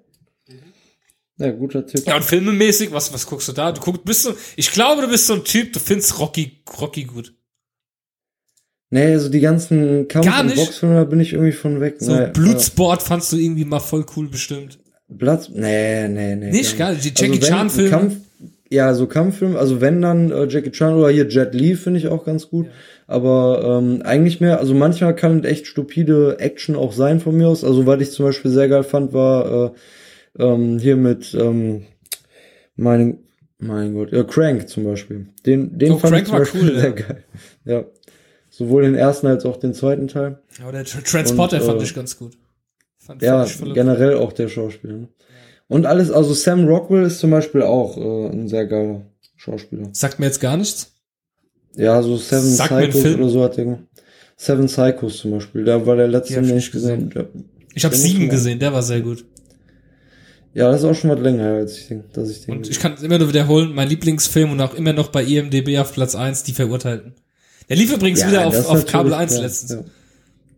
[1.38, 2.07] Ja, guter Tipp.
[2.07, 3.74] Ja, und filmemäßig, was, was guckst du da?
[3.74, 7.03] Du guckst, bist du, ich glaube, du bist so ein Typ, du findest Rocky, Rocky
[7.03, 7.34] gut.
[8.89, 10.57] Nee, also die ganzen Kampf- Gar und nicht?
[10.57, 11.95] Boxfilme, da bin ich irgendwie von weg.
[11.99, 14.80] So nee, Blutsport fandst du irgendwie mal voll cool bestimmt.
[15.18, 16.51] Platz, nee, nee, nee.
[16.51, 17.01] Nicht, gar geil.
[17.03, 17.89] Die Jackie wenn, Chan Filme.
[17.89, 18.16] Kampf,
[18.70, 22.07] ja, so Kampffilm, also wenn dann äh, Jackie Chan oder hier Jet Li finde ich
[22.07, 22.68] auch ganz gut.
[23.08, 27.64] Aber ähm, eigentlich mehr, also manchmal kann echt stupide Action auch sein von mir aus.
[27.64, 29.74] Also was ich zum Beispiel sehr geil fand, war
[30.38, 31.86] äh, ähm, hier mit ähm,
[32.76, 33.20] mein,
[33.60, 35.28] mein Gott, äh, Crank zum Beispiel.
[35.45, 36.95] Den, den Oh, fand Crank ich zum war Beispiel cool, sehr ja.
[36.95, 37.24] geil.
[37.66, 37.84] Ja.
[38.49, 40.39] Sowohl den ersten als auch den zweiten Teil.
[40.60, 42.38] Ja, der Tr- Transporter Und, fand äh, ich ganz gut.
[42.97, 44.93] Fand, Ja, fand generell auch der Schauspieler.
[44.93, 45.08] Ne?
[45.68, 49.01] Und alles, also Sam Rockwell ist zum Beispiel auch äh, ein sehr geiler
[49.36, 49.89] Schauspieler.
[49.91, 50.91] Sagt mir jetzt gar nichts.
[51.78, 53.80] Ja, so Seven Sag Psychos oder so hat er.
[54.38, 57.11] Seven Psychos zum Beispiel, da war der letzte, den nicht ich gesehen.
[57.15, 57.26] Ja.
[57.73, 59.26] Ich habe sieben gesehen, der war sehr gut.
[60.53, 62.55] ja, das ist auch schon was länger als ich den, dass ich den.
[62.57, 65.78] Und ich kann es immer nur wiederholen, mein Lieblingsfilm und auch immer noch bei IMDB
[65.80, 67.13] auf Platz 1, die Verurteilten.
[67.69, 69.71] Der lief übrigens Ja, wieder das auf, auf Kabel 1 ja, letztens.
[69.71, 69.84] Ja,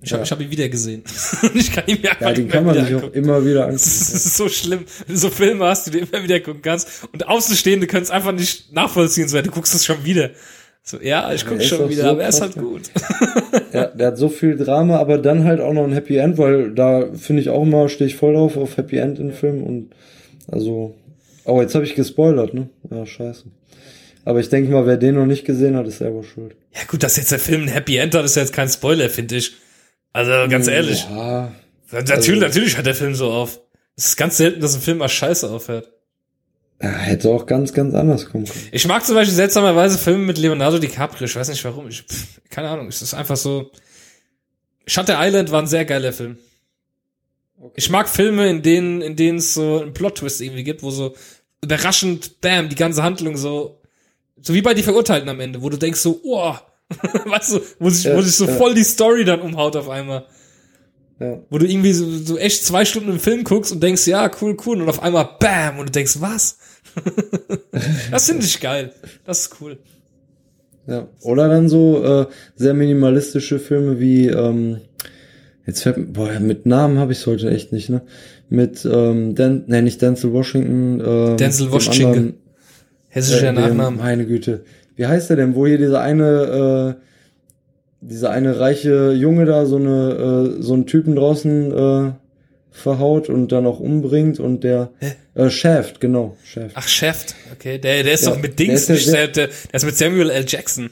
[0.03, 0.23] Ich habe Ja.
[0.25, 1.03] ich hab ihn wieder gesehen.
[1.55, 3.17] ich kann ihn mir einfach ja den kann man sich auch angucken.
[3.17, 4.15] immer wieder Das angucken.
[4.17, 7.27] ist so schlimm, wenn du so Filme hast, die du immer wieder gucken kannst und
[7.27, 10.29] Außenstehende können es einfach nicht nachvollziehen, so, du guckst es schon wieder.
[10.89, 12.83] So, ja, ich gucke schon wieder, so aber er ist halt gut.
[13.73, 16.71] Ja, der hat so viel Drama, aber dann halt auch noch ein Happy End, weil
[16.73, 19.89] da finde ich auch immer, stehe ich voll drauf auf Happy End in Filmen und
[20.49, 20.95] also.
[21.43, 22.69] Oh, jetzt habe ich gespoilert, ne?
[22.89, 23.43] Ja, scheiße.
[24.23, 26.55] Aber ich denke mal, wer den noch nicht gesehen hat, ist selber schuld.
[26.73, 29.09] Ja gut, dass jetzt der Film ein Happy End hat, ist ja jetzt kein Spoiler,
[29.09, 29.53] finde ich.
[30.13, 31.05] Also ganz ehrlich.
[31.09, 31.51] Ja,
[31.91, 33.59] Natürlich, also- natürlich hört der Film so auf.
[33.97, 35.91] Es ist ganz selten, dass ein Film mal scheiße aufhört.
[36.81, 38.67] Ja, hätte auch ganz, ganz anders kommen können.
[38.71, 41.25] Ich mag zum Beispiel seltsamerweise Filme mit Leonardo DiCaprio.
[41.25, 41.87] Ich weiß nicht warum.
[41.87, 42.87] Ich, pff, keine Ahnung.
[42.87, 43.71] Es ist einfach so.
[44.85, 46.37] Shutter Island war ein sehr geiler Film.
[47.75, 51.15] Ich mag Filme, in denen, in denen es so einen Plot-Twist irgendwie gibt, wo so
[51.61, 53.81] überraschend, bam, die ganze Handlung so,
[54.39, 56.53] so wie bei die Verurteilten am Ende, wo du denkst so, oh,
[57.25, 58.53] weißt du, wo sich, wo Ja, sich so ja.
[58.55, 60.25] voll die Story dann umhaut auf einmal.
[61.19, 61.39] Ja.
[61.49, 64.55] Wo du irgendwie so, so echt zwei Stunden im Film guckst und denkst, ja, cool,
[64.65, 66.57] cool, und auf einmal bam, und du denkst, was?
[68.11, 68.93] das finde ich geil.
[69.25, 69.77] Das ist cool.
[70.85, 71.07] Ja.
[71.21, 74.81] Oder dann so äh, sehr minimalistische Filme wie, ähm,
[75.65, 78.03] jetzt fällt boah, mit Namen habe ich es heute echt nicht, ne?
[78.49, 82.35] Mit, ähm, Dan, nee, nicht Denzel Washington, äh, Denzel Washington.
[83.09, 83.97] Hessischer äh, Nachname.
[83.97, 84.63] Meine Güte.
[84.95, 85.55] Wie heißt der denn?
[85.55, 87.03] Wo hier dieser eine, äh,
[88.09, 92.11] dieser eine reiche Junge da so eine, äh, so einen Typen draußen äh,
[92.71, 94.91] verhaut und dann auch umbringt und der
[95.35, 96.71] äh, Shaft, genau, Shaft.
[96.75, 97.25] Ach, Chef.
[97.53, 99.55] Okay, der, der ist Ja, doch mit der Dings, ist ja nicht, sehr- der, der,
[99.71, 100.45] der ist mit Samuel L.
[100.47, 100.89] Jackson.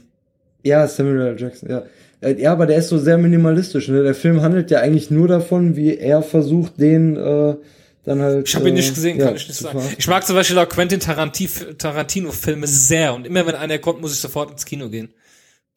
[0.63, 1.36] Ja, Samuel L.
[1.39, 1.84] Jackson, ja.
[2.22, 3.88] Äh, Ja, aber der ist so sehr minimalistisch.
[3.88, 4.01] Ne?
[4.03, 7.56] Der Film handelt ja eigentlich nur davon, wie er versucht, den äh,
[8.03, 8.48] dann halt.
[8.48, 9.80] Ich habe ihn äh, nicht gesehen, ja, kann ich nicht zu sagen.
[9.98, 14.14] Ich mag zum Beispiel auch Quentin Taranti- Tarantino-Filme sehr und immer wenn einer kommt, muss
[14.14, 15.10] ich sofort ins Kino gehen.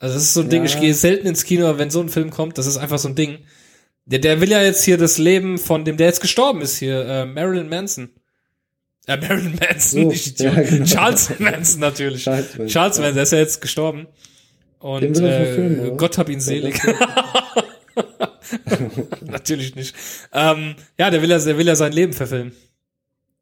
[0.01, 0.67] Also das ist so ein Ding, Ja.
[0.71, 3.09] ich gehe selten ins Kino, aber wenn so ein Film kommt, das ist einfach so
[3.09, 3.39] ein Ding.
[4.07, 7.05] Der, der will ja jetzt hier das Leben von dem, der jetzt gestorben ist hier,
[7.05, 8.11] äh, Marilyn Manson.
[9.07, 10.85] Äh, Marilyn Manson, So, nicht ja, genau.
[10.85, 12.25] Charles Manson natürlich.
[12.25, 13.03] Charles Manson, Charles ja.
[13.03, 14.07] Manson, der ist ja jetzt gestorben.
[14.79, 15.97] Und äh, oder?
[15.97, 16.81] Gott hab ihn selig.
[19.27, 19.95] Natürlich nicht.
[20.33, 22.53] Ähm, ja, der will ja, der will ja sein Leben verfilmen.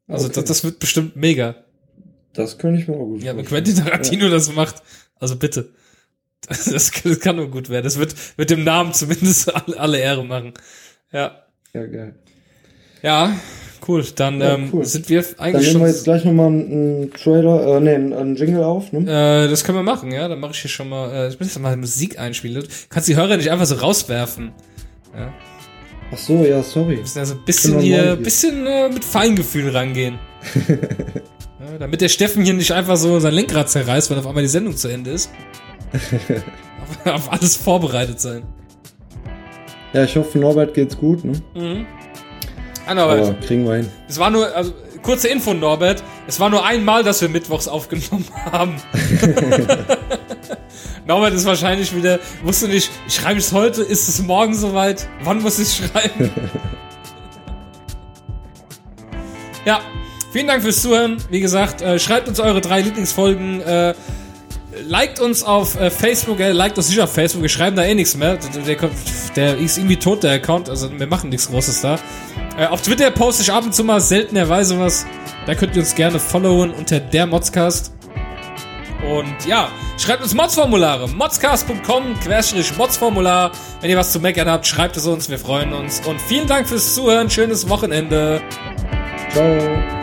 [0.07, 0.35] Also Okay.
[0.35, 1.55] das, das wird bestimmt mega.
[2.33, 3.45] Das könnte ich mir auch gut Ja, wenn.
[3.45, 4.81] Quentin Tarantino das macht,
[5.19, 5.69] also bitte.
[6.47, 7.83] Das, kann nur gut werden.
[7.83, 10.53] Das wird, wird dem Namen zumindest alle, alle Ehre machen.
[11.11, 11.43] Ja.
[11.73, 12.15] Ja, geil.
[13.01, 13.35] Ja,
[13.87, 14.03] cool.
[14.15, 14.85] Dann Ja, ähm, cool.
[14.85, 15.81] sind wir Dann eigentlich nehmen schon.
[15.81, 18.99] wir jetzt gleich nochmal einen, Trailer, äh, nee, einen, Jingle auf, ne?
[19.01, 20.27] Äh, das können wir machen, ja.
[20.27, 21.11] Dann mache ich hier schon mal.
[21.11, 22.61] Äh, ich muss jetzt mal Musik einspielen.
[22.61, 24.51] Du kannst die Hörer nicht einfach so rauswerfen.
[25.15, 25.33] Ja.
[26.11, 26.95] Ach so, ja, sorry.
[26.95, 28.23] Wir müssen also ein bisschen hier, neugierig.
[28.23, 30.17] bisschen äh, mit Feingefühl rangehen.
[30.67, 34.49] ja, damit der Steffen hier nicht einfach so sein Lenkrad zerreißt, wenn auf einmal die
[34.49, 35.29] Sendung zu Ende ist.
[37.05, 38.43] Auf, auf alles vorbereitet sein.
[39.93, 41.85] Ja, ich hoffe, Norbert geht's gut, ne?
[42.85, 43.89] Ah, Norbert, Aber kriegen wir hin.
[44.07, 46.03] es war nur, also, kurze Info, Norbert.
[46.27, 48.75] Es war nur einmal, dass wir mittwochs aufgenommen haben.
[51.05, 55.07] Norbert ist wahrscheinlich wieder, wusste nicht, schreibe ich es heute, ist es morgen soweit?
[55.23, 56.31] Wann muss ich schreiben?
[59.65, 59.79] ja,
[60.31, 61.17] Vielen Dank fürs Zuhören.
[61.29, 63.61] Wie gesagt, äh, schreibt uns eure drei Lieblingsfolgen.
[63.61, 63.93] Äh,
[64.85, 67.93] liked uns auf äh, Facebook, äh, liked uns nicht auf Facebook, wir schreiben da eh
[67.93, 68.37] nichts mehr.
[68.37, 68.89] Der, der,
[69.35, 71.99] der ist irgendwie tot, der Account, also wir machen nichts Großes da.
[72.57, 75.05] Äh, auf Twitter poste ich ab und zu mal seltenerweise was.
[75.45, 77.93] Da könnt ihr uns gerne followen unter der Modscast.
[79.05, 81.07] Und ja, schreibt uns Modsformulare.
[81.07, 83.51] Modscast.com, Querstrich Modsformular.
[83.81, 86.01] Wenn ihr was zu meckern habt, schreibt es uns, wir freuen uns.
[86.05, 88.41] Und vielen Dank fürs Zuhören, schönes Wochenende.
[89.31, 89.96] Ciao.